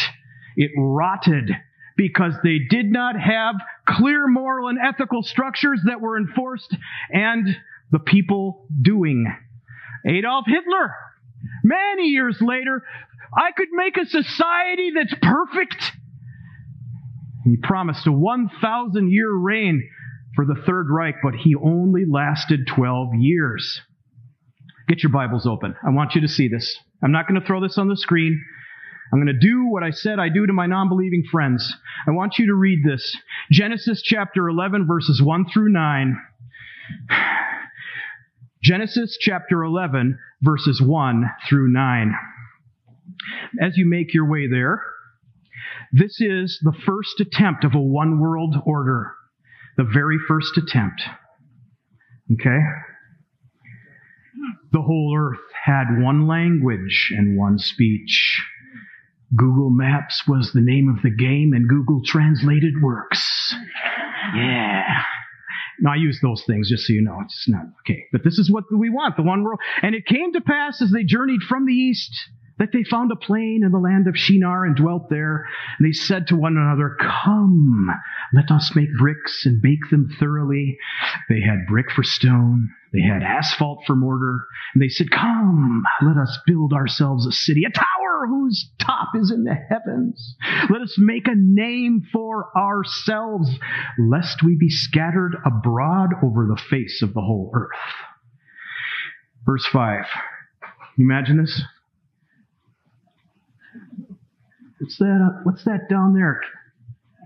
It 0.57 0.71
rotted 0.79 1.51
because 1.97 2.35
they 2.43 2.59
did 2.71 2.91
not 2.91 3.17
have 3.19 3.57
clear 3.87 4.27
moral 4.27 4.69
and 4.69 4.79
ethical 4.79 5.23
structures 5.23 5.81
that 5.87 6.01
were 6.01 6.17
enforced 6.17 6.75
and 7.11 7.57
the 7.91 7.99
people 7.99 8.67
doing. 8.81 9.27
Adolf 10.07 10.45
Hitler, 10.47 10.95
many 11.63 12.09
years 12.09 12.39
later, 12.41 12.85
I 13.37 13.53
could 13.53 13.69
make 13.73 13.97
a 13.97 14.07
society 14.07 14.93
that's 14.95 15.15
perfect. 15.21 15.93
He 17.45 17.57
promised 17.57 18.07
a 18.07 18.13
1,000 18.13 19.11
year 19.11 19.33
reign 19.33 19.89
for 20.35 20.45
the 20.45 20.61
Third 20.67 20.89
Reich, 20.91 21.17
but 21.23 21.35
he 21.35 21.55
only 21.55 22.05
lasted 22.05 22.67
12 22.67 23.15
years. 23.19 23.81
Get 24.89 25.03
your 25.03 25.11
Bibles 25.11 25.47
open. 25.47 25.75
I 25.85 25.91
want 25.91 26.15
you 26.15 26.21
to 26.21 26.29
see 26.29 26.49
this. 26.49 26.79
I'm 27.03 27.13
not 27.13 27.27
going 27.27 27.41
to 27.41 27.47
throw 27.47 27.61
this 27.61 27.79
on 27.79 27.89
the 27.89 27.97
screen. 27.97 28.41
I'm 29.13 29.21
going 29.21 29.35
to 29.35 29.47
do 29.47 29.67
what 29.67 29.83
I 29.83 29.91
said 29.91 30.19
I 30.19 30.29
do 30.29 30.47
to 30.47 30.53
my 30.53 30.67
non 30.67 30.89
believing 30.89 31.25
friends. 31.31 31.75
I 32.07 32.11
want 32.11 32.39
you 32.39 32.47
to 32.47 32.55
read 32.55 32.81
this 32.85 33.17
Genesis 33.51 34.03
chapter 34.03 34.49
11, 34.49 34.87
verses 34.87 35.23
1 35.23 35.47
through 35.53 35.73
9. 35.73 36.17
Genesis 38.67 39.17
chapter 39.21 39.63
11, 39.63 40.19
verses 40.43 40.83
1 40.83 41.31
through 41.49 41.73
9. 41.73 42.15
As 43.63 43.77
you 43.77 43.89
make 43.89 44.13
your 44.13 44.29
way 44.29 44.49
there, 44.51 44.83
this 45.93 46.21
is 46.21 46.59
the 46.65 46.73
first 46.85 47.21
attempt 47.21 47.63
of 47.63 47.77
a 47.77 47.81
one 47.81 48.19
world 48.19 48.57
order. 48.67 49.13
The 49.77 49.85
very 49.85 50.19
first 50.27 50.59
attempt. 50.59 51.01
Okay? 52.33 52.59
The 54.73 54.83
whole 54.83 55.17
earth 55.17 55.47
had 55.65 56.03
one 56.03 56.27
language 56.27 57.13
and 57.17 57.39
one 57.39 57.61
speech. 57.61 58.43
Google 59.37 59.71
Maps 59.71 60.25
was 60.27 60.51
the 60.53 60.61
name 60.61 60.89
of 60.89 61.05
the 61.05 61.17
game 61.17 61.53
and 61.55 61.69
Google 61.69 62.01
Translated 62.05 62.83
works. 62.83 63.55
Yeah. 64.35 65.05
Now, 65.81 65.93
I 65.93 65.97
use 65.97 66.19
those 66.23 66.43
things 66.47 66.71
just 66.71 66.87
so 66.87 66.93
you 66.93 67.03
know. 67.03 67.19
It's 67.25 67.49
not 67.49 67.67
okay. 67.81 68.05
But 68.13 68.25
this 68.25 68.39
is 68.39 68.51
what 68.51 68.65
we 68.73 68.91
want, 68.91 69.17
the 69.17 69.23
one 69.23 69.43
world. 69.43 69.61
And 69.83 69.95
it 69.95 70.07
came 70.07 70.33
to 70.33 70.41
pass 70.41 70.81
as 70.81 70.91
they 70.91 71.05
journeyed 71.05 71.43
from 71.43 71.67
the 71.67 71.75
east 71.75 72.13
that 72.59 72.73
they 72.73 72.83
found 72.85 73.13
a 73.13 73.17
plain 73.17 73.63
in 73.65 73.71
the 73.71 73.79
land 73.79 74.07
of 74.09 74.17
Shinar 74.17 74.65
and 74.65 74.75
dwelt 74.75 75.11
there. 75.11 75.47
And 75.79 75.87
they 75.87 75.93
said 75.93 76.29
to 76.29 76.37
one 76.37 76.57
another, 76.57 76.97
Come, 76.99 77.89
let 78.33 78.51
us 78.51 78.73
make 78.75 78.89
bricks 78.99 79.45
and 79.45 79.61
bake 79.61 79.91
them 79.91 80.09
thoroughly. 80.19 80.79
They 81.29 81.41
had 81.41 81.67
brick 81.69 81.91
for 81.95 82.03
stone. 82.03 82.71
They 82.93 83.03
had 83.03 83.23
asphalt 83.23 83.85
for 83.87 83.95
mortar. 83.95 84.47
And 84.73 84.83
they 84.83 84.89
said, 84.89 85.11
Come, 85.11 85.85
let 86.03 86.17
us 86.17 86.39
build 86.47 86.73
ourselves 86.73 87.27
a 87.27 87.33
city, 87.33 87.65
a 87.65 87.71
tower 87.71 87.87
whose 88.27 88.71
top 88.81 89.09
is 89.15 89.31
in 89.31 89.45
the 89.45 89.55
heavens. 89.55 90.37
Let 90.71 90.83
us 90.83 90.95
make 90.99 91.27
a 91.27 91.35
name 91.35 92.03
for 92.13 92.51
ourselves, 92.57 93.51
lest 93.99 94.43
we 94.45 94.57
be 94.57 94.71
scattered 94.71 95.37
abroad 95.45 96.11
over 96.23 96.47
the 96.47 96.61
face 96.71 97.03
of 97.03 97.13
the 97.13 97.21
whole 97.21 97.51
earth. 97.55 97.69
Verse 99.45 99.67
5. 99.73 100.05
Imagine 100.99 101.39
this? 101.39 101.63
What's 104.81 104.99
that? 104.99 105.21
Uh, 105.25 105.41
what's 105.45 105.65
that 105.65 105.89
down 105.91 106.15
there? 106.15 106.41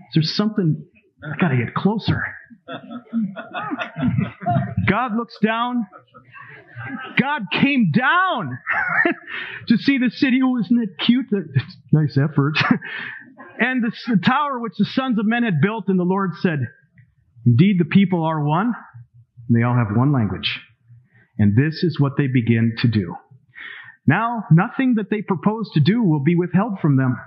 Is 0.09 0.15
there 0.15 0.23
something? 0.23 0.85
I 1.23 1.37
gotta 1.39 1.57
get 1.57 1.73
closer. 1.73 2.21
God 4.89 5.15
looks 5.15 5.37
down. 5.43 5.87
God 7.19 7.43
came 7.51 7.91
down 7.91 8.57
to 9.67 9.77
see 9.77 9.97
the 9.97 10.09
city. 10.09 10.39
Oh, 10.43 10.57
isn't 10.59 10.75
that 10.77 10.97
cute? 11.05 11.27
nice 11.91 12.17
effort. 12.17 12.53
and 13.59 13.83
the, 13.83 13.91
the 14.07 14.21
tower 14.23 14.59
which 14.59 14.73
the 14.77 14.85
sons 14.85 15.19
of 15.19 15.25
men 15.25 15.43
had 15.43 15.61
built, 15.61 15.85
and 15.87 15.99
the 15.99 16.03
Lord 16.03 16.31
said, 16.41 16.59
Indeed, 17.45 17.77
the 17.79 17.85
people 17.85 18.23
are 18.23 18.43
one. 18.43 18.73
They 19.49 19.63
all 19.63 19.75
have 19.75 19.95
one 19.95 20.11
language. 20.11 20.59
And 21.37 21.55
this 21.55 21.83
is 21.83 21.99
what 21.99 22.13
they 22.17 22.27
begin 22.27 22.75
to 22.79 22.87
do. 22.87 23.15
Now, 24.05 24.45
nothing 24.51 24.95
that 24.95 25.09
they 25.09 25.21
propose 25.21 25.69
to 25.73 25.79
do 25.79 26.03
will 26.03 26.23
be 26.23 26.35
withheld 26.35 26.79
from 26.81 26.97
them. 26.97 27.17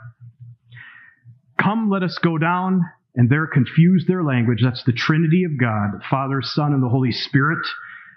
Come, 1.60 1.88
let 1.90 2.02
us 2.02 2.18
go 2.22 2.36
down, 2.38 2.82
and 3.14 3.30
there 3.30 3.46
confused 3.46 4.08
their 4.08 4.22
language. 4.22 4.60
That's 4.62 4.82
the 4.84 4.92
Trinity 4.92 5.44
of 5.44 5.58
God, 5.58 6.02
Father, 6.10 6.42
Son, 6.42 6.72
and 6.72 6.82
the 6.82 6.88
Holy 6.88 7.12
Spirit, 7.12 7.64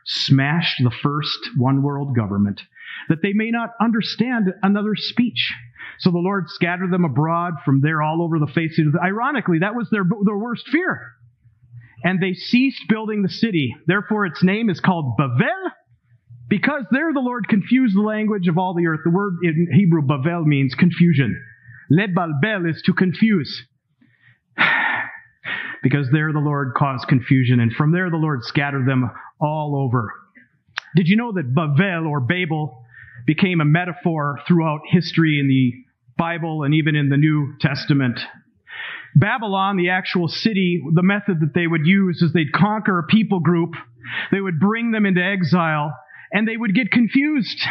smashed 0.05 0.81
the 0.83 0.91
first 1.03 1.49
one 1.57 1.83
world 1.83 2.15
government, 2.15 2.61
that 3.09 3.21
they 3.21 3.33
may 3.33 3.51
not 3.51 3.71
understand 3.81 4.53
another 4.63 4.95
speech. 4.95 5.53
So 5.99 6.11
the 6.11 6.17
Lord 6.17 6.49
scattered 6.49 6.91
them 6.91 7.05
abroad 7.05 7.53
from 7.65 7.81
there 7.81 8.01
all 8.01 8.21
over 8.21 8.39
the 8.39 8.47
face 8.47 8.79
of 8.79 8.93
the 8.93 8.99
Ironically, 9.01 9.59
that 9.59 9.75
was 9.75 9.89
their, 9.89 10.03
their 10.25 10.37
worst 10.37 10.67
fear. 10.69 11.13
And 12.03 12.21
they 12.21 12.33
ceased 12.33 12.83
building 12.87 13.23
the 13.23 13.29
city. 13.29 13.75
Therefore, 13.87 14.25
its 14.25 14.43
name 14.43 14.69
is 14.69 14.79
called 14.79 15.17
Bavel 15.19 15.71
Because 16.47 16.83
there 16.91 17.11
the 17.11 17.19
Lord 17.19 17.47
confused 17.47 17.95
the 17.95 18.01
language 18.01 18.47
of 18.47 18.57
all 18.57 18.75
the 18.75 18.85
earth. 18.87 19.01
The 19.03 19.11
word 19.11 19.37
in 19.43 19.67
Hebrew, 19.73 20.03
Bavel, 20.03 20.45
means 20.45 20.75
confusion. 20.75 21.35
Lebalbel 21.91 22.69
is 22.69 22.81
to 22.85 22.93
confuse. 22.93 23.65
because 25.89 26.09
there 26.11 26.33
the 26.33 26.39
Lord 26.39 26.73
caused 26.75 27.07
confusion, 27.07 27.61
and 27.61 27.71
from 27.71 27.93
there 27.93 28.09
the 28.09 28.17
Lord 28.17 28.43
scattered 28.43 28.85
them 28.85 29.09
all 29.39 29.81
over. 29.85 30.13
Did 30.97 31.07
you 31.07 31.15
know 31.15 31.31
that 31.31 31.55
Bavel 31.55 32.05
or 32.09 32.19
Babel 32.19 32.83
became 33.25 33.61
a 33.61 33.65
metaphor 33.65 34.39
throughout 34.45 34.81
history 34.89 35.39
in 35.39 35.47
the 35.47 35.71
Bible 36.17 36.63
and 36.63 36.73
even 36.73 36.97
in 36.97 37.07
the 37.07 37.15
New 37.15 37.53
Testament? 37.61 38.19
Babylon, 39.15 39.77
the 39.77 39.91
actual 39.91 40.27
city, 40.27 40.83
the 40.93 41.03
method 41.03 41.39
that 41.39 41.53
they 41.55 41.67
would 41.67 41.85
use 41.85 42.21
is 42.21 42.33
they'd 42.33 42.51
conquer 42.51 42.99
a 42.99 43.03
people 43.03 43.39
group, 43.39 43.73
they 44.29 44.41
would 44.41 44.59
bring 44.59 44.91
them 44.91 45.05
into 45.05 45.23
exile, 45.23 45.93
and 46.33 46.45
they 46.45 46.57
would 46.57 46.75
get 46.75 46.91
confused. 46.91 47.61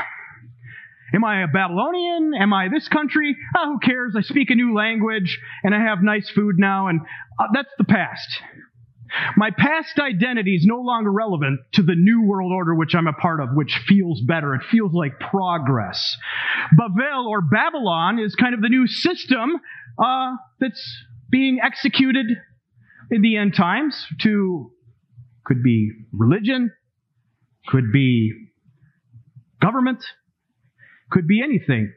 Am 1.15 1.25
I 1.25 1.43
a 1.43 1.47
Babylonian? 1.47 2.33
Am 2.39 2.53
I 2.53 2.69
this 2.69 2.89
country? 2.89 3.37
Oh, 3.57 3.73
who 3.73 3.79
cares? 3.79 4.15
I 4.17 4.23
speak 4.23 4.51
a 4.51 4.55
new 4.55 4.75
language 4.75 5.39
and 5.63 5.75
I 5.75 5.81
have 5.81 6.03
nice 6.03 6.29
food 6.31 6.57
now, 6.59 6.89
and 6.89 7.01
uh, 7.39 7.47
that's 7.53 7.73
the 7.79 7.85
past. 7.85 8.29
My 9.37 9.51
past 9.51 9.99
identity 10.01 10.57
is 10.57 10.65
no 10.67 10.81
longer 10.81 11.13
relevant 11.13 11.61
to 11.75 11.83
the 11.83 11.95
new 11.95 12.23
world 12.23 12.53
order 12.53 12.75
which 12.75 12.95
I'm 12.95 13.07
a 13.07 13.13
part 13.13 13.41
of, 13.41 13.51
which 13.55 13.79
feels 13.87 14.21
better. 14.21 14.55
It 14.55 14.63
feels 14.71 14.93
like 14.93 15.21
progress. 15.21 16.17
Bavel 16.79 17.27
or 17.27 17.41
Babylon 17.41 18.19
is 18.19 18.35
kind 18.35 18.55
of 18.55 18.61
the 18.61 18.69
new 18.69 18.87
system 18.87 19.61
uh, 19.99 20.33
that's 20.61 21.05
being 21.31 21.59
executed 21.63 22.27
in 23.11 23.23
the 23.23 23.37
end 23.37 23.55
times 23.55 24.07
to 24.23 24.73
could 25.45 25.63
be 25.63 25.93
religion, 26.13 26.73
could 27.69 27.93
be 27.93 28.33
government, 29.63 30.05
could 31.11 31.27
be 31.27 31.43
anything. 31.43 31.93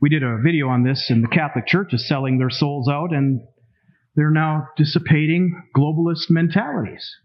We 0.00 0.08
did 0.08 0.22
a 0.22 0.38
video 0.38 0.68
on 0.68 0.84
this, 0.84 1.06
and 1.10 1.24
the 1.24 1.28
Catholic 1.28 1.66
Church 1.66 1.92
is 1.92 2.06
selling 2.08 2.38
their 2.38 2.50
souls 2.50 2.88
out, 2.88 3.12
and 3.12 3.40
they're 4.14 4.30
now 4.30 4.68
dissipating 4.76 5.62
globalist 5.76 6.30
mentalities. 6.30 7.16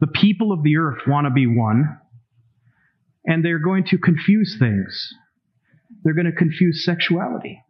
The 0.00 0.06
people 0.06 0.52
of 0.52 0.62
the 0.62 0.76
earth 0.76 1.00
want 1.06 1.26
to 1.26 1.30
be 1.30 1.46
one, 1.46 1.98
and 3.24 3.44
they're 3.44 3.58
going 3.58 3.84
to 3.86 3.98
confuse 3.98 4.56
things. 4.58 5.14
They're 6.04 6.14
going 6.14 6.26
to 6.26 6.32
confuse 6.32 6.84
sexuality. 6.84 7.62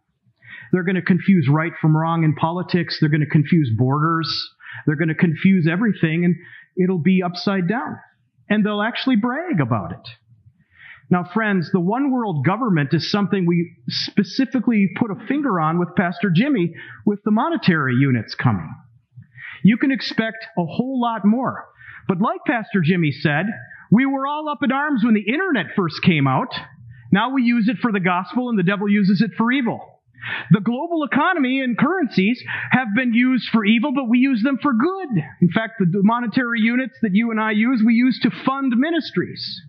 They're 0.72 0.84
going 0.84 0.96
to 0.96 1.02
confuse 1.02 1.48
right 1.50 1.72
from 1.80 1.96
wrong 1.96 2.24
in 2.24 2.34
politics. 2.34 2.98
They're 3.00 3.08
going 3.08 3.20
to 3.20 3.26
confuse 3.26 3.70
borders. 3.76 4.28
They're 4.86 4.96
going 4.96 5.08
to 5.08 5.14
confuse 5.14 5.66
everything, 5.70 6.24
and 6.24 6.36
it'll 6.76 7.02
be 7.02 7.22
upside 7.24 7.68
down. 7.68 7.96
And 8.50 8.64
they'll 8.64 8.82
actually 8.82 9.16
brag 9.16 9.60
about 9.60 9.92
it. 9.92 10.08
Now, 11.10 11.24
friends, 11.32 11.70
the 11.72 11.80
one 11.80 12.10
world 12.10 12.44
government 12.44 12.92
is 12.92 13.10
something 13.10 13.46
we 13.46 13.76
specifically 13.88 14.90
put 14.98 15.10
a 15.10 15.26
finger 15.26 15.58
on 15.58 15.78
with 15.78 15.96
Pastor 15.96 16.30
Jimmy 16.34 16.74
with 17.06 17.20
the 17.24 17.30
monetary 17.30 17.94
units 17.94 18.34
coming. 18.34 18.74
You 19.62 19.78
can 19.78 19.90
expect 19.90 20.44
a 20.58 20.64
whole 20.64 21.00
lot 21.00 21.24
more. 21.24 21.66
But 22.06 22.20
like 22.20 22.40
Pastor 22.46 22.80
Jimmy 22.82 23.10
said, 23.10 23.46
we 23.90 24.04
were 24.06 24.26
all 24.26 24.48
up 24.48 24.62
in 24.62 24.70
arms 24.70 25.02
when 25.04 25.14
the 25.14 25.32
internet 25.32 25.74
first 25.74 26.02
came 26.02 26.26
out. 26.26 26.54
Now 27.10 27.32
we 27.32 27.42
use 27.42 27.68
it 27.68 27.78
for 27.80 27.90
the 27.90 28.00
gospel 28.00 28.50
and 28.50 28.58
the 28.58 28.62
devil 28.62 28.88
uses 28.88 29.22
it 29.22 29.30
for 29.36 29.50
evil. 29.50 29.80
The 30.50 30.60
global 30.60 31.04
economy 31.04 31.60
and 31.60 31.78
currencies 31.78 32.42
have 32.70 32.88
been 32.94 33.14
used 33.14 33.48
for 33.50 33.64
evil, 33.64 33.92
but 33.94 34.08
we 34.08 34.18
use 34.18 34.42
them 34.42 34.58
for 34.60 34.72
good. 34.72 35.22
In 35.40 35.48
fact, 35.50 35.74
the 35.78 36.02
monetary 36.02 36.60
units 36.60 36.94
that 37.02 37.14
you 37.14 37.30
and 37.30 37.40
I 37.40 37.52
use, 37.52 37.82
we 37.84 37.94
use 37.94 38.18
to 38.22 38.30
fund 38.44 38.74
ministries. 38.76 39.62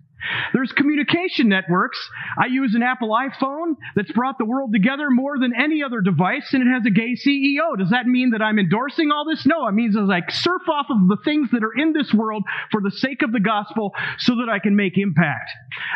There's 0.54 0.72
communication 0.72 1.48
networks. 1.50 1.98
I 2.38 2.48
use 2.48 2.76
an 2.76 2.84
Apple 2.84 3.10
iPhone 3.10 3.76
that's 3.96 4.12
brought 4.12 4.38
the 4.38 4.46
world 4.46 4.74
together 4.74 5.10
more 5.10 5.38
than 5.40 5.54
any 5.56 5.84
other 5.84 6.02
device, 6.02 6.54
and 6.54 6.62
it 6.62 6.72
has 6.72 6.86
a 6.86 6.90
gay 6.90 7.16
CEO. 7.16 7.78
Does 7.78 7.92
that 7.92 8.08
mean 8.08 8.32
that 8.32 8.42
I'm 8.42 8.60
endorsing 8.60 9.12
all 9.12 9.26
this? 9.26 9.46
No, 9.46 9.68
it 9.68 9.74
means 9.74 9.96
as 9.96 10.10
I 10.10 10.22
surf 10.30 10.64
off 10.70 10.88
of 10.90 11.08
the 11.08 11.18
things 11.24 11.50
that 11.52 11.64
are 11.64 11.74
in 11.74 11.94
this 11.94 12.14
world 12.14 12.44
for 12.72 12.82
the 12.82 12.92
sake 12.92 13.22
of 13.22 13.32
the 13.32 13.40
gospel 13.40 13.94
so 14.18 14.36
that 14.38 14.50
I 14.50 14.60
can 14.60 14.76
make 14.76 14.98
impact. 14.98 15.50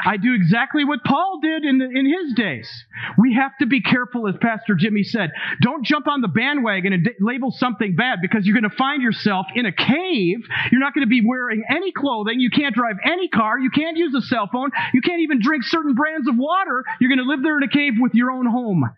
I 0.06 0.18
do 0.18 0.34
exactly 0.34 0.86
what 0.86 1.04
Paul 1.04 1.40
did 1.42 1.66
in, 1.66 1.78
the, 1.80 1.86
in 1.86 2.06
his 2.06 2.34
days. 2.36 2.70
We 3.18 3.36
have 3.36 3.58
to 3.60 3.66
be 3.66 3.82
careful, 3.82 4.28
as 4.28 4.36
Pastor 4.42 4.76
Jimmy 4.76 5.04
said. 5.04 5.32
Don't 5.62 5.86
jump 5.86 6.08
on 6.08 6.22
the 6.22 6.28
bandwagon 6.28 6.94
and 6.94 7.04
d- 7.04 7.12
label 7.20 7.52
something 7.52 7.96
bad 7.96 8.20
because 8.22 8.46
you're 8.46 8.60
going 8.60 8.70
to 8.70 8.78
find 8.78 9.02
yourself 9.02 9.48
in 9.56 9.66
a 9.66 9.72
cave. 9.72 10.40
You're 10.72 10.82
not 10.82 10.94
going 10.94 11.06
to 11.06 11.10
be 11.10 11.24
wearing 11.26 11.64
any 11.70 11.92
clothing. 11.92 12.40
You 12.40 12.50
can't 12.50 12.76
drive 12.76 12.96
any 13.04 13.28
car. 13.28 13.60
You 13.60 13.70
can't 13.70 13.98
use 13.98 14.13
use 14.14 14.24
a 14.24 14.28
cell 14.28 14.50
phone. 14.52 14.70
You 14.94 15.02
can't 15.02 15.22
even 15.22 15.40
drink 15.42 15.64
certain 15.66 15.96
brands 15.96 16.28
of 16.28 16.36
water. 16.38 16.84
You're 17.00 17.10
going 17.10 17.26
to 17.26 17.30
live 17.30 17.44
there 17.44 17.58
in 17.58 17.64
a 17.64 17.70
cave 17.70 17.94
with 18.00 18.14
your 18.14 18.32
own 18.32 18.46
home. 18.46 18.90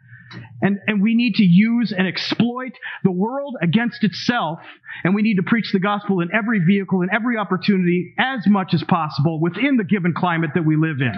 And, 0.61 0.79
and 0.87 1.01
we 1.01 1.15
need 1.15 1.35
to 1.35 1.43
use 1.43 1.93
and 1.95 2.07
exploit 2.07 2.73
the 3.03 3.11
world 3.11 3.55
against 3.61 4.03
itself. 4.03 4.59
And 5.03 5.13
we 5.15 5.21
need 5.21 5.35
to 5.35 5.43
preach 5.43 5.71
the 5.71 5.79
gospel 5.79 6.19
in 6.19 6.29
every 6.33 6.59
vehicle, 6.59 7.01
in 7.03 7.09
every 7.13 7.37
opportunity, 7.37 8.13
as 8.19 8.39
much 8.47 8.73
as 8.73 8.83
possible 8.83 9.39
within 9.39 9.77
the 9.77 9.83
given 9.83 10.13
climate 10.13 10.51
that 10.55 10.65
we 10.65 10.75
live 10.75 10.99
in. 10.99 11.13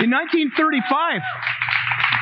In 0.00 0.10
1935, 0.10 1.20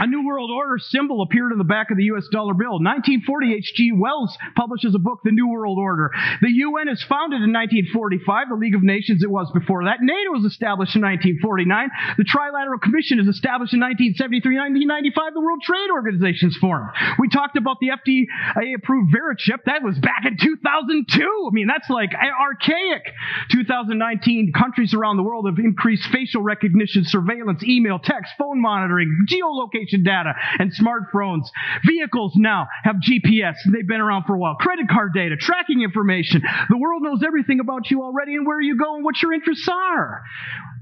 a 0.01 0.07
New 0.07 0.27
World 0.27 0.51
Order 0.51 0.79
symbol 0.79 1.23
appeared 1.23 1.53
on 1.53 1.59
the 1.59 1.65
back 1.65 1.91
of 1.91 1.97
the 1.97 2.05
U.S. 2.15 2.27
dollar 2.31 2.55
bill. 2.55 2.79
1940, 2.83 3.55
H.G. 3.55 3.93
Wells 3.97 4.37
publishes 4.55 4.95
a 4.95 4.99
book, 4.99 5.21
The 5.25 5.33
New 5.33 5.49
World 5.49 5.79
Order. 5.79 6.11
The 6.43 6.51
UN 6.51 6.89
is 6.89 7.03
founded 7.09 7.43
in 7.43 7.53
1945. 7.53 8.49
The 8.49 8.55
League 8.55 8.75
of 8.75 8.83
Nations, 8.83 9.23
it 9.23 9.31
was 9.31 9.51
before 9.53 9.85
that. 9.85 9.99
NATO 10.01 10.33
was 10.33 10.45
established 10.45 10.97
in 10.97 11.03
1949. 11.03 12.19
The 12.19 12.25
Trilateral 12.25 12.81
Commission 12.81 13.21
is 13.21 13.29
established 13.29 13.73
in 13.73 13.81
1973. 13.81 14.77
1995, 14.77 15.35
the 15.35 15.41
World 15.41 15.63
Trade 15.63 15.89
Organization 15.93 16.49
is 16.51 16.57
formed. 16.61 16.91
We 17.19 17.29
talked 17.29 17.57
about 17.57 17.79
the 17.81 17.95
FDA 17.95 18.75
approved 18.75 19.15
Verichip. 19.15 19.65
That 19.65 19.83
was 19.83 19.99
back 19.99 20.27
in 20.27 20.37
2002. 20.37 21.23
I 21.25 21.53
mean, 21.53 21.67
that's 21.67 21.89
like 21.89 22.11
archaic. 22.13 23.09
2019, 23.53 24.53
countries 24.53 24.95
around 24.95 25.17
the 25.17 25.23
world 25.23 25.47
have 25.47 25.59
increased 25.59 26.05
facial 26.13 26.43
recognition, 26.43 27.05
surveillance, 27.05 27.63
email, 27.65 27.99
text, 27.99 28.33
phone 28.39 28.61
monitoring, 28.61 29.09
geolocation 29.31 29.86
location 29.87 30.05
data 30.05 30.35
and 30.59 30.73
smartphones. 30.73 31.47
Vehicles 31.87 32.33
now 32.37 32.69
have 32.85 32.97
GPS. 32.97 33.55
They've 33.73 33.87
been 33.87 34.01
around 34.01 34.25
for 34.25 34.35
a 34.35 34.39
while. 34.39 34.57
Credit 34.57 34.89
card 34.89 35.13
data, 35.15 35.37
tracking 35.39 35.83
information. 35.83 36.43
The 36.69 36.79
world 36.79 37.03
knows 37.03 37.23
everything 37.25 37.61
about 37.61 37.91
you 37.91 38.03
already 38.03 38.35
and 38.35 38.47
where 38.47 38.61
you 38.61 38.77
go 38.77 38.97
and 38.97 39.05
what 39.05 39.21
your 39.23 39.33
interests 39.33 39.69
are. 39.69 40.23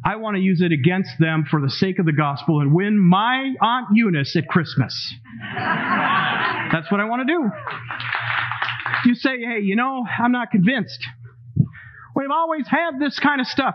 I 0.05 0.17
want 0.17 0.37
to 0.37 0.43
use 0.43 0.61
it 0.61 0.73
against 0.73 1.13
them 1.19 1.45
for 1.51 1.61
the 1.61 1.71
sake 1.71 1.99
of 1.99 2.07
the 2.07 2.13
gospel 2.13 2.61
and 2.61 2.75
win 2.75 2.99
my 2.99 3.55
Aunt 3.61 3.89
Eunice 3.95 4.37
at 4.37 4.49
Christmas. 4.49 5.15
That's 5.55 6.91
what 6.91 7.01
I 7.01 7.05
want 7.05 7.27
to 7.27 7.33
do. 7.33 7.51
You 9.07 9.15
say, 9.15 9.39
hey, 9.41 9.61
you 9.63 9.77
know, 9.77 10.05
I'm 10.19 10.33
not 10.33 10.51
convinced. 10.51 10.99
We've 12.17 12.31
always 12.31 12.67
had 12.69 12.99
this 13.01 13.19
kind 13.19 13.41
of 13.41 13.47
stuff. 13.47 13.75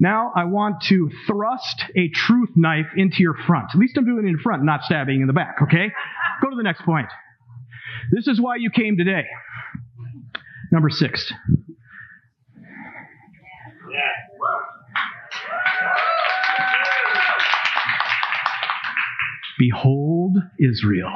Now 0.00 0.32
I 0.34 0.44
want 0.44 0.82
to 0.88 1.10
thrust 1.26 1.84
a 1.94 2.08
truth 2.08 2.48
knife 2.56 2.86
into 2.96 3.18
your 3.18 3.34
front. 3.46 3.68
At 3.74 3.78
least 3.78 3.98
I'm 3.98 4.06
doing 4.06 4.26
it 4.26 4.30
in 4.30 4.38
front, 4.38 4.64
not 4.64 4.82
stabbing 4.82 5.20
in 5.20 5.26
the 5.26 5.34
back, 5.34 5.56
okay? 5.62 5.92
Go 6.42 6.48
to 6.48 6.56
the 6.56 6.62
next 6.62 6.82
point. 6.82 7.08
This 8.10 8.26
is 8.26 8.40
why 8.40 8.56
you 8.56 8.70
came 8.70 8.96
today. 8.96 9.24
Number 10.72 10.88
six. 10.88 11.30
Behold 19.58 20.38
Israel. 20.58 21.12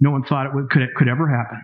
No 0.00 0.10
one 0.12 0.24
thought 0.24 0.46
it 0.46 0.52
could, 0.70 0.94
could 0.96 1.08
ever 1.08 1.28
happen. 1.28 1.62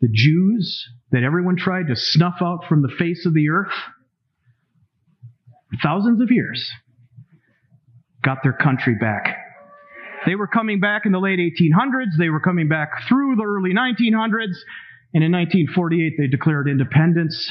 The 0.00 0.08
Jews 0.12 0.86
that 1.10 1.22
everyone 1.22 1.56
tried 1.56 1.88
to 1.88 1.96
snuff 1.96 2.36
out 2.40 2.64
from 2.68 2.82
the 2.82 2.92
face 2.98 3.26
of 3.26 3.34
the 3.34 3.48
earth 3.48 3.72
thousands 5.82 6.20
of 6.20 6.30
years 6.30 6.70
got 8.24 8.38
their 8.42 8.52
country 8.52 8.94
back. 8.94 9.36
They 10.26 10.34
were 10.34 10.46
coming 10.46 10.80
back 10.80 11.02
in 11.06 11.12
the 11.12 11.20
late 11.20 11.38
1800s, 11.38 12.18
they 12.18 12.28
were 12.28 12.40
coming 12.40 12.68
back 12.68 12.90
through 13.08 13.36
the 13.36 13.44
early 13.44 13.72
1900s, 13.72 14.56
and 15.14 15.24
in 15.24 15.32
1948 15.32 16.14
they 16.18 16.26
declared 16.26 16.68
independence. 16.68 17.50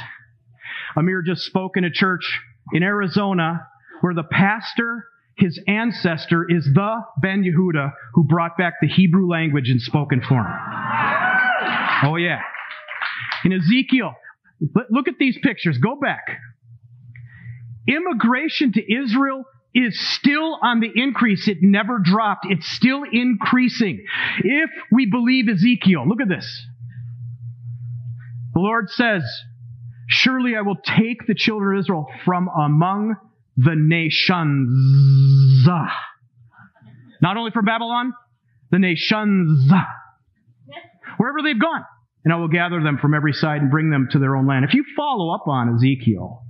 Amir 0.96 1.22
just 1.22 1.42
spoke 1.44 1.78
in 1.78 1.84
a 1.84 1.92
church 1.92 2.40
in 2.74 2.84
Arizona 2.84 3.68
where 4.02 4.14
the 4.14 4.24
pastor, 4.24 5.06
his 5.38 5.60
ancestor, 5.68 6.46
is 6.50 6.66
the 6.74 7.02
Ben 7.22 7.44
Yehuda 7.44 7.94
who 8.14 8.26
brought 8.26 8.58
back 8.58 8.76
the 8.82 8.88
Hebrew 8.88 9.28
language 9.30 9.70
in 9.70 9.80
spoken 9.80 10.22
form. 10.22 10.48
Oh, 12.04 12.16
yeah. 12.16 12.42
In 13.44 13.54
Ezekiel, 13.54 14.14
look 14.90 15.08
at 15.08 15.16
these 15.20 15.38
pictures. 15.42 15.78
Go 15.78 15.96
back. 16.00 16.26
Immigration 17.88 18.74
to 18.74 18.94
Israel 18.94 19.46
is 19.74 20.00
still 20.16 20.60
on 20.62 20.80
the 20.80 20.92
increase. 20.94 21.48
It 21.48 21.60
never 21.62 22.00
dropped. 22.04 22.46
It's 22.50 22.68
still 22.68 23.04
increasing. 23.12 24.04
If 24.44 24.70
we 24.92 25.10
believe 25.10 25.48
Ezekiel, 25.48 26.08
look 26.08 26.22
at 26.22 26.28
this. 26.28 26.66
The 28.54 28.60
Lord 28.60 28.90
says, 28.90 29.24
Surely 30.10 30.56
I 30.56 30.62
will 30.62 30.78
take 30.78 31.28
the 31.28 31.36
children 31.36 31.78
of 31.78 31.84
Israel 31.84 32.08
from 32.26 32.48
among 32.48 33.16
the 33.58 33.76
nations. 33.76 35.68
Not 37.22 37.38
only 37.38 37.52
from 37.52 37.66
Babylon, 37.66 38.14
the 38.72 38.80
nations. 38.80 39.72
Wherever 41.18 41.42
they've 41.44 41.60
gone. 41.60 41.84
And 42.24 42.34
I 42.34 42.38
will 42.38 42.50
gather 42.50 42.82
them 42.82 42.98
from 42.98 43.14
every 43.14 43.34
side 43.34 43.62
and 43.62 43.72
bring 43.72 43.90
them 43.90 44.10
to 44.12 44.20
their 44.20 44.36
own 44.36 44.48
land. 44.48 44.66
If 44.66 44.74
you 44.74 44.84
follow 44.96 45.34
up 45.34 45.48
on 45.48 45.76
Ezekiel, 45.76 46.44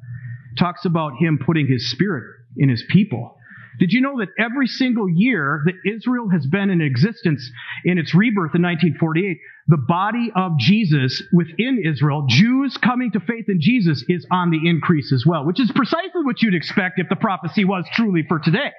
talks 0.57 0.85
about 0.85 1.13
him 1.19 1.39
putting 1.45 1.67
his 1.67 1.91
spirit 1.91 2.23
in 2.57 2.69
his 2.69 2.83
people. 2.89 3.37
Did 3.79 3.91
you 3.91 4.01
know 4.01 4.17
that 4.19 4.29
every 4.39 4.65
single 4.65 5.07
year 5.07 5.61
that 5.65 5.75
Israel 5.85 6.29
has 6.29 6.47
been 6.47 6.71
in 6.71 6.81
existence 6.81 7.47
in 7.85 7.99
its 7.99 8.15
rebirth 8.15 8.55
in 8.55 8.63
1948, 8.63 9.37
the 9.67 9.77
body 9.77 10.31
of 10.35 10.57
Jesus 10.57 11.21
within 11.31 11.83
Israel, 11.85 12.25
Jews 12.27 12.75
coming 12.77 13.11
to 13.11 13.19
faith 13.19 13.45
in 13.47 13.59
Jesus, 13.61 14.03
is 14.07 14.25
on 14.31 14.49
the 14.49 14.67
increase 14.67 15.13
as 15.13 15.25
well, 15.27 15.45
which 15.45 15.59
is 15.59 15.71
precisely 15.71 16.23
what 16.23 16.41
you'd 16.41 16.55
expect 16.55 16.97
if 16.97 17.07
the 17.09 17.15
prophecy 17.15 17.65
was 17.65 17.85
truly 17.93 18.23
for 18.27 18.39
today. 18.39 18.71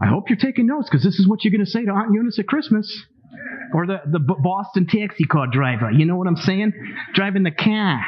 I 0.00 0.06
hope 0.06 0.28
you're 0.28 0.38
taking 0.38 0.66
notes 0.66 0.88
because 0.88 1.02
this 1.02 1.18
is 1.18 1.26
what 1.26 1.44
you're 1.44 1.52
going 1.52 1.64
to 1.64 1.70
say 1.70 1.84
to 1.84 1.90
Aunt 1.90 2.14
Eunice 2.14 2.38
at 2.38 2.46
Christmas. 2.46 3.06
Or 3.72 3.86
the, 3.86 4.00
the 4.06 4.20
Boston 4.20 4.86
taxi 4.86 5.24
car 5.24 5.46
driver. 5.46 5.90
You 5.90 6.06
know 6.06 6.16
what 6.16 6.28
I'm 6.28 6.36
saying? 6.36 6.72
Driving 7.14 7.42
the 7.42 7.50
car. 7.50 8.04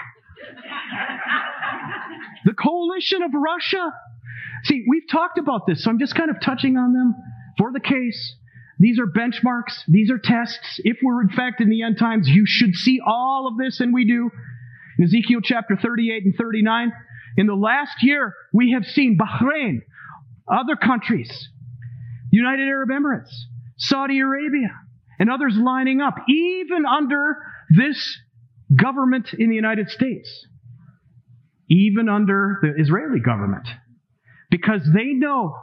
The 2.45 2.53
coalition 2.53 3.23
of 3.23 3.33
Russia. 3.35 3.93
See, 4.65 4.85
we've 4.89 5.09
talked 5.11 5.39
about 5.39 5.67
this, 5.67 5.85
so 5.85 5.91
I'm 5.91 5.99
just 5.99 6.15
kind 6.15 6.31
of 6.31 6.37
touching 6.41 6.77
on 6.77 6.93
them 6.93 7.15
for 7.59 7.73
the 7.73 7.81
case. 7.81 8.37
These 8.79 8.99
are 8.99 9.07
benchmarks. 9.07 9.83
These 9.89 10.11
are 10.11 10.19
tests. 10.19 10.81
If 10.85 10.99
we're 11.03 11.23
in 11.23 11.31
fact 11.31 11.61
in 11.61 11.71
the 11.71 11.83
end 11.83 11.99
times, 11.99 12.29
you 12.29 12.45
should 12.47 12.75
see 12.75 13.01
all 13.05 13.49
of 13.49 13.57
this, 13.59 13.81
and 13.81 13.93
we 13.93 14.07
do. 14.07 14.31
In 14.99 15.05
Ezekiel 15.05 15.41
chapter 15.43 15.77
38 15.77 16.25
and 16.25 16.35
39, 16.37 16.93
in 17.37 17.47
the 17.47 17.55
last 17.55 18.03
year, 18.03 18.35
we 18.53 18.73
have 18.73 18.85
seen 18.85 19.19
Bahrain, 19.19 19.81
other 20.51 20.77
countries, 20.77 21.49
United 22.31 22.67
Arab 22.69 22.91
Emirates, 22.91 23.33
Saudi 23.77 24.21
Arabia, 24.21 24.71
and 25.19 25.31
others 25.31 25.55
lining 25.57 26.01
up, 26.01 26.15
even 26.29 26.85
under 26.87 27.37
this 27.71 28.19
government 28.75 29.29
in 29.37 29.49
the 29.49 29.57
United 29.57 29.89
States 29.91 30.47
even 31.69 32.09
under 32.09 32.59
the 32.63 32.81
Israeli 32.81 33.21
government, 33.21 33.67
because 34.51 34.83
they 34.95 35.07
know 35.07 35.57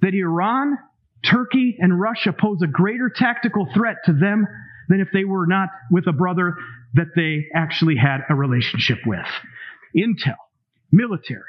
that 0.00 0.14
Iran, 0.14 0.78
Turkey, 1.24 1.76
and 1.78 2.00
Russia 2.00 2.32
pose 2.32 2.58
a 2.62 2.66
greater 2.66 3.10
tactical 3.14 3.68
threat 3.74 3.96
to 4.06 4.12
them 4.12 4.46
than 4.88 5.00
if 5.00 5.08
they 5.12 5.24
were 5.24 5.46
not 5.46 5.68
with 5.90 6.06
a 6.06 6.12
brother 6.12 6.56
that 6.94 7.08
they 7.14 7.46
actually 7.54 7.96
had 7.96 8.20
a 8.28 8.34
relationship 8.34 8.98
with. 9.06 9.26
Intel, 9.96 10.36
military, 10.90 11.42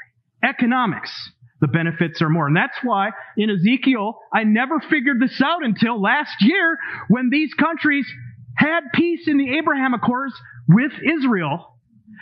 economics, 0.44 1.30
the 1.62 1.68
benefits 1.68 2.20
are 2.20 2.28
more. 2.28 2.46
And 2.46 2.56
that's 2.56 2.76
why 2.82 3.10
in 3.38 3.48
Ezekiel, 3.48 4.18
I 4.34 4.44
never 4.44 4.80
figured 4.80 5.18
this 5.18 5.40
out 5.42 5.64
until 5.64 5.98
last 5.98 6.34
year 6.40 6.76
when 7.08 7.30
these 7.30 7.54
countries 7.54 8.06
had 8.54 8.80
peace 8.92 9.26
in 9.26 9.38
the 9.38 9.56
Abraham 9.56 9.94
Accords 9.94 10.34
with 10.68 10.92
Israel 11.02 11.72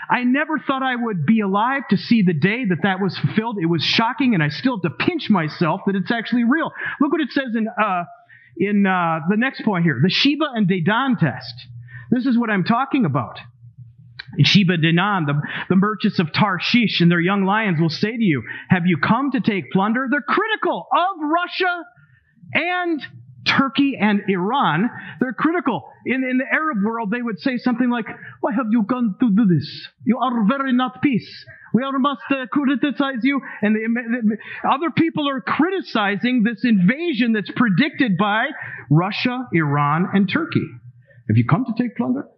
I 0.09 0.25
never 0.25 0.59
thought 0.59 0.83
I 0.83 0.97
would 0.97 1.27
be 1.27 1.41
alive 1.41 1.83
to 1.91 1.97
see 1.97 2.23
the 2.23 2.33
day 2.33 2.65
that 2.65 2.79
that 2.83 3.01
was 3.01 3.19
fulfilled. 3.19 3.59
It 3.61 3.67
was 3.67 3.83
shocking, 3.83 4.35
and 4.35 4.43
I 4.43 4.49
still 4.49 4.77
have 4.77 4.83
to 4.83 5.05
pinch 5.05 5.29
myself 5.31 5.83
that 5.87 5.95
it's 5.95 6.11
actually 6.11 6.45
real. 6.45 6.71
Look 7.01 7.13
what 7.13 7.21
it 7.21 7.31
says 7.31 7.55
in 7.57 7.69
uh, 7.69 8.05
in 8.57 8.87
uh, 8.87 9.21
the 9.29 9.37
next 9.37 9.65
point 9.65 9.85
here: 9.85 10.01
the 10.03 10.11
Sheba 10.11 10.47
and 10.55 10.69
Dedan 10.69 11.19
test. 11.19 11.55
This 12.11 12.27
is 12.27 12.39
what 12.39 12.51
I'm 12.51 12.65
talking 12.65 13.05
about. 13.05 13.39
In 14.39 14.45
Sheba 14.45 14.79
Dedan, 14.79 15.27
the, 15.27 15.41
the 15.69 15.77
merchants 15.77 16.19
of 16.19 16.33
Tarshish 16.33 17.01
and 17.01 17.11
their 17.11 17.21
young 17.21 17.45
lions 17.45 17.81
will 17.81 17.91
say 17.91 18.17
to 18.17 18.23
you, 18.23 18.43
Have 18.69 18.87
you 18.87 18.97
come 18.99 19.33
to 19.33 19.41
take 19.41 19.71
plunder? 19.73 20.07
They're 20.11 20.23
critical 20.23 20.87
of 20.93 21.31
Russia 21.31 21.85
and 22.55 23.03
Turkey 23.47 23.97
and 23.99 24.21
Iran, 24.29 24.91
they're 25.21 25.33
critical. 25.33 25.85
In, 26.05 26.25
in 26.25 26.39
the 26.39 26.45
Arab 26.53 26.79
world, 26.85 27.11
they 27.11 27.23
would 27.23 27.39
say 27.41 27.57
something 27.57 27.89
like, 27.91 28.07
Why 28.41 28.53
have 28.53 28.67
you 28.71 28.83
gone 28.83 29.17
to 29.21 29.31
do 29.31 29.47
this? 29.47 29.89
You 30.05 30.19
are 30.19 30.45
very 30.47 30.73
not 30.73 31.03
peace. 31.03 31.29
We 31.73 31.83
must 31.99 32.23
uh, 32.31 32.47
criticize 32.51 33.23
you. 33.23 33.41
And 33.63 33.75
the, 33.75 34.37
the, 34.37 34.69
other 34.69 34.91
people 34.91 35.29
are 35.29 35.41
criticizing 35.41 36.43
this 36.43 36.65
invasion 36.65 37.33
that's 37.33 37.51
predicted 37.55 38.17
by 38.19 38.47
Russia, 38.91 39.47
Iran, 39.53 40.09
and 40.13 40.29
Turkey. 40.31 40.67
Have 41.29 41.37
you 41.37 41.45
come 41.45 41.65
to 41.65 41.83
take 41.83 41.97
plunder? 41.97 42.29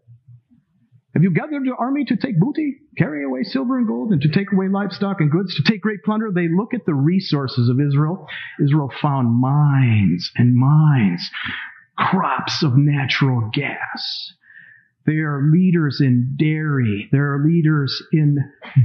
Have 1.15 1.23
you 1.23 1.31
gathered 1.31 1.67
your 1.67 1.77
army 1.77 2.07
to 2.07 2.17
take 2.17 2.41
booty, 2.41 2.79
carry 2.97 3.23
away 3.25 3.43
silver 3.43 3.77
and 3.77 3.87
gold, 3.87 4.13
and 4.13 4.23
to 4.23 4.31
take 4.31 4.51
away 4.51 4.69
livestock 4.69 5.21
and 5.21 5.31
goods, 5.31 5.55
to 5.57 5.63
take 5.63 5.83
great 5.83 6.03
plunder? 6.05 6.31
They 6.33 6.49
look 6.49 6.73
at 6.73 6.87
the 6.87 6.95
resources 6.95 7.69
of 7.69 7.81
Israel. 7.81 8.27
Israel 8.63 8.91
found 9.03 9.29
mines 9.29 10.31
and 10.37 10.55
mines, 10.55 11.31
crops 11.99 12.63
of 12.63 12.79
natural 12.79 13.51
gas. 13.53 14.33
They 15.05 15.19
are 15.19 15.51
leaders 15.53 16.01
in 16.01 16.37
dairy. 16.39 17.09
They 17.13 17.19
are 17.19 17.45
leaders 17.45 18.03
in 18.13 18.39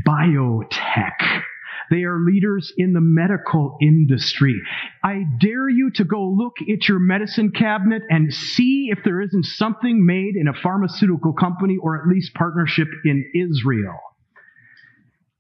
biotech. 0.06 1.44
They 1.90 2.04
are 2.04 2.20
leaders 2.20 2.74
in 2.78 2.94
the 2.94 3.02
medical 3.02 3.78
industry. 3.82 4.60
I 5.04 5.24
dare 5.40 5.70
you 5.70 5.92
to 5.96 6.04
go 6.04 6.30
look 6.30 6.56
at 6.62 6.88
your 6.88 7.00
medicine 7.00 7.52
cabinet 7.52 8.02
and 8.10 8.34
see 8.34 8.90
if 8.92 9.00
there 9.04 9.22
isn't 9.22 9.46
something 9.46 10.06
made 10.06 10.36
in 10.36 10.48
a 10.48 10.54
pharmaceutical 10.54 11.34
company 11.34 11.78
or 11.82 12.02
at 12.02 12.08
least 12.08 12.34
partnership 12.34 12.88
in 13.06 13.32
Israel. 13.34 14.00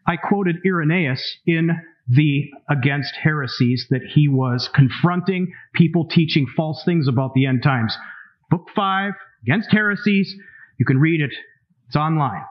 I 0.06 0.18
quoted 0.18 0.58
Irenaeus 0.66 1.38
in 1.46 1.72
the 2.08 2.50
Against 2.70 3.16
Heresies 3.16 3.88
that 3.90 4.02
he 4.14 4.28
was 4.28 4.70
confronting 4.74 5.54
people 5.74 6.08
teaching 6.08 6.46
false 6.56 6.84
things 6.84 7.08
about 7.08 7.34
the 7.34 7.46
end 7.46 7.64
times. 7.64 7.98
Book 8.50 8.68
5, 8.76 9.14
Against 9.44 9.72
Heresies. 9.72 10.36
You 10.78 10.86
can 10.86 11.00
read 11.00 11.22
it. 11.22 11.34
It's 11.88 11.96
online. 11.96 12.44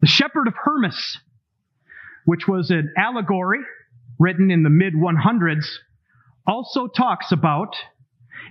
The 0.00 0.06
Shepherd 0.06 0.48
of 0.48 0.54
Hermas, 0.64 1.18
which 2.24 2.48
was 2.48 2.70
an 2.70 2.94
allegory 2.96 3.60
written 4.18 4.50
in 4.50 4.62
the 4.62 4.70
mid 4.70 4.94
100s, 4.94 5.66
also 6.46 6.86
talks 6.86 7.32
about 7.32 7.76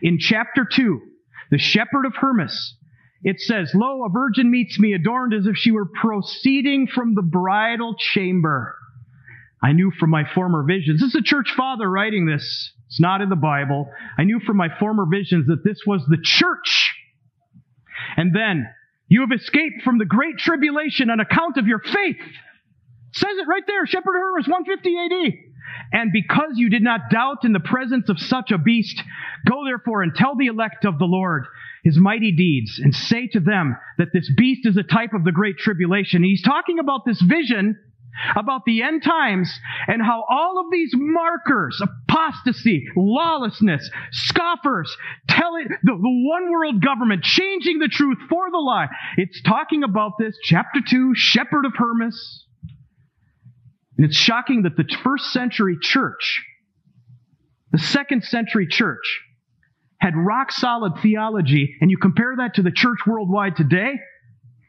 in 0.01 0.19
chapter 0.19 0.67
2, 0.71 1.01
the 1.49 1.57
Shepherd 1.57 2.05
of 2.05 2.15
Hermas. 2.15 2.75
It 3.23 3.39
says, 3.41 3.71
Lo, 3.73 4.05
a 4.05 4.09
virgin 4.09 4.49
meets 4.49 4.79
me 4.79 4.93
adorned 4.93 5.33
as 5.33 5.45
if 5.45 5.57
she 5.57 5.71
were 5.71 5.85
proceeding 5.85 6.87
from 6.87 7.15
the 7.15 7.21
bridal 7.21 7.95
chamber. 7.97 8.75
I 9.61 9.73
knew 9.73 9.91
from 9.91 10.09
my 10.09 10.23
former 10.33 10.63
visions. 10.63 11.01
This 11.01 11.09
is 11.09 11.15
a 11.15 11.23
church 11.23 11.53
father 11.55 11.89
writing 11.89 12.25
this. 12.25 12.71
It's 12.87 12.99
not 12.99 13.21
in 13.21 13.29
the 13.29 13.35
Bible. 13.35 13.91
I 14.17 14.23
knew 14.23 14.39
from 14.39 14.55
my 14.55 14.69
former 14.79 15.05
visions 15.05 15.47
that 15.47 15.63
this 15.65 15.81
was 15.85 16.01
the 16.07 16.17
church. 16.21 16.95
And 18.15 18.33
then, 18.33 18.67
you 19.09 19.21
have 19.21 19.37
escaped 19.37 19.81
from 19.83 19.97
the 19.97 20.05
great 20.05 20.37
tribulation 20.37 21.09
on 21.09 21.19
account 21.19 21.57
of 21.57 21.67
your 21.67 21.79
faith. 21.79 22.15
It 22.17 23.15
says 23.15 23.37
it 23.37 23.47
right 23.47 23.63
there, 23.67 23.85
Shepherd 23.85 24.15
of 24.15 24.21
Hermas, 24.21 24.47
150 24.47 24.97
AD. 24.97 25.33
And 25.91 26.11
because 26.13 26.53
you 26.55 26.69
did 26.69 26.83
not 26.83 27.09
doubt 27.11 27.43
in 27.43 27.51
the 27.51 27.59
presence 27.59 28.09
of 28.09 28.19
such 28.19 28.51
a 28.51 28.57
beast, 28.57 29.01
go 29.47 29.65
therefore 29.65 30.03
and 30.03 30.15
tell 30.15 30.35
the 30.35 30.47
elect 30.47 30.85
of 30.85 30.99
the 30.99 31.05
Lord 31.05 31.45
his 31.83 31.97
mighty 31.97 32.31
deeds, 32.31 32.79
and 32.83 32.95
say 32.95 33.27
to 33.27 33.39
them 33.39 33.77
that 33.97 34.09
this 34.13 34.31
beast 34.35 34.65
is 34.65 34.77
a 34.77 34.83
type 34.83 35.13
of 35.13 35.23
the 35.23 35.31
great 35.31 35.57
tribulation. 35.57 36.23
He's 36.23 36.41
talking 36.41 36.79
about 36.79 37.05
this 37.05 37.21
vision 37.21 37.77
about 38.35 38.65
the 38.65 38.81
end 38.81 39.03
times 39.03 39.51
and 39.87 40.01
how 40.01 40.25
all 40.29 40.59
of 40.59 40.71
these 40.71 40.91
markers, 40.93 41.81
apostasy, 41.81 42.85
lawlessness, 42.95 43.89
scoffers, 44.11 44.95
telling 45.27 45.67
the, 45.83 45.93
the 45.93 46.27
one 46.27 46.51
world 46.51 46.83
government, 46.83 47.23
changing 47.23 47.79
the 47.79 47.87
truth 47.87 48.17
for 48.29 48.51
the 48.51 48.57
lie. 48.57 48.87
It's 49.17 49.41
talking 49.41 49.83
about 49.83 50.13
this, 50.19 50.35
chapter 50.43 50.81
2, 50.85 51.13
Shepherd 51.15 51.65
of 51.65 51.73
Hermas. 51.75 52.45
And 53.97 54.05
it's 54.05 54.17
shocking 54.17 54.63
that 54.63 54.77
the 54.77 54.85
first 55.03 55.31
century 55.31 55.77
church, 55.81 56.43
the 57.71 57.79
second 57.79 58.23
century 58.23 58.67
church, 58.67 59.21
had 59.99 60.15
rock 60.15 60.51
solid 60.51 60.93
theology, 61.01 61.75
and 61.81 61.91
you 61.91 61.97
compare 61.97 62.35
that 62.37 62.55
to 62.55 62.61
the 62.61 62.71
church 62.71 62.99
worldwide 63.05 63.55
today, 63.55 63.93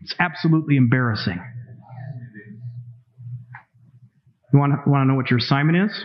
it's 0.03 0.15
absolutely 0.19 0.77
embarrassing. 0.77 1.41
You 4.53 4.59
want 4.59 4.73
to, 4.73 4.91
want 4.91 5.03
to 5.03 5.09
know 5.09 5.15
what 5.15 5.31
your 5.31 5.39
assignment 5.39 5.91
is? 5.91 6.05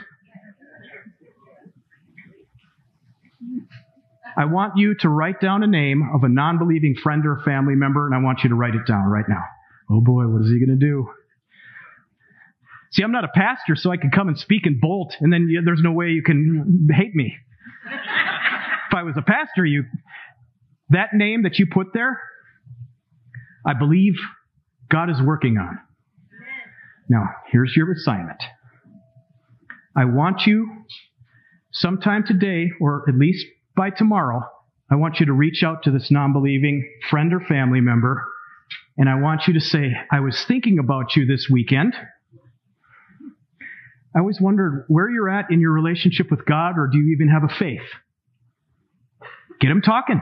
I 4.37 4.45
want 4.45 4.73
you 4.75 4.95
to 4.99 5.09
write 5.09 5.39
down 5.39 5.63
a 5.63 5.67
name 5.67 6.09
of 6.13 6.23
a 6.23 6.29
non 6.29 6.57
believing 6.57 6.95
friend 7.01 7.25
or 7.25 7.41
family 7.45 7.75
member, 7.75 8.05
and 8.05 8.13
I 8.13 8.19
want 8.19 8.43
you 8.43 8.49
to 8.49 8.55
write 8.55 8.75
it 8.75 8.85
down 8.85 9.05
right 9.05 9.25
now. 9.27 9.43
Oh 9.89 10.01
boy, 10.01 10.27
what 10.27 10.41
is 10.41 10.49
he 10.49 10.59
going 10.59 10.77
to 10.77 10.85
do? 10.85 11.09
See, 12.91 13.01
I'm 13.01 13.11
not 13.11 13.23
a 13.23 13.29
pastor, 13.33 13.75
so 13.75 13.91
I 13.91 13.97
can 13.97 14.11
come 14.11 14.27
and 14.27 14.37
speak 14.37 14.65
and 14.65 14.79
bolt, 14.79 15.15
and 15.19 15.31
then 15.31 15.49
there's 15.65 15.81
no 15.81 15.91
way 15.91 16.09
you 16.09 16.21
can 16.21 16.87
hate 16.93 17.15
me. 17.15 17.35
I 18.95 19.03
was 19.03 19.15
a 19.17 19.21
pastor, 19.21 19.65
you 19.65 19.83
that 20.89 21.13
name 21.13 21.43
that 21.43 21.57
you 21.57 21.67
put 21.71 21.87
there, 21.93 22.21
I 23.65 23.73
believe 23.73 24.13
God 24.91 25.09
is 25.09 25.17
working 25.21 25.57
on. 25.57 25.79
Now, 27.09 27.25
here's 27.51 27.73
your 27.75 27.91
assignment. 27.91 28.41
I 29.95 30.05
want 30.05 30.41
you, 30.45 30.67
sometime 31.71 32.23
today, 32.25 32.71
or 32.79 33.05
at 33.07 33.15
least 33.15 33.45
by 33.75 33.89
tomorrow, 33.89 34.41
I 34.91 34.95
want 34.95 35.19
you 35.19 35.25
to 35.27 35.33
reach 35.33 35.63
out 35.63 35.83
to 35.83 35.91
this 35.91 36.11
non 36.11 36.33
believing 36.33 36.87
friend 37.09 37.33
or 37.33 37.39
family 37.39 37.81
member, 37.81 38.25
and 38.97 39.09
I 39.09 39.15
want 39.15 39.43
you 39.47 39.53
to 39.53 39.59
say, 39.59 39.93
I 40.11 40.19
was 40.19 40.43
thinking 40.47 40.79
about 40.79 41.15
you 41.15 41.25
this 41.25 41.47
weekend. 41.51 41.95
I 44.15 44.19
always 44.19 44.39
wondered 44.39 44.85
where 44.87 45.09
you're 45.09 45.29
at 45.29 45.51
in 45.51 45.59
your 45.59 45.73
relationship 45.73 46.31
with 46.31 46.45
God, 46.45 46.77
or 46.77 46.87
do 46.91 46.97
you 46.97 47.13
even 47.13 47.29
have 47.29 47.43
a 47.43 47.53
faith? 47.53 47.81
Get 49.59 49.69
them 49.69 49.81
talking. 49.81 50.21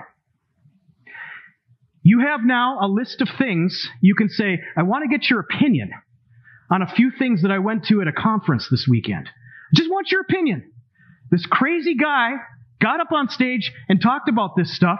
You 2.03 2.19
have 2.19 2.41
now 2.43 2.79
a 2.81 2.88
list 2.88 3.21
of 3.21 3.29
things 3.38 3.89
you 4.01 4.13
can 4.15 4.29
say, 4.29 4.59
I 4.77 4.84
want 4.84 5.03
to 5.09 5.17
get 5.17 5.29
your 5.29 5.39
opinion 5.39 5.91
on 6.69 6.81
a 6.81 6.88
few 6.88 7.11
things 7.11 7.43
that 7.43 7.51
I 7.51 7.59
went 7.59 7.86
to 7.86 8.01
at 8.01 8.07
a 8.07 8.11
conference 8.11 8.67
this 8.69 8.88
weekend. 8.89 9.29
Just 9.73 9.89
want 9.89 10.11
your 10.11 10.21
opinion. 10.21 10.71
This 11.31 11.45
crazy 11.45 11.95
guy 11.95 12.31
got 12.81 12.99
up 12.99 13.11
on 13.11 13.29
stage 13.29 13.71
and 13.88 14.01
talked 14.01 14.27
about 14.27 14.55
this 14.57 14.75
stuff. 14.75 14.99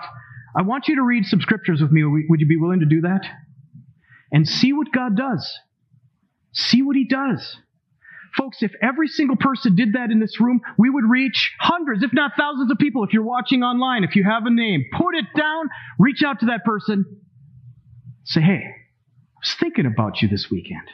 I 0.58 0.62
want 0.62 0.88
you 0.88 0.96
to 0.96 1.04
read 1.04 1.26
some 1.26 1.42
scriptures 1.42 1.82
with 1.82 1.92
me. 1.92 2.04
Would 2.06 2.40
you 2.40 2.48
be 2.48 2.58
willing 2.58 2.80
to 2.80 2.86
do 2.86 3.02
that? 3.02 3.22
And 4.32 4.48
see 4.48 4.72
what 4.72 4.92
God 4.92 5.18
does. 5.18 5.60
See 6.54 6.82
what 6.82 6.96
He 6.96 7.06
does. 7.06 7.58
Folks, 8.38 8.64
if 8.64 8.72
every 8.82 9.08
single 9.08 9.36
person 9.36 9.76
did 9.76 9.94
that 9.94 10.10
in 10.12 10.20
this 10.20 10.40
room, 10.40 10.62
we 10.78 10.90
would 10.90 11.04
reach 11.08 11.54
hundreds, 11.60 12.04
if 12.04 12.14
not 12.14 12.32
thousands 12.38 12.72
of 12.72 12.78
people. 12.80 13.04
If 13.04 13.14
you're 13.14 13.24
watching 13.24 13.62
online, 13.62 14.04
if 14.04 14.16
you 14.16 14.24
have 14.24 14.46
a 14.46 14.50
name, 14.50 14.86
put 14.92 15.16
it 15.16 15.26
down, 15.38 15.70
reach 16.00 16.24
out 16.24 16.40
to 16.40 16.48
that 16.48 16.64
person, 16.66 17.06
say, 18.24 18.42
hey, 18.42 18.64
I 18.64 19.40
was 19.40 19.56
thinking 19.60 19.86
about 19.86 20.22
you 20.22 20.28
this 20.28 20.48
weekend 20.50 20.88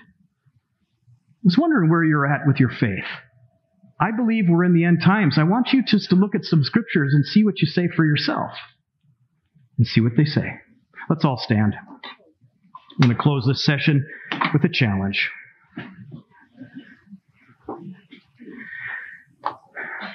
I 1.40 1.46
was 1.46 1.58
wondering 1.58 1.90
where 1.90 2.04
you're 2.04 2.26
at 2.26 2.42
with 2.46 2.60
your 2.60 2.70
faith. 2.70 3.06
I 4.00 4.12
believe 4.12 4.46
we're 4.50 4.66
in 4.66 4.74
the 4.74 4.84
end 4.84 5.02
times. 5.04 5.38
I 5.38 5.44
want 5.44 5.70
you 5.72 5.84
just 5.84 6.10
to 6.10 6.16
look 6.16 6.36
at 6.36 6.44
some 6.44 6.64
scriptures 6.64 7.14
and 7.14 7.26
see 7.26 7.46
what 7.46 7.62
you 7.62 7.68
say 7.68 7.88
for 7.88 8.06
yourself 8.06 8.52
and 9.78 9.88
see 9.88 10.02
what 10.02 10.14
they 10.18 10.26
say. 10.26 10.56
Let's 11.10 11.24
all 11.24 11.38
stand. 11.38 11.76
I'm 11.82 13.08
going 13.08 13.16
to 13.16 13.22
close 13.22 13.46
this 13.48 13.64
session 13.64 14.06
with 14.52 14.64
a 14.66 14.70
challenge. 14.70 15.30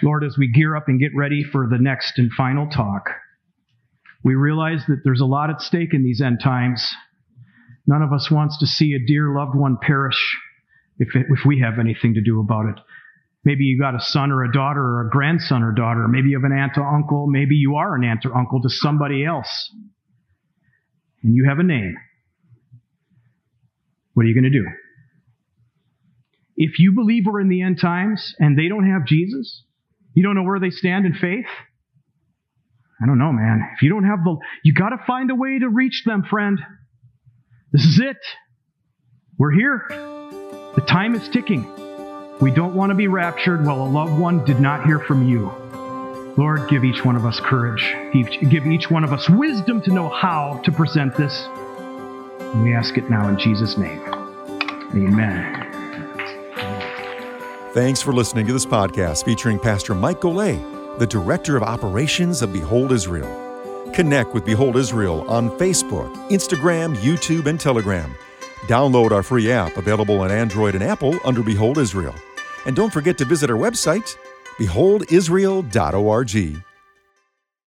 Lord, 0.04 0.22
as 0.22 0.36
we 0.38 0.52
gear 0.52 0.76
up 0.76 0.88
and 0.88 1.00
get 1.00 1.16
ready 1.16 1.42
for 1.42 1.66
the 1.66 1.78
next 1.78 2.18
and 2.18 2.30
final 2.30 2.68
talk, 2.68 3.08
we 4.22 4.34
realize 4.34 4.82
that 4.86 5.00
there's 5.02 5.22
a 5.22 5.26
lot 5.26 5.48
at 5.50 5.60
stake 5.60 5.94
in 5.94 6.04
these 6.04 6.20
end 6.20 6.40
times. 6.42 6.94
None 7.86 8.02
of 8.02 8.12
us 8.12 8.30
wants 8.30 8.58
to 8.58 8.66
see 8.66 8.92
a 8.92 9.06
dear 9.06 9.34
loved 9.34 9.56
one 9.56 9.78
perish 9.80 10.36
if, 10.98 11.08
if 11.14 11.46
we 11.46 11.60
have 11.60 11.78
anything 11.78 12.14
to 12.14 12.20
do 12.20 12.38
about 12.40 12.66
it. 12.66 12.80
Maybe 13.44 13.64
you 13.64 13.78
got 13.78 13.94
a 13.94 14.00
son 14.00 14.30
or 14.30 14.44
a 14.44 14.52
daughter 14.52 14.80
or 14.80 15.06
a 15.06 15.10
grandson 15.10 15.62
or 15.62 15.72
daughter. 15.72 16.06
Maybe 16.08 16.30
you 16.30 16.40
have 16.40 16.50
an 16.50 16.56
aunt 16.56 16.78
or 16.78 16.86
uncle. 16.86 17.26
Maybe 17.26 17.56
you 17.56 17.76
are 17.76 17.94
an 17.94 18.04
aunt 18.04 18.24
or 18.24 18.36
uncle 18.36 18.60
to 18.62 18.68
somebody 18.68 19.24
else. 19.24 19.70
And 21.22 21.34
you 21.34 21.46
have 21.48 21.58
a 21.58 21.62
name. 21.62 21.94
What 24.14 24.24
are 24.24 24.28
you 24.28 24.34
going 24.34 24.50
to 24.50 24.58
do? 24.58 24.66
If 26.56 26.78
you 26.78 26.92
believe 26.92 27.24
we're 27.26 27.40
in 27.40 27.48
the 27.48 27.62
end 27.62 27.80
times 27.80 28.34
and 28.38 28.58
they 28.58 28.68
don't 28.68 28.88
have 28.88 29.06
Jesus, 29.06 29.64
you 30.14 30.22
don't 30.22 30.34
know 30.34 30.42
where 30.42 30.60
they 30.60 30.70
stand 30.70 31.06
in 31.06 31.14
faith. 31.14 31.46
I 33.02 33.06
don't 33.06 33.18
know, 33.18 33.32
man. 33.32 33.68
If 33.76 33.82
you 33.82 33.90
don't 33.90 34.04
have 34.04 34.24
the, 34.24 34.36
you 34.62 34.72
got 34.72 34.90
to 34.90 34.98
find 35.06 35.30
a 35.30 35.34
way 35.34 35.58
to 35.58 35.68
reach 35.68 36.04
them, 36.06 36.22
friend. 36.22 36.58
This 37.72 37.84
is 37.84 38.00
it. 38.00 38.16
We're 39.36 39.52
here. 39.52 39.86
The 39.88 40.84
time 40.86 41.14
is 41.14 41.28
ticking. 41.28 41.68
We 42.40 42.50
don't 42.50 42.74
want 42.74 42.90
to 42.90 42.94
be 42.94 43.08
raptured 43.08 43.64
while 43.64 43.82
a 43.82 43.88
loved 43.88 44.18
one 44.18 44.44
did 44.44 44.60
not 44.60 44.86
hear 44.86 45.00
from 45.00 45.28
you. 45.28 45.52
Lord, 46.36 46.68
give 46.68 46.84
each 46.84 47.04
one 47.04 47.16
of 47.16 47.24
us 47.24 47.40
courage. 47.40 47.94
Give 48.12 48.66
each 48.66 48.90
one 48.90 49.04
of 49.04 49.12
us 49.12 49.28
wisdom 49.28 49.82
to 49.82 49.92
know 49.92 50.08
how 50.08 50.60
to 50.64 50.72
present 50.72 51.16
this. 51.16 51.46
And 52.40 52.62
we 52.62 52.74
ask 52.74 52.96
it 52.96 53.08
now 53.08 53.28
in 53.28 53.38
Jesus' 53.38 53.76
name. 53.76 54.00
Amen. 54.94 55.63
Thanks 57.74 58.00
for 58.00 58.12
listening 58.12 58.46
to 58.46 58.52
this 58.52 58.64
podcast 58.64 59.24
featuring 59.24 59.58
Pastor 59.58 59.94
Mike 59.94 60.20
Golay, 60.20 60.58
the 60.98 61.06
Director 61.06 61.56
of 61.56 61.62
Operations 61.62 62.40
of 62.40 62.52
Behold 62.52 62.92
Israel. 62.92 63.42
Connect 63.92 64.32
with 64.32 64.44
Behold 64.44 64.76
Israel 64.76 65.28
on 65.28 65.50
Facebook, 65.58 66.14
Instagram, 66.30 66.96
YouTube, 66.96 67.46
and 67.46 67.60
Telegram 67.60 68.14
Download 68.66 69.10
our 69.10 69.22
free 69.22 69.52
app 69.52 69.76
available 69.76 70.20
on 70.20 70.30
Android 70.30 70.74
and 70.74 70.82
Apple 70.82 71.18
under 71.24 71.42
Behold 71.42 71.76
Israel. 71.78 72.14
And 72.66 72.74
don't 72.74 72.92
forget 72.92 73.18
to 73.18 73.26
visit 73.26 73.50
our 73.50 73.56
website, 73.56 74.16
beholdisrael.org. 74.58 76.73